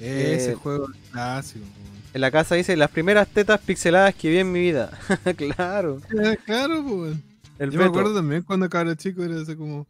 [0.00, 1.64] Ese Eh, juego clásico.
[2.14, 4.90] En la casa dice, las primeras tetas pixeladas que vi en mi vida.
[5.36, 6.00] claro.
[6.22, 7.16] Eh, Claro, pues.
[7.58, 7.90] El Yo me Beto.
[7.98, 9.86] acuerdo también cuando cabra chico era así como,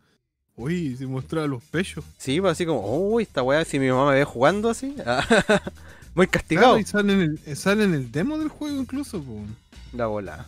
[0.57, 2.05] uy, se mostraba los pechos.
[2.19, 4.95] Sí, pues así como, uy, esta weá, si mi mamá me ve jugando así.
[6.15, 6.75] Muy castigado.
[6.75, 9.41] Claro, y sale en, el, eh, sale en el demo del juego incluso, pues.
[9.93, 10.47] La bola.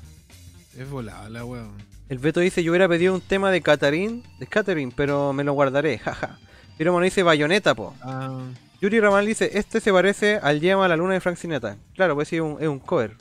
[0.77, 1.73] Es volada la weón.
[2.09, 5.55] El Beto dice, yo hubiera pedido un tema de Catherine, de Catherine, pero me lo
[5.55, 6.39] guardaré, jaja.
[6.79, 7.95] Pero bueno, dice Bayonetta, po.
[8.03, 8.39] Ah,
[8.81, 11.77] Yuri Ramal dice, este se parece al Llama a la Luna de Frank Sinatra.
[11.95, 13.17] Claro, pues sí, es un, es un cover.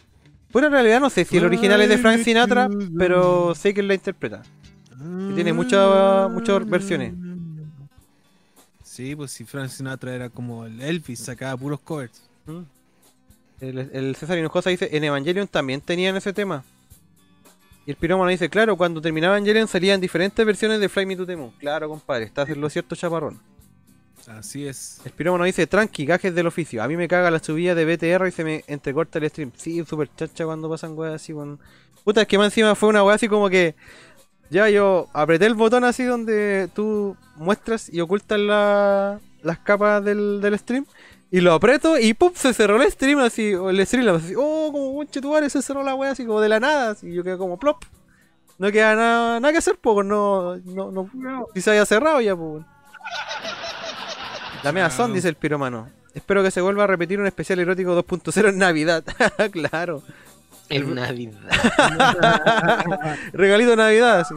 [0.51, 3.81] Bueno, en realidad no sé si el original es de Frank Sinatra, pero sé que
[3.81, 4.43] él la interpreta.
[5.29, 7.13] Y tiene muchas muchas versiones.
[8.83, 12.21] Sí, pues si Frank Sinatra era como el Elvis, sacaba puros covers.
[13.61, 16.63] El, el César Hinojosa dice, en Evangelion también tenían ese tema.
[17.85, 21.25] Y el Pirómano dice, claro, cuando terminaba Evangelion salían diferentes versiones de Fly Me to
[21.25, 21.51] the Moon.
[21.59, 23.39] Claro, compadre, estás en lo cierto, chaparrón.
[24.27, 25.01] Así es.
[25.05, 26.81] El Pirómano dice, tranqui, gajes del oficio.
[26.81, 29.51] A mí me caga la subida de BTR y se me entrecorta el stream.
[29.55, 31.59] Sí, súper chacha cuando pasan weas así, con...
[32.03, 33.75] Puta, es que más encima fue una wea así como que...
[34.49, 40.39] Ya yo apreté el botón así donde tú muestras y ocultas la- las capas del,
[40.41, 40.85] del stream.
[41.31, 42.31] Y lo aprieto y ¡pum!
[42.35, 43.53] se cerró el stream así.
[43.55, 46.49] O el stream así, oh, como un chetuare se cerró la wea así como de
[46.49, 46.91] la nada.
[46.91, 47.83] Así, y yo quedé como plop.
[48.57, 52.35] No queda nada, nada que hacer, pues no, no, no, si se haya cerrado ya,
[52.35, 52.63] pues.
[54.63, 55.89] La mea son, dice el piromano.
[56.13, 59.03] Espero que se vuelva a repetir un especial erótico 2.0 en Navidad.
[59.51, 60.01] claro.
[60.69, 61.39] En Navidad.
[63.33, 64.35] Regalito de Navidad, sí.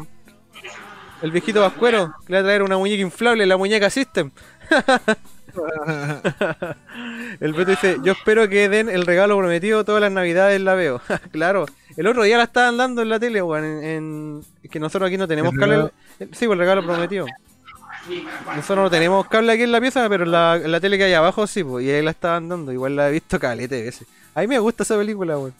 [1.22, 4.30] El viejito vascuero que le va a traer una muñeca inflable, la muñeca System.
[7.40, 11.00] el Beto dice, yo espero que den el regalo prometido todas las navidades la veo.
[11.32, 11.66] claro.
[11.96, 13.64] El otro día la estaban dando en la tele, weón.
[13.64, 15.90] En, en- es que nosotros aquí no tenemos ¿El cable.
[16.20, 17.26] el- sí, pues el regalo prometido.
[18.54, 21.04] Nosotros no tenemos cable aquí en la pieza, pero en la, en la tele que
[21.04, 22.72] hay abajo sí, pues, y ahí la estaban dando.
[22.72, 24.06] Igual la he visto calete de veces.
[24.34, 25.54] A mí me gusta esa película, weón.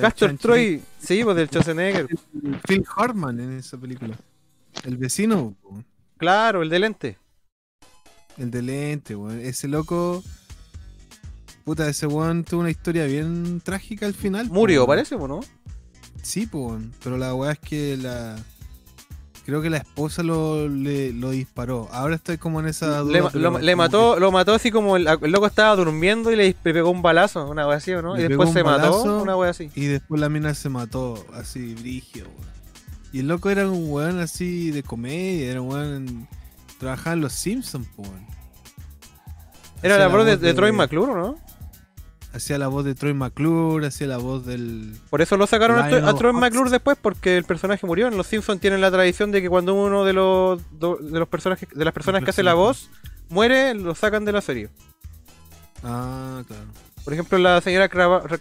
[0.00, 0.36] Castor.
[0.38, 2.06] Troy, sí, pues del Schwarzenegger.
[2.66, 4.16] Phil Hartman en esa película.
[4.84, 5.54] El vecino.
[6.16, 7.18] Claro, el de lente.
[8.38, 9.40] El de lente, weón.
[9.40, 10.22] Ese loco.
[11.64, 14.48] Puta, ese weón tuvo una historia bien trágica al final.
[14.50, 15.40] Murió, parece, pues, ¿no?
[16.22, 16.92] Sí, weón.
[17.02, 18.36] pero la weá es que la.
[19.44, 21.88] Creo que la esposa lo, le- lo disparó.
[21.92, 23.12] Ahora estoy como en esa duda.
[23.32, 26.52] Le, lo, que mató, lo mató así como el, el loco estaba durmiendo y le,
[26.52, 28.16] pegó un balazo, una wea así, ¿o ¿no?
[28.16, 29.70] Le y después se mató, una wea así.
[29.76, 32.50] Y después la mina se mató, así, brigio, weón.
[33.12, 36.28] Y el loco era un weón así de comedia, era un weón.
[36.76, 37.86] En- Trabajaba en los Simpsons.
[39.82, 41.38] Era la voz de, Troy McClure, ¿no?
[42.32, 44.94] Hacía la voz de Troy McClure, hacía la voz del.
[45.08, 46.32] Por eso lo sacaron a, Troy- a.
[46.32, 48.08] McClure después, porque el personaje murió.
[48.08, 51.68] En Los Simpsons tienen la tradición de que cuando uno de los de los personajes
[51.72, 52.90] de las personas que hace la voz
[53.30, 54.68] muere, lo sacan de la serie.
[55.82, 56.64] Ah, claro.
[57.04, 58.40] Por ejemplo, la señora Krabappel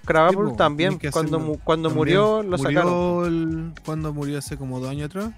[0.50, 3.26] Sí, también, cuando, mu- cuando También murió, lo murió sacaron.
[3.26, 4.40] el- ¿Cuándo murió?
[4.40, 5.30] ¿Hace como dos años atrás?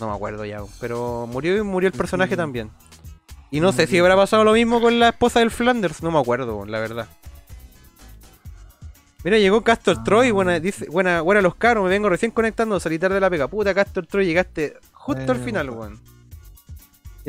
[0.00, 2.70] No me acuerdo ya, pero murió y murió el personaje también.
[3.50, 6.18] Y no sé si habrá pasado lo mismo con la esposa del Flanders, no me
[6.18, 7.08] acuerdo, la verdad.
[9.22, 10.04] Mira, llegó Castor Ah.
[10.04, 13.28] Troy, buena, dice, buena, buena los caros, me vengo recién conectando, salí tarde de la
[13.28, 13.48] pega.
[13.48, 16.00] Puta, Castor Troy, llegaste justo al Bueno, final, weón.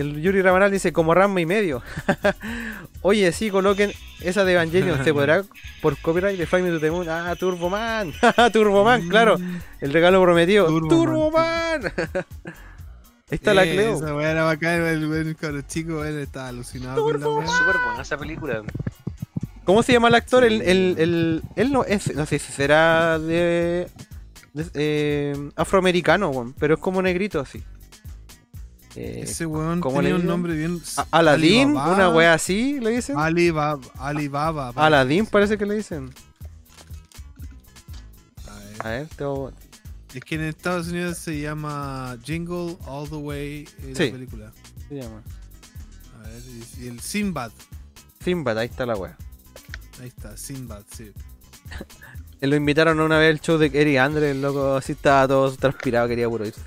[0.01, 1.81] El Yuri Ramanal dice, como Ramma y medio.
[3.01, 5.43] Oye, sí, coloquen esa de Evangelion, ¿se podrá
[5.81, 7.07] por copyright de Fly Me to the Moon?
[7.09, 8.11] Ah, Turboman,
[8.53, 9.37] Turboman, claro.
[9.79, 11.81] El regalo prometido, Turboman.
[11.81, 11.81] Turboman.
[13.31, 13.95] Ahí está la Eh, Cleo.
[13.95, 17.47] Esa weá era bacán, el weón con chico, él estaba alucinado con la weá.
[17.47, 18.61] Súper buena esa película.
[19.63, 20.43] ¿Cómo se llama el actor?
[20.43, 23.87] El, el, el- él no es, no sé si será de,
[24.53, 27.63] de- eh, afroamericano, weón, pero es como negrito así.
[28.95, 30.81] Eh, Ese weón ¿cómo tenía un nombre bien.
[30.97, 31.93] A- Aladdin, Alibaba.
[31.93, 33.17] una wea así, le dicen.
[33.17, 33.81] Alibaba.
[33.97, 34.73] Alibaba.
[34.75, 36.11] Aladdin parece que le dicen.
[38.47, 38.75] A ver.
[38.85, 39.53] A ver, te voy-
[40.13, 44.05] Es que en Estados Unidos se llama Jingle All the Way en Sí.
[44.07, 44.51] la película.
[44.89, 45.21] se llama.
[46.19, 46.41] A ver,
[46.81, 47.51] y, el Sinbad.
[48.21, 49.15] Sinbad, ahí está la wea.
[50.01, 51.13] Ahí está, Sinbad, sí.
[52.41, 55.49] Eh, Lo invitaron una vez al show de Eric Andre, el loco así estaba todo
[55.55, 56.59] transpirado, quería puro irse.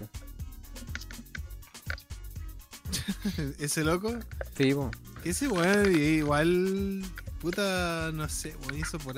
[3.59, 4.15] Ese loco.
[4.57, 4.91] Sí, po.
[5.25, 7.03] Ese weón, igual.
[7.41, 9.17] Puta, no sé, weón, hizo por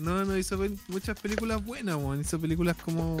[0.00, 0.58] No, no hizo
[0.88, 2.20] muchas películas buenas, weón.
[2.20, 3.16] Hizo películas como.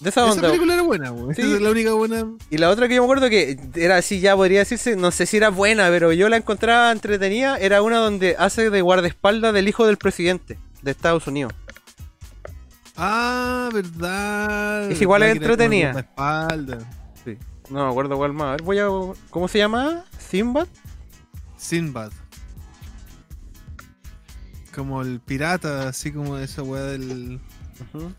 [0.00, 0.48] De esa Esa onda.
[0.48, 1.34] película era buena, weón.
[1.34, 1.42] Sí.
[1.42, 2.26] Esa es la única buena.
[2.50, 5.26] Y la otra que yo me acuerdo que era así, ya podría decirse, no sé
[5.26, 9.68] si era buena, pero yo la encontraba entretenida, era una donde hace de guardaespaldas del
[9.68, 11.52] hijo del presidente de Estados Unidos.
[12.96, 14.90] Ah, verdad.
[14.90, 16.06] Es igual, es entretenida.
[17.70, 18.46] No me acuerdo cuál más.
[18.48, 18.86] A ver, voy a...
[19.30, 20.04] ¿Cómo se llama?
[20.18, 20.68] ¿Sinbad?
[21.56, 22.12] Sinbad.
[24.74, 27.40] Como el pirata, así como esa weá del.
[27.94, 28.12] Ujú.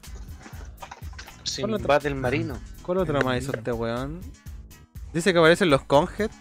[1.44, 2.60] Sinbad el marino.
[2.82, 4.20] ¿Cuál otra más hizo este weón?
[5.14, 6.32] Dice que aparecen los Conhead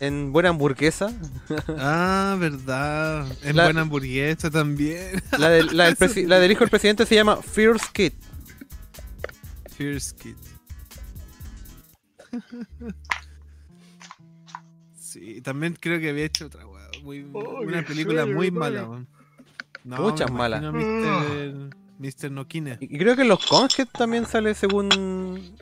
[0.00, 1.12] en Buena Hamburguesa.
[1.78, 3.26] Ah, verdad.
[3.42, 5.22] En La- buena hamburguesa también.
[5.38, 8.12] La del, del la del hijo del presidente se llama Fierce Kid.
[9.76, 10.36] Fierce Kid.
[14.96, 16.88] Sí, también creo que había hecho otra weá.
[17.02, 19.08] muy- una película muy mala, weón.
[19.84, 20.62] No, Muchas malas.
[21.98, 22.30] Mr.
[22.30, 22.78] Nokine.
[22.80, 25.56] Y creo que en los Conhead también sale según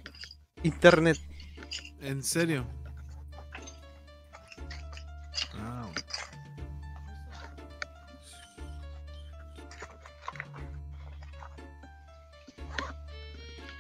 [0.63, 1.19] internet.
[2.01, 2.65] ¿En serio?
[5.59, 5.93] Ah, bueno.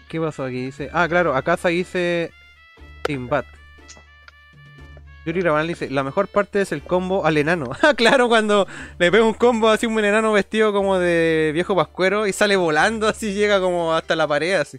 [0.09, 0.67] ¿Qué pasó aquí?
[0.67, 0.91] Dice.
[0.93, 2.33] Ah, claro, acá se dice
[3.07, 3.45] Sinbad.
[5.25, 7.71] Yuri Rabanal dice, la mejor parte es el combo al enano.
[7.83, 8.67] Ah, claro, cuando
[8.99, 13.09] le pega un combo así un enano vestido como de viejo pascuero y sale volando
[13.09, 14.79] así, llega como hasta la pared así.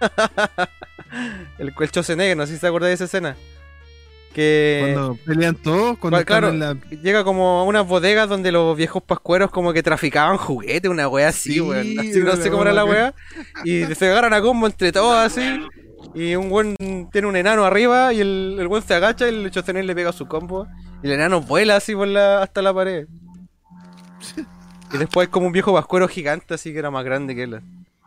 [1.58, 3.36] el, el Chosenegro, no sé si se acuerda de esa escena.
[4.34, 6.76] Que Cuando pelean todos, cuando claro, la...
[6.90, 11.28] llega como a unas bodegas donde los viejos pascueros como que traficaban juguetes, una wea
[11.28, 11.98] así, Sí, weón.
[12.00, 13.14] Así, no sé cómo era la wea.
[13.64, 15.40] Y se agarran a combo entre todos así.
[16.12, 16.76] Y un buen
[17.10, 20.12] tiene un enano arriba y el, el buen se agacha y el Chosenegro le pega
[20.12, 20.66] su combo.
[21.02, 23.06] Y el enano vuela así por la, hasta la pared.
[24.92, 27.60] Y después como un viejo pascuero gigante así que era más grande que él.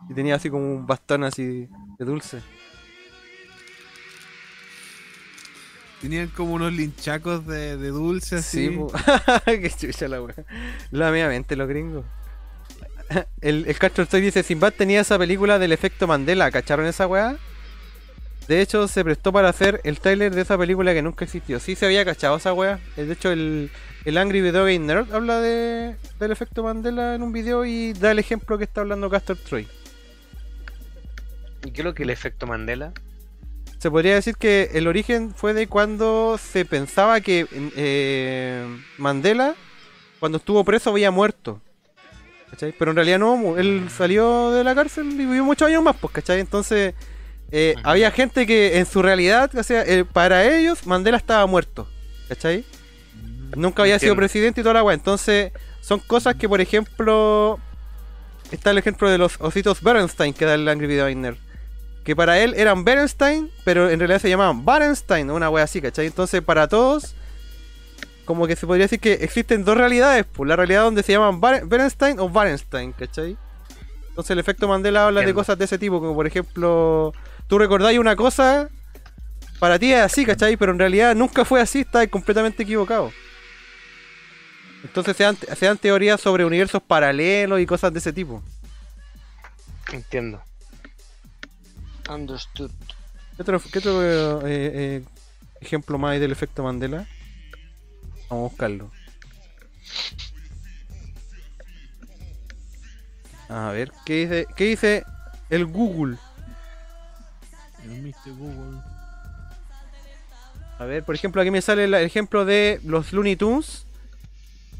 [0.08, 1.68] Y tenía así como un bastón así
[1.98, 2.40] de dulce.
[6.00, 8.68] Tenían como unos linchacos de, de dulce así.
[8.68, 8.78] Sí.
[9.44, 10.34] Qué chucha la wea.
[10.90, 12.04] La mía mente, los gringos.
[13.40, 16.50] El, el Castro Stoy dice: Sinbad tenía esa película del efecto Mandela.
[16.50, 17.36] ¿Cacharon esa weá?
[18.48, 21.60] De hecho, se prestó para hacer el trailer de esa película que nunca existió.
[21.60, 22.80] Sí se había cachado esa weá.
[22.96, 23.70] Eh, De hecho, el,
[24.06, 28.10] el Angry Video Game Nerd habla de, del efecto Mandela en un video y da
[28.10, 29.68] el ejemplo que está hablando Castor Troy.
[31.62, 32.92] ¿Y qué es lo que el efecto Mandela?
[33.78, 39.56] Se podría decir que el origen fue de cuando se pensaba que eh, Mandela,
[40.20, 41.60] cuando estuvo preso, había muerto.
[42.50, 42.72] ¿Cachai?
[42.78, 46.14] Pero en realidad no, él salió de la cárcel y vivió muchos años más, pues,
[46.14, 46.40] ¿cachai?
[46.40, 46.94] Entonces
[47.50, 51.88] eh, había gente que en su realidad, o sea, eh, para ellos Mandela estaba muerto.
[52.28, 52.64] ¿Cachai?
[53.56, 54.94] Nunca había sido presidente y toda la weá.
[54.94, 57.58] Entonces, son cosas que, por ejemplo,
[58.52, 61.34] está el ejemplo de los ositos Bernstein que da el Angry Video.
[62.04, 66.06] Que para él eran Bernstein, pero en realidad se llamaban Barenstein, una wea así, ¿cachai?
[66.06, 67.14] Entonces, para todos,
[68.26, 71.40] como que se podría decir que existen dos realidades, pues la realidad donde se llaman
[71.40, 73.38] Bernstein o Barenstein, ¿cachai?
[74.10, 77.14] Entonces el efecto Mandela habla de cosas de ese tipo, como por ejemplo,
[77.48, 78.68] tú recordáis una cosa,
[79.58, 80.56] para ti es así, ¿cachai?
[80.56, 83.12] Pero en realidad nunca fue así, estás completamente equivocado.
[84.84, 88.42] Entonces se dan, se dan teorías sobre universos paralelos y cosas de ese tipo.
[89.92, 90.40] Entiendo.
[92.08, 92.70] Understood.
[93.36, 95.04] ¿Qué otro, qué otro, eh, eh,
[95.60, 97.06] ejemplo más hay del efecto Mandela?
[98.28, 98.90] Vamos a buscarlo.
[103.48, 105.04] A ver, ¿qué dice, qué dice
[105.50, 106.18] el Google?
[107.90, 108.32] El Mr.
[108.38, 108.80] Google.
[110.78, 113.84] A ver, por ejemplo, aquí me sale el ejemplo de los Looney Tunes.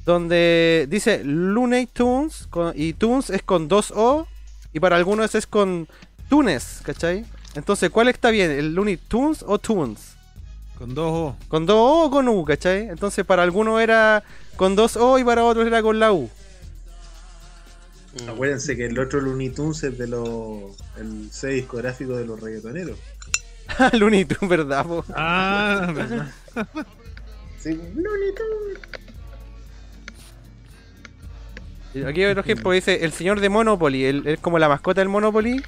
[0.04, 4.26] Donde dice Looney Tunes con- y Tunes es con dos O.
[4.72, 5.88] Y para algunos es con
[6.28, 7.24] Tunes, ¿cachai?
[7.54, 8.50] Entonces, ¿cuál está bien?
[8.50, 10.14] ¿El Looney Tunes o Tunes?
[10.78, 11.36] Con dos O.
[11.48, 12.88] Con dos O o con U, ¿cachai?
[12.88, 14.22] Entonces para algunos era
[14.56, 16.30] con dos O y para otros era con la U.
[18.14, 18.28] Mm.
[18.30, 20.76] Acuérdense que el otro Looney Tunes es de los.
[20.98, 22.98] el sello discográfico de los reggaetoneros.
[23.92, 24.86] Looney Tunes, ¿verdad?
[24.86, 25.04] po?
[25.14, 26.32] Ah, verdad.
[27.58, 28.78] Sí, Looney Tunes.
[32.06, 35.08] Aquí hay otro ejemplo, dice el señor de Monopoly, él es como la mascota del
[35.08, 35.62] Monopoly.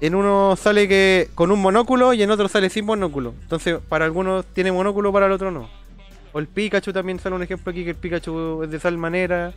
[0.00, 3.34] En uno sale que con un monóculo y en otro sale sin monóculo.
[3.42, 5.68] Entonces, para algunos tiene monóculo, para el otro no.
[6.32, 9.52] O el Pikachu también sale un ejemplo aquí, que el Pikachu es de tal manera.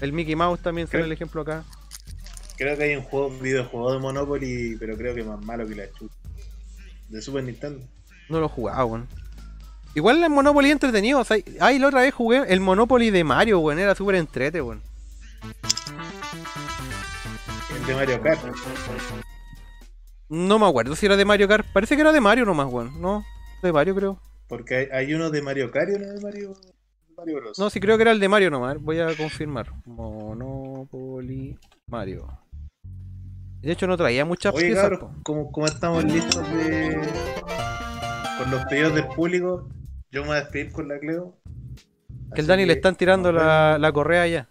[0.00, 1.64] El Mickey Mouse también sale el ejemplo acá.
[2.56, 5.90] Creo que hay un juego, videojuego de Monopoly, pero creo que más malo que la
[5.92, 6.14] chuta.
[7.08, 7.84] De Super Nintendo.
[8.28, 9.08] No lo he jugado, weón.
[9.94, 11.20] Igual el Monopoly entretenido.
[11.20, 13.78] O sea, ay, la otra vez jugué el Monopoly de Mario, weón.
[13.78, 14.82] Era súper entrete, weón.
[17.76, 18.40] El de Mario Kart.
[20.28, 21.66] No me acuerdo si era de Mario Kart.
[21.72, 23.00] Parece que era de Mario nomás, weón.
[23.00, 23.24] No,
[23.62, 24.20] de Mario creo.
[24.48, 26.54] Porque hay, hay uno de Mario Kart y uno de Mario,
[27.16, 27.58] Mario Bros.
[27.58, 28.78] No, sí creo que era el de Mario nomás.
[28.80, 29.70] Voy a confirmar.
[29.86, 32.26] Monopoly Mario.
[33.60, 34.82] De hecho no traía muchas Oye, piezas.
[34.90, 37.00] cabros, como, como estamos listos de.
[38.38, 39.68] con los pedidos del público,
[40.10, 41.34] yo me voy a despedir con la Cleo.
[42.34, 44.48] Que el Dani le están tirando la, la correa ya.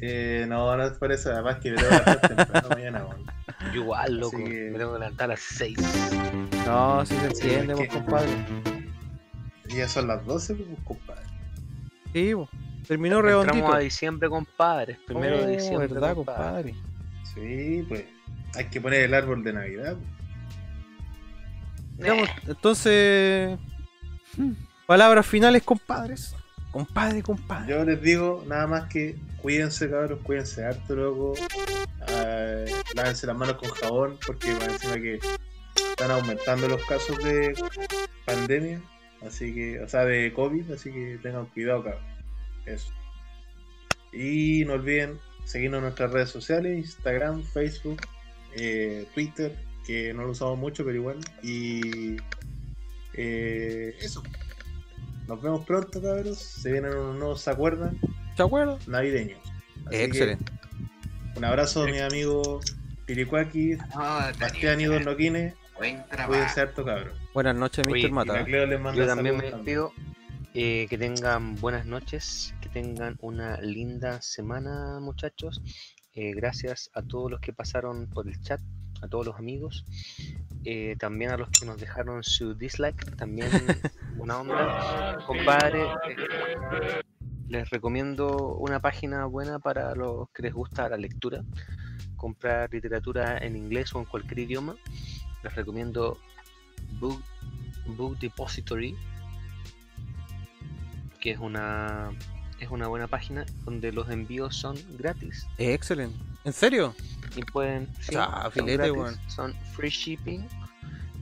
[0.00, 3.06] Eh, no, no es por eso, además que me tengo que levantar temprano mañana.
[3.72, 4.36] Yo igual, loco.
[4.36, 5.78] Que- Me tengo que levantar a las 6.
[6.66, 8.30] No, sí se Sí, entiende, pues, que- compadre.
[9.74, 11.22] Y ya son las 12, pues, compadre.
[12.12, 12.32] Sí,
[12.86, 13.74] terminó Entramos redondito.
[13.74, 14.98] a diciembre, compadres.
[15.06, 15.88] Primero de Oh, diciembre.
[15.88, 16.72] verdad, compadre.
[16.72, 16.74] compadre.
[17.34, 18.04] Sí, pues.
[18.56, 19.96] Hay que poner el árbol de Navidad.
[21.98, 22.08] pues.
[22.12, 23.58] Pues, entonces.
[24.86, 26.34] Palabras finales, compadres.
[26.70, 27.70] Compadre, compadre.
[27.72, 31.34] Yo les digo nada más que cuídense, cabros, cuídense harto, loco.
[32.08, 35.20] Ah, lávense las manos con jabón, porque encima que
[35.90, 37.54] están aumentando los casos de
[38.24, 38.80] pandemia,
[39.26, 42.02] así que, o sea, de COVID, así que tengan cuidado, cabros.
[42.66, 42.92] Eso.
[44.12, 48.00] Y no olviden seguirnos en nuestras redes sociales, Instagram, Facebook,
[48.56, 51.18] eh, Twitter, que no lo usamos mucho, pero igual.
[51.42, 52.16] Y
[53.14, 54.22] eh, eso.
[55.26, 56.38] Nos vemos pronto, cabros.
[56.38, 57.98] Se vienen unos nuevos, ¿se acuerdan?
[58.36, 58.78] ¿Se acuerdan?
[58.86, 59.40] Navideños.
[59.90, 60.50] Excelente.
[61.36, 62.60] un abrazo mi amigo
[63.06, 65.54] Piricuaki, Bastián y Don Loquines.
[65.76, 66.04] Buen
[66.56, 67.18] harto, cabros.
[67.32, 68.10] Buenas noches, Mr.
[68.10, 68.46] Mata.
[68.94, 69.92] Yo también me despido.
[70.56, 75.60] Eh, que tengan buenas noches, que tengan una linda semana, muchachos.
[76.16, 78.60] Eh, gracias a todos los que pasaron por el chat,
[79.02, 79.84] a todos los amigos,
[80.64, 83.48] eh, también a los que nos dejaron su dislike, también
[84.18, 85.18] una onda.
[85.26, 87.02] Compadre, eh,
[87.48, 91.42] les recomiendo una página buena para los que les gusta la lectura,
[92.14, 94.76] comprar literatura en inglés o en cualquier idioma.
[95.44, 96.18] Les recomiendo
[96.98, 97.22] Book,
[97.86, 98.96] Book Depository,
[101.20, 102.10] que es una
[102.60, 106.16] es una buena página donde los envíos son gratis Excelente.
[106.44, 106.94] ¿En serio?
[107.36, 109.18] y pueden sí, Ah, son, filete, gratis, weón.
[109.28, 110.46] son free shipping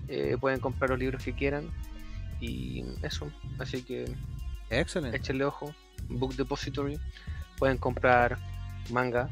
[0.09, 1.71] eh, pueden comprar los libros que quieran
[2.41, 4.15] y eso así que
[4.69, 5.17] Excelente.
[5.17, 5.75] échenle ojo
[6.09, 6.99] Book Depository
[7.59, 8.39] pueden comprar
[8.91, 9.29] manga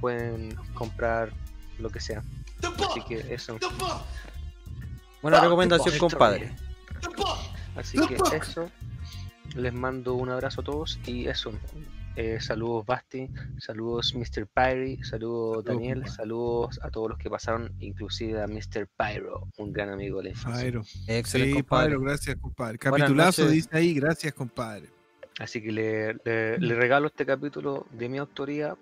[0.00, 1.32] pueden comprar
[1.78, 2.22] lo que sea
[2.66, 3.58] así que eso
[5.22, 6.54] Buena recomendación, compadre.
[7.76, 8.70] Así que eso,
[9.56, 11.52] les mando un abrazo a todos y eso.
[12.16, 13.28] eh, saludos Basti,
[13.58, 14.46] saludos Mr.
[14.46, 18.86] Pyri, saludos Daniel, saludos a todos los que pasaron, inclusive a Mr.
[18.96, 20.64] Pyro, un gran amigo de la infancia.
[20.64, 20.82] Pyro.
[21.08, 21.88] Excelente, Sí, compadre.
[21.88, 22.78] Pyro, gracias, compadre.
[22.78, 24.90] Capitulazo dice ahí, gracias, compadre.
[25.40, 28.76] Así que le, le- le regalo este capítulo de mi autoría,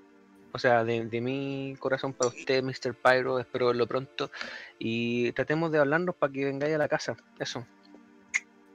[0.53, 2.95] o sea, de, de mi corazón para usted, Mr.
[2.95, 3.39] Pyro.
[3.39, 4.31] Espero verlo pronto.
[4.79, 7.17] Y tratemos de hablarnos para que vengáis a la casa.
[7.39, 7.67] Eso.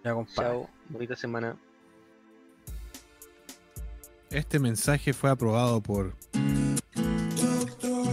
[0.03, 0.49] Ya, compadre.
[0.49, 0.69] Chao.
[0.89, 1.55] Bonita semana.
[4.29, 6.13] Este mensaje fue aprobado por.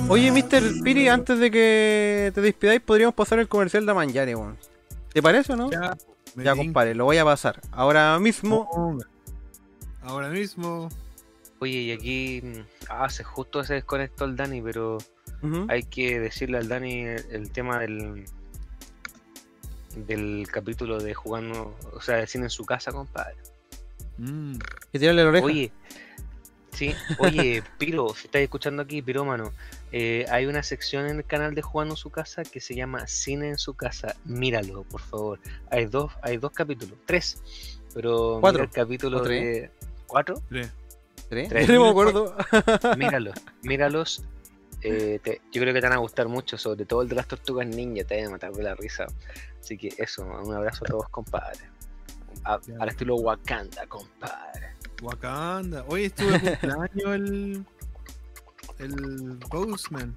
[0.09, 0.83] Oye, Mr.
[0.83, 4.59] Piri, antes de que te despidáis, podríamos pasar el comercial de Manjare, weón.
[5.13, 5.71] ¿Te parece o no?
[5.71, 5.97] Ya,
[6.37, 7.61] Ya, compadre, lo voy a pasar.
[7.73, 9.01] Ahora mismo.
[10.03, 10.89] Ahora mismo.
[11.65, 12.61] Oye, y aquí mm,
[12.91, 14.99] ah, se justo se desconectó el Dani, pero
[15.69, 18.27] hay que decirle al Dani el, el tema del
[19.97, 23.37] del capítulo de jugando, o sea, de cine en su casa, compadre.
[24.19, 24.57] Mm,
[24.93, 25.47] Que tirarle la oreja.
[25.47, 25.73] Oye,
[26.73, 29.53] sí, oye, Piro, si estás escuchando aquí, Pirómano,
[29.91, 33.07] eh, hay una sección en el canal de Jugando en su casa que se llama
[33.07, 34.17] Cine en su casa.
[34.27, 35.41] Míralo, por favor.
[35.71, 37.41] Hay dos, hay dos capítulos, tres,
[37.95, 39.43] pero Cuatro, el capítulo ¿o tres?
[39.43, 39.71] de
[40.07, 40.43] cuatro.
[40.51, 40.71] tres.
[41.35, 41.49] ¿Tres?
[41.49, 41.69] tres.
[41.71, 42.37] No me acuerdo.
[42.97, 44.23] Míralos, míralos.
[44.83, 47.27] eh, te- yo creo que te van a gustar mucho, sobre todo el de las
[47.29, 49.07] tortugas ninja, te van a matar de la risa.
[49.61, 51.61] Así que eso, un abrazo a todos, compadre.
[52.45, 54.75] A- al estilo Wakanda, compadre.
[55.03, 55.85] Wakanda.
[55.89, 57.65] Hoy estuvo de cumpleaños el.
[58.79, 60.17] El Boseman.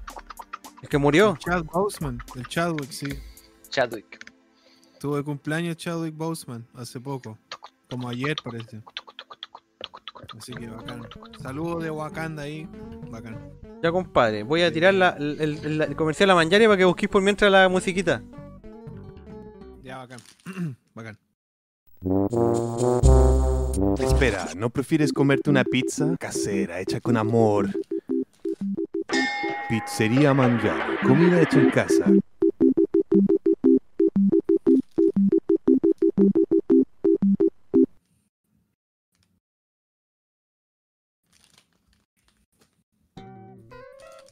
[0.82, 1.32] Es que murió.
[1.32, 2.20] El Chad Boseman.
[2.36, 3.08] El Chadwick, sí.
[3.70, 4.20] Chadwick.
[4.94, 7.38] Estuvo de cumpleaños Chadwick Boseman hace poco.
[7.90, 8.82] Como ayer parece.
[10.38, 11.02] Así que bacán.
[11.42, 12.68] Saludos de Wakanda ahí.
[13.10, 13.38] Bacán.
[13.84, 14.44] Ya, compadre.
[14.44, 17.52] Voy a tirar la- el, el- el comercial a Manjare para que busquéis por mientras
[17.52, 18.22] la musiquita.
[19.84, 20.20] Ya, bacán.
[20.94, 21.18] bacán.
[24.00, 27.70] Espera, ¿no prefieres comerte una pizza casera, hecha con amor?
[29.70, 32.06] Pizzería Mangiare, comida hecha en casa.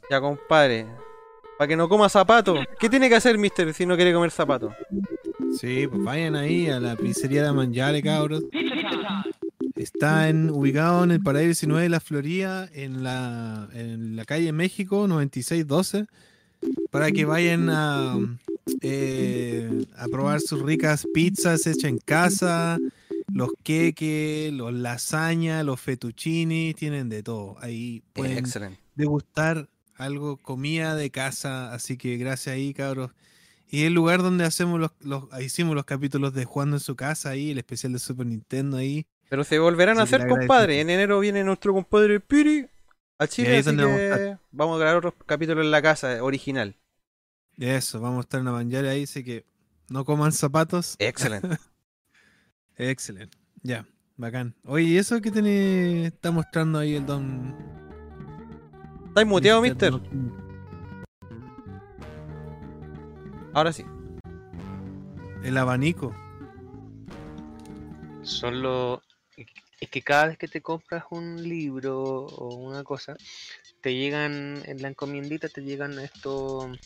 [0.09, 0.88] Ya, compadre.
[1.58, 2.56] Para que no coma zapato.
[2.80, 4.74] ¿Qué tiene que hacer, mister, si no quiere comer zapato?
[5.58, 8.43] Sí, pues vayan ahí a la pizzería de Manjare, cabros.
[9.75, 14.51] Está en, ubicado en el Paraíso 19 de la Florida, en la, en la calle
[14.51, 16.08] México 9612,
[16.92, 18.17] para que vayan a,
[18.82, 22.80] eh, a probar sus ricas pizzas hechas en casa,
[23.34, 27.56] los queques, los lasañas, los fettuccini, tienen de todo.
[27.59, 28.45] Ahí pueden
[28.95, 33.11] degustar algo, comida de casa, así que gracias ahí, cabros.
[33.67, 37.30] Y el lugar donde hacemos los, los- hicimos los capítulos de Jugando en su casa
[37.30, 39.06] ahí, el especial de Super Nintendo ahí.
[39.30, 40.80] Pero se volverán a Así hacer, compadre.
[40.82, 42.67] En enero viene nuestro compadre Piri
[43.17, 46.24] a Chile, así donde vamos a que vamos a grabar otros capítulos en la casa,
[46.24, 46.75] original.
[47.57, 49.45] Y eso, vamos a estar en la manjara ahí, así que
[49.90, 50.95] no coman zapatos.
[50.99, 51.57] Excelente.
[52.77, 53.38] Excelente.
[53.64, 54.53] Ya, bacán.
[54.64, 57.56] Oye, ¿y eso que tiene, está mostrando ahí el don?
[59.16, 59.92] ¿Estáis muteado, mister?
[59.92, 60.34] Don-
[63.53, 63.85] Ahora sí.
[65.42, 66.14] El abanico.
[68.24, 69.00] Son los.
[69.80, 73.16] Es que cada vez que te compras un libro o una cosa,
[73.80, 76.77] te llegan en la encomiendita, te llegan estos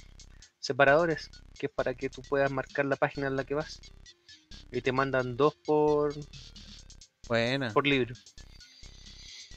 [0.59, 3.79] separadores, que es para que tú puedas marcar la página en la que vas.
[4.71, 6.13] Y te mandan dos por,
[7.27, 7.73] Buena.
[7.73, 8.13] por libro.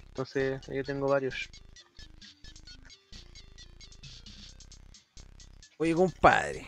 [0.07, 1.51] Entonces, yo tengo varios.
[5.83, 6.65] Oye, compadre.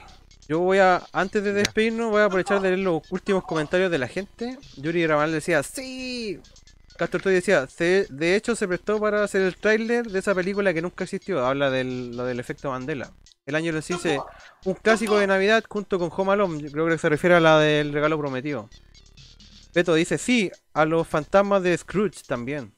[0.48, 3.98] Yo voy a, antes de despedirnos, voy a aprovechar de leer los últimos comentarios de
[3.98, 4.58] la gente.
[4.76, 6.40] Yuri Ramal decía, sí.
[6.96, 10.74] Castor Toy decía, "Se- de hecho se prestó para hacer el tráiler de esa película
[10.74, 11.46] que nunca existió.
[11.46, 13.12] Habla del, lo del efecto Mandela.
[13.46, 14.18] El año les dice,
[14.64, 16.60] un clásico de Navidad junto con Home Alone.
[16.60, 18.68] Yo creo que se refiere a la del regalo prometido.
[19.72, 22.72] Beto dice, sí, a los fantasmas de Scrooge también.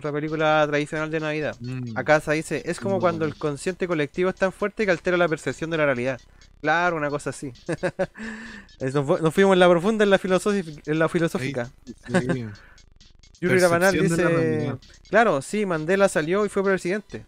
[0.00, 1.56] Otra película tradicional de Navidad.
[1.60, 1.96] Mm.
[1.96, 5.16] Acá se dice, es como Muy cuando el consciente colectivo es tan fuerte que altera
[5.16, 6.20] la percepción de la realidad.
[6.60, 7.52] Claro, una cosa así.
[8.80, 11.70] Nos, fu- nos fuimos en la profunda en la, filosofi- en la filosófica.
[11.86, 12.46] Sí.
[13.40, 14.76] Yuri la dice,
[15.08, 17.24] claro, sí, Mandela salió y fue presidente.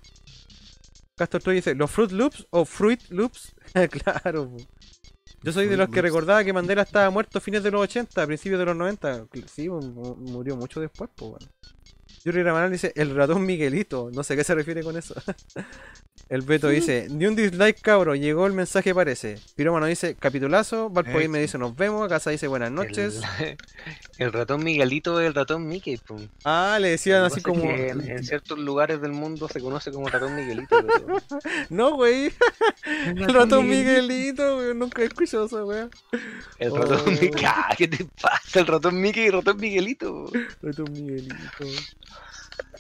[1.17, 3.55] Castor Troy dice, ¿los Fruit Loops o Fruit Loops?
[3.91, 4.51] claro.
[4.51, 4.57] po.
[5.43, 8.23] Yo soy de los que recordaba que Mandela estaba muerto a fines de los 80,
[8.23, 9.27] a principios de los 90.
[9.47, 11.47] Sí, mu- mu- murió mucho después, pues bueno.
[12.25, 14.11] Yuri Rabanal dice, el ratón Miguelito.
[14.13, 15.15] No sé a qué se refiere con eso.
[16.29, 19.39] el Beto dice, ni un dislike cabro, llegó el mensaje parece.
[19.57, 20.89] Pirómano dice, capitulazo.
[20.89, 22.09] Valpoir me dice, nos vemos.
[22.09, 23.21] Casa dice, buenas noches.
[23.41, 23.57] El,
[24.19, 26.01] El ratón Miguelito es el ratón Mickey.
[26.45, 27.65] Ah, le decían así como.
[27.71, 30.77] En, en ciertos lugares del mundo se conoce como ratón Miguelito.
[30.87, 31.19] pero-
[31.71, 32.33] No, güey.
[32.85, 34.75] El ratón Miguelito, güey.
[34.75, 35.89] Nunca he escuchado esa weá.
[36.59, 37.11] El ratón Oh.
[37.11, 37.45] Mickey.
[37.45, 38.61] Ah, ¿Qué te pasa?
[38.61, 40.31] El ratón Mickey y el ratón Miguelito.
[40.63, 41.37] Ratón Miguelito.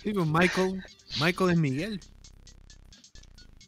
[0.03, 0.83] Sí, pues Michael.
[1.21, 2.01] Michael es Miguel.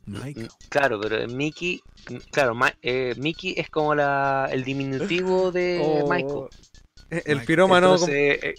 [0.07, 0.49] Michael.
[0.69, 1.83] Claro, pero Mickey.
[2.31, 7.23] Claro, Ma- eh, Mickey es como la, el diminutivo de Oh, Michael.
[7.25, 7.95] El pirómano.
[7.95, 8.55] Entonces, eh,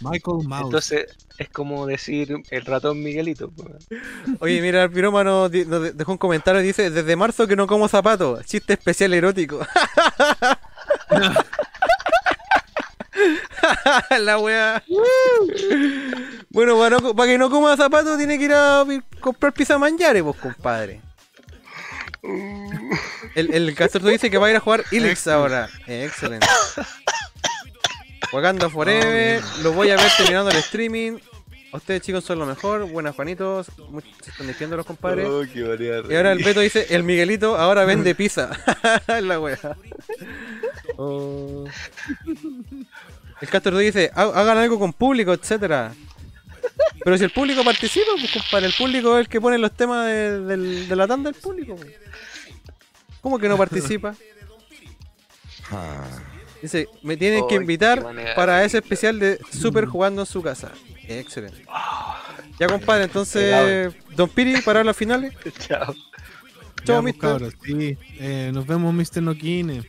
[0.00, 0.64] Michael Mouse.
[0.64, 1.06] entonces
[1.38, 3.50] es como decir el ratón Miguelito.
[3.50, 3.64] po.
[4.40, 7.66] Oye, mira, el pirómano nos de- dejó un comentario y dice: Desde marzo que no
[7.68, 8.44] como zapatos.
[8.46, 9.64] Chiste especial erótico.
[14.18, 14.82] La wea.
[16.54, 18.84] Bueno, para, no- para que no coma zapatos, tiene que ir a
[19.20, 21.00] comprar pizza manjares, pues, compadre.
[23.34, 25.68] El, el Castorto dice que va a ir a jugar Ilix ahora.
[25.86, 26.46] Eh, excelente.
[28.32, 29.42] Wakanda Forever.
[29.62, 31.18] Lo voy a ver terminando el streaming.
[31.72, 32.88] Ustedes chicos son lo mejor.
[32.90, 33.66] Buenas Juanitos.
[34.22, 35.26] Se están diciendo los compadres.
[35.28, 35.60] Oh, Y
[36.16, 36.44] ahora el.
[36.44, 38.50] Beto dice, el Miguelito ahora vende pizza.
[39.20, 39.58] la wea.
[40.96, 41.64] Oh.
[43.40, 45.92] El Castor dice, "Ha- hagan algo con público, etcétera.
[47.04, 50.06] Pero si el público participa, pues compadre, el público es el que pone los temas
[50.06, 51.76] de, del- de la tanda del público.
[51.76, 51.92] pues.
[53.20, 54.14] ¿Cómo que no participa?
[56.60, 58.02] Dice, me tienen que Oh, invitar
[58.34, 60.72] para de ese especial de Super jugando en su casa.
[61.06, 61.64] Excelente.
[62.58, 65.32] Ya compadre, entonces, Don Piri, para las finales.
[65.58, 65.94] Chao.
[66.84, 67.20] Chao, mister.
[67.20, 67.96] cabros, sí.
[68.18, 69.22] Eh, nos vemos, Mr.
[69.22, 69.82] Noquine.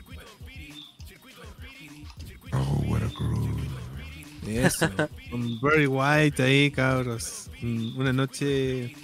[4.48, 4.90] Eso.
[5.32, 7.50] Con Barry White ahí, cabros.
[7.62, 8.96] Una noche.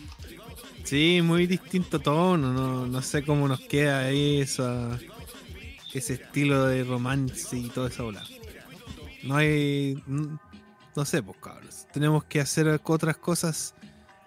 [0.83, 2.53] Sí, muy distinto tono.
[2.53, 4.99] No, no sé cómo nos queda ahí ese
[5.93, 8.03] estilo de romance y toda esa.
[9.23, 10.01] No hay.
[10.07, 11.87] No sé, pues cabros.
[11.93, 13.73] Tenemos que hacer otras cosas.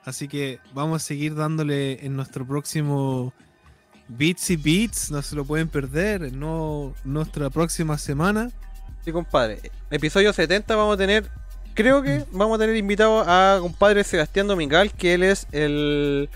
[0.04, 3.32] Así que vamos a seguir dándole en nuestro próximo
[4.08, 5.10] Beats y Beats.
[5.10, 6.32] No se lo pueden perder.
[6.32, 8.50] No, nuestra próxima semana.
[9.05, 9.60] Sí, compadre.
[9.91, 11.28] Episodio 70 vamos a tener,
[11.74, 16.31] creo que vamos a tener invitado a compadre Sebastián Domingal, que él es el,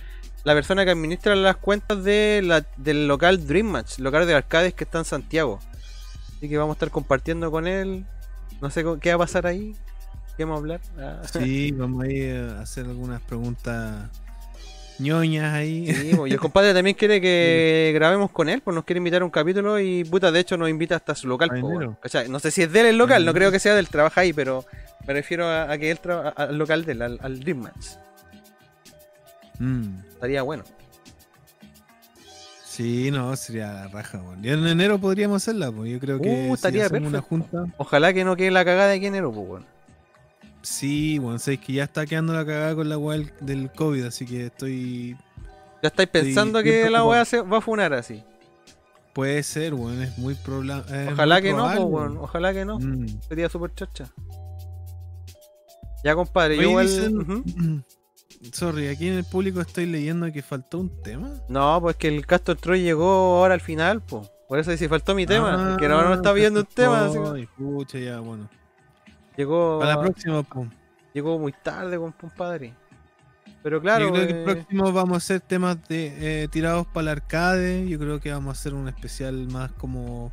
[0.44, 4.74] la persona que administra las cuentas de la- del local Dream Match, local de arcades
[4.74, 5.60] que está en Santiago.
[6.36, 8.04] Así que vamos a estar compartiendo con él.
[8.60, 9.74] No sé qué va a pasar ahí.
[10.36, 10.80] ¿Qué vamos a hablar?
[10.98, 11.22] Ah.
[11.32, 14.08] Sí, vamos a ir a hacer algunas preguntas
[14.98, 15.92] ñoñas ahí.
[15.94, 19.24] Sí, y el compadre también quiere que grabemos con él, pues nos quiere invitar a
[19.24, 21.50] un capítulo y puta, de hecho nos invita hasta su local.
[21.62, 21.96] weón.
[22.02, 22.28] ¿Cachai?
[22.28, 24.32] No sé si es de él el local, no creo que sea del trabaja ahí,
[24.32, 24.64] pero
[25.06, 27.86] me refiero a, a que él trabaja al local del, al, al Dream Match.
[29.58, 30.64] Mm, Estaría bueno.
[32.64, 34.44] Sí, no, sería la raja, weón.
[34.44, 37.58] Y en enero podríamos hacerla, pues yo creo que Uh, si estaría hacemos una perfecto.
[37.58, 37.74] junta.
[37.76, 39.66] Ojalá que no quede la cagada de enero, pues bueno.
[40.68, 44.26] Sí, bueno, sabéis que ya está quedando la cagada con la weá del- COVID, así
[44.26, 45.16] que estoy.
[45.82, 48.22] Ya estáis pensando estoy que la weá se va a funar así.
[49.14, 50.74] Puede ser, weón, es muy probable.
[51.12, 52.18] Ojalá que no, weón.
[52.18, 52.78] Ojalá que no.
[52.78, 53.06] Mm.
[53.28, 54.12] Sería súper chocha.
[56.04, 57.82] Ya, compadre, yo dicen- Ujú.
[58.52, 61.30] Sorry, aquí en el público estoy leyendo que faltó un tema.
[61.48, 64.30] No, pues que el Castor Troy llegó ahora al final, pues.
[64.48, 65.74] Por eso dice, faltó mi tema.
[65.74, 67.06] Ah, que ahora no está viendo un tema.
[67.06, 68.48] así pucha, ya, bueno.
[69.38, 69.78] Llegó.
[69.78, 70.44] Para la próxima.
[71.14, 72.74] Llegó muy tarde, con compadre.
[73.62, 74.06] Pero claro.
[74.06, 77.08] Yo creo que el eh, próximo vamos a hacer temas de eh, tirados para el
[77.08, 77.88] arcade.
[77.88, 80.32] Yo creo que vamos a hacer un especial más como.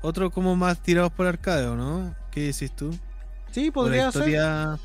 [0.00, 2.14] Otro como más tirados para el arcade, ¿o no?
[2.30, 2.90] ¿Qué decís tú?
[3.50, 4.22] Sí, podría la ser.
[4.22, 4.78] historia,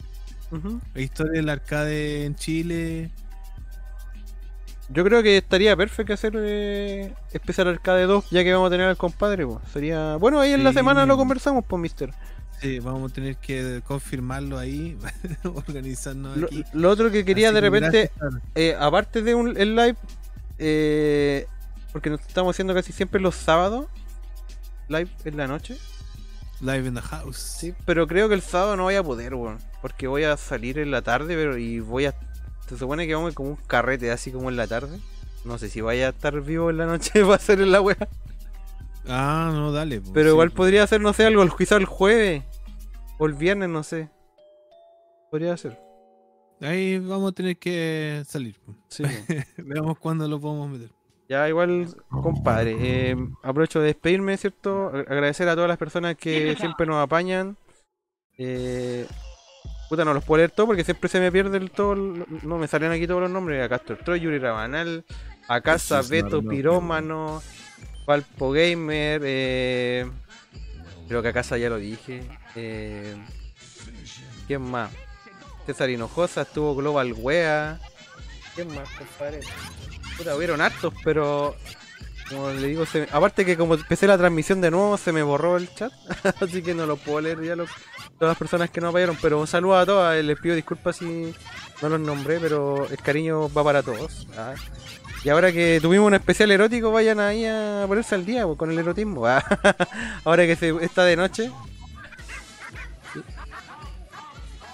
[0.52, 0.82] Ujú.
[0.94, 3.12] la historia del arcade en Chile.
[4.90, 8.88] Yo creo que estaría perfecto hacer eh, especial Arcade 2, ya que vamos a tener
[8.88, 9.48] al compadre.
[9.48, 9.60] Pues.
[9.72, 10.18] Sería.
[10.18, 12.14] Bueno, ahí en la semana lo conversamos, pues, mister.
[12.66, 14.98] Sí, vamos a tener que confirmarlo ahí,
[15.44, 16.64] organizarnos Lo, aquí.
[16.74, 18.12] lo otro que quería Así de repente,
[18.56, 19.96] eh, aparte de un, el live,
[20.58, 21.46] eh,
[21.94, 23.86] porque nos estamos haciendo casi siempre los sábados,
[24.88, 25.78] live en la noche.
[26.60, 27.38] Live in the house.
[27.38, 29.60] Sí, pero creo que el sábado no voy a poder, weón.
[29.84, 32.16] Porque voy a salir en la tarde, pero y voy a.
[32.68, 34.98] Se supone que vamos como un carrete así como en la tarde.
[35.44, 38.08] No sé si vaya a estar vivo en la noche para hacer en la wea.
[39.08, 40.00] Ah, no, dale.
[40.02, 40.58] pues, Pero sí, igual pues.
[40.58, 42.44] podría hacer, no sé, algo quizá el jueves.
[43.18, 44.10] O el viernes, no sé.
[45.32, 45.80] Podría ser.
[46.62, 48.60] Ahí vamos a tener que salir.
[48.66, 48.78] pues.
[48.90, 49.04] Sí.
[49.58, 50.90] Veamos cuándo lo podemos meter.
[51.28, 52.76] Ya, igual, compadre.
[52.80, 54.88] eh, aprovecho de despedirme, ¿cierto?
[54.90, 57.58] Agradecer a todas las personas que siempre nos apañan.
[58.38, 59.08] Eh,
[59.90, 61.96] puta, no los puedo leer todos porque siempre se me pierde el todo.
[61.96, 63.64] No me salen aquí todos los nombres.
[63.66, 65.04] A Castor Troy, Yuri Rabanal,
[65.48, 66.44] a Casa, Beto.
[66.44, 67.42] Pirómano,
[68.06, 70.06] Valpo Gamer, eh,
[71.08, 72.24] Creo que a casa ya lo dije.
[72.56, 73.16] Eh,
[74.48, 74.92] ¿Quién más?
[75.66, 77.80] César Hinojosa, estuvo Global Wea.
[78.56, 79.40] ¿Quién más, compadre?
[80.18, 81.56] Puta, hubieron hartos, pero
[82.30, 85.58] como le digo, se aparte que como empecé la transmisión de nuevo, se me borró
[85.58, 85.92] el chat,
[86.42, 87.70] así que no lo puedo leer ya los-
[88.18, 90.96] todas las personas que no apoyaron, pero un saludo a todas, eh, les pido disculpas
[90.98, 91.34] si
[91.82, 94.28] no los nombré, pero el cariño va para todos.
[94.38, 94.54] ah.
[95.26, 98.70] Y ahora que tuvimos un especial erótico, vayan ahí a ponerse al día pues, con
[98.70, 99.26] el erotismo.
[99.28, 99.44] ah.
[100.24, 101.52] ahora que está de noche.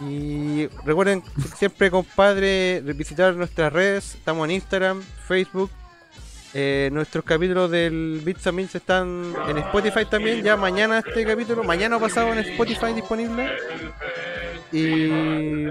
[0.01, 1.23] Y recuerden
[1.55, 4.15] siempre, compadre, visitar nuestras redes.
[4.15, 5.71] Estamos en Instagram, Facebook.
[6.53, 10.43] Eh, nuestros capítulos del Bits and Meals están en Spotify también.
[10.43, 13.49] Ya mañana este capítulo, mañana pasado en Spotify disponible.
[14.71, 15.67] Y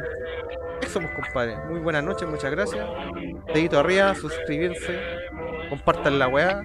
[0.83, 1.57] eso, pues, compadre.
[1.69, 2.87] Muy buenas noches, muchas gracias.
[3.55, 4.99] Dedito arriba, suscribirse,
[5.69, 6.63] compartan la weá.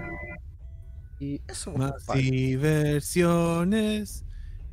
[1.20, 2.22] Y eso, pues, Más compadre.
[2.22, 4.26] diversiones.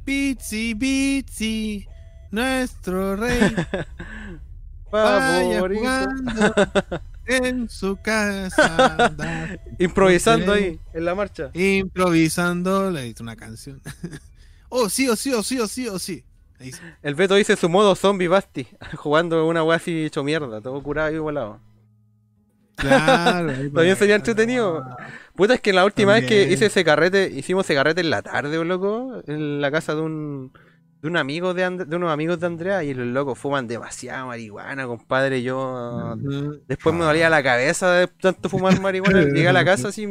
[0.05, 1.87] Bitsy, Bitsy,
[2.31, 3.41] nuestro rey.
[4.91, 6.55] Vaya jugando
[7.27, 9.15] en su casa.
[9.79, 11.51] Improvisando ahí, en la marcha.
[11.55, 13.81] Improvisando, le hizo una canción.
[14.69, 16.25] oh, sí, oh, sí, oh, sí, oh, sí, oh, sí.
[17.03, 18.67] El Beto dice su modo zombie Basti,
[18.97, 21.61] jugando una weá así hecho mierda, todo curado y volado.
[22.77, 24.85] Claro, También sería entretenido.
[25.37, 26.53] Puta, es que la última vez que También.
[26.53, 30.53] hice ese carrete, hicimos ese carrete en la tarde, loco, en la casa de un,
[31.03, 34.25] de un amigo de, And- de unos amigos de Andrea, y los locos fuman demasiada
[34.27, 35.43] marihuana, compadre.
[35.43, 36.17] Yo
[36.67, 39.23] después me dolía la cabeza de tanto fumar marihuana.
[39.23, 40.07] Llegué a la casa así,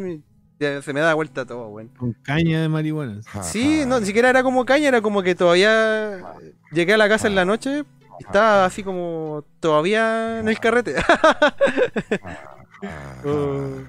[0.82, 1.90] se me da vuelta todo, weón.
[1.90, 3.22] Con caña de marihuana.
[3.44, 6.36] Sí, no, ni siquiera era como caña, era como que todavía
[6.72, 7.84] llegué a la casa en la noche
[8.20, 10.96] y estaba así como todavía en el carrete.
[13.24, 13.84] Oh.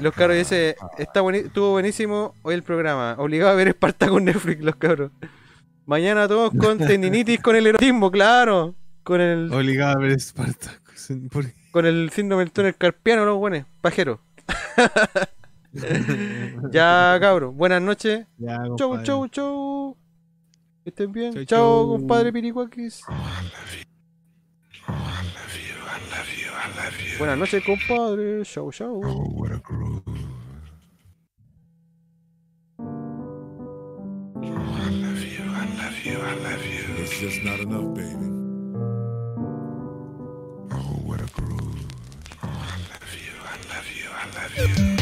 [0.00, 4.62] Los cabros dice, está estuvo buenísimo hoy el programa, obligado a ver Espartaco con Netflix,
[4.62, 5.10] los cabros.
[5.84, 8.74] Mañana todos con tendinitis con el erotismo, claro.
[9.02, 11.12] Con el, Obligado a ver Spartacus.
[11.30, 11.62] ¿Por qué?
[11.72, 14.20] con el síndrome del túnel carpiano, los buenos, pajero.
[16.72, 18.26] Ya, cabros, buenas noches.
[18.38, 19.04] Ya, Chau, compadre.
[19.06, 19.96] chau, chau.
[20.84, 21.32] Que estén bien.
[21.32, 21.88] Chau, Chau, chau.
[21.98, 23.02] compadre Piricuaquis.
[27.18, 28.44] Buenas noches, compadre.
[28.44, 29.00] Chau, chau.
[35.84, 38.28] It's just not enough, baby.
[40.70, 41.84] Oh, what a groove.
[42.42, 45.01] Oh, I love you, I love you, I love you.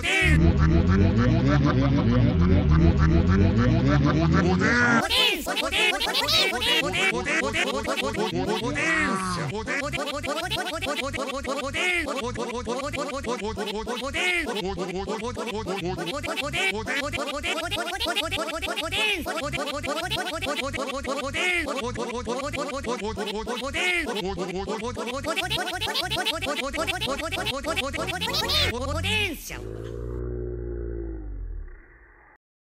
[0.02, 1.11] でん
[1.52, 1.58] ポ
[29.02, 29.91] テンシャル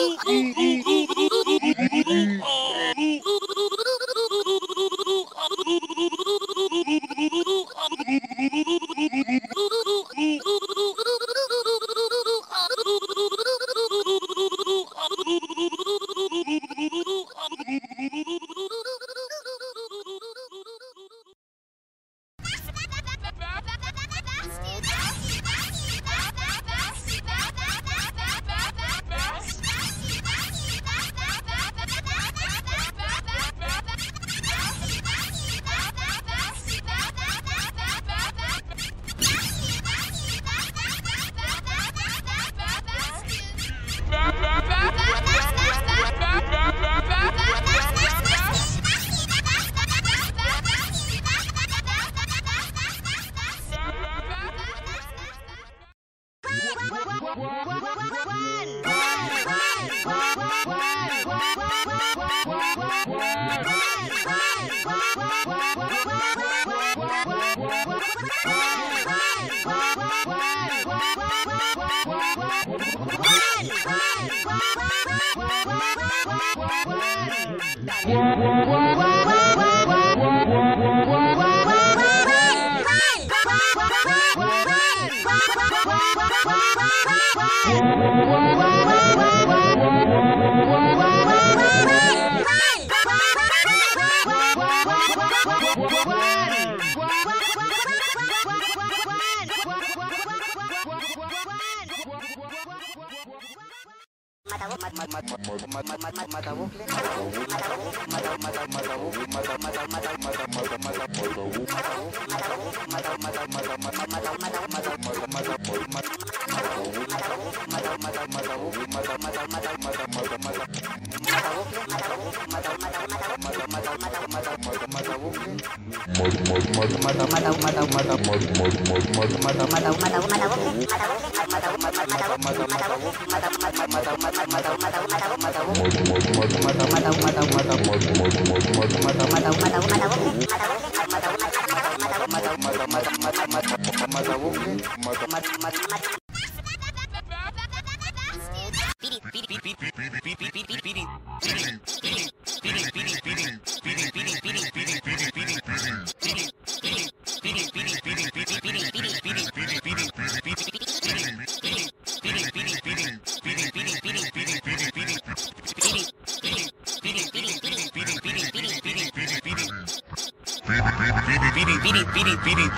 [0.00, 0.79] ooh, ooh, ooh,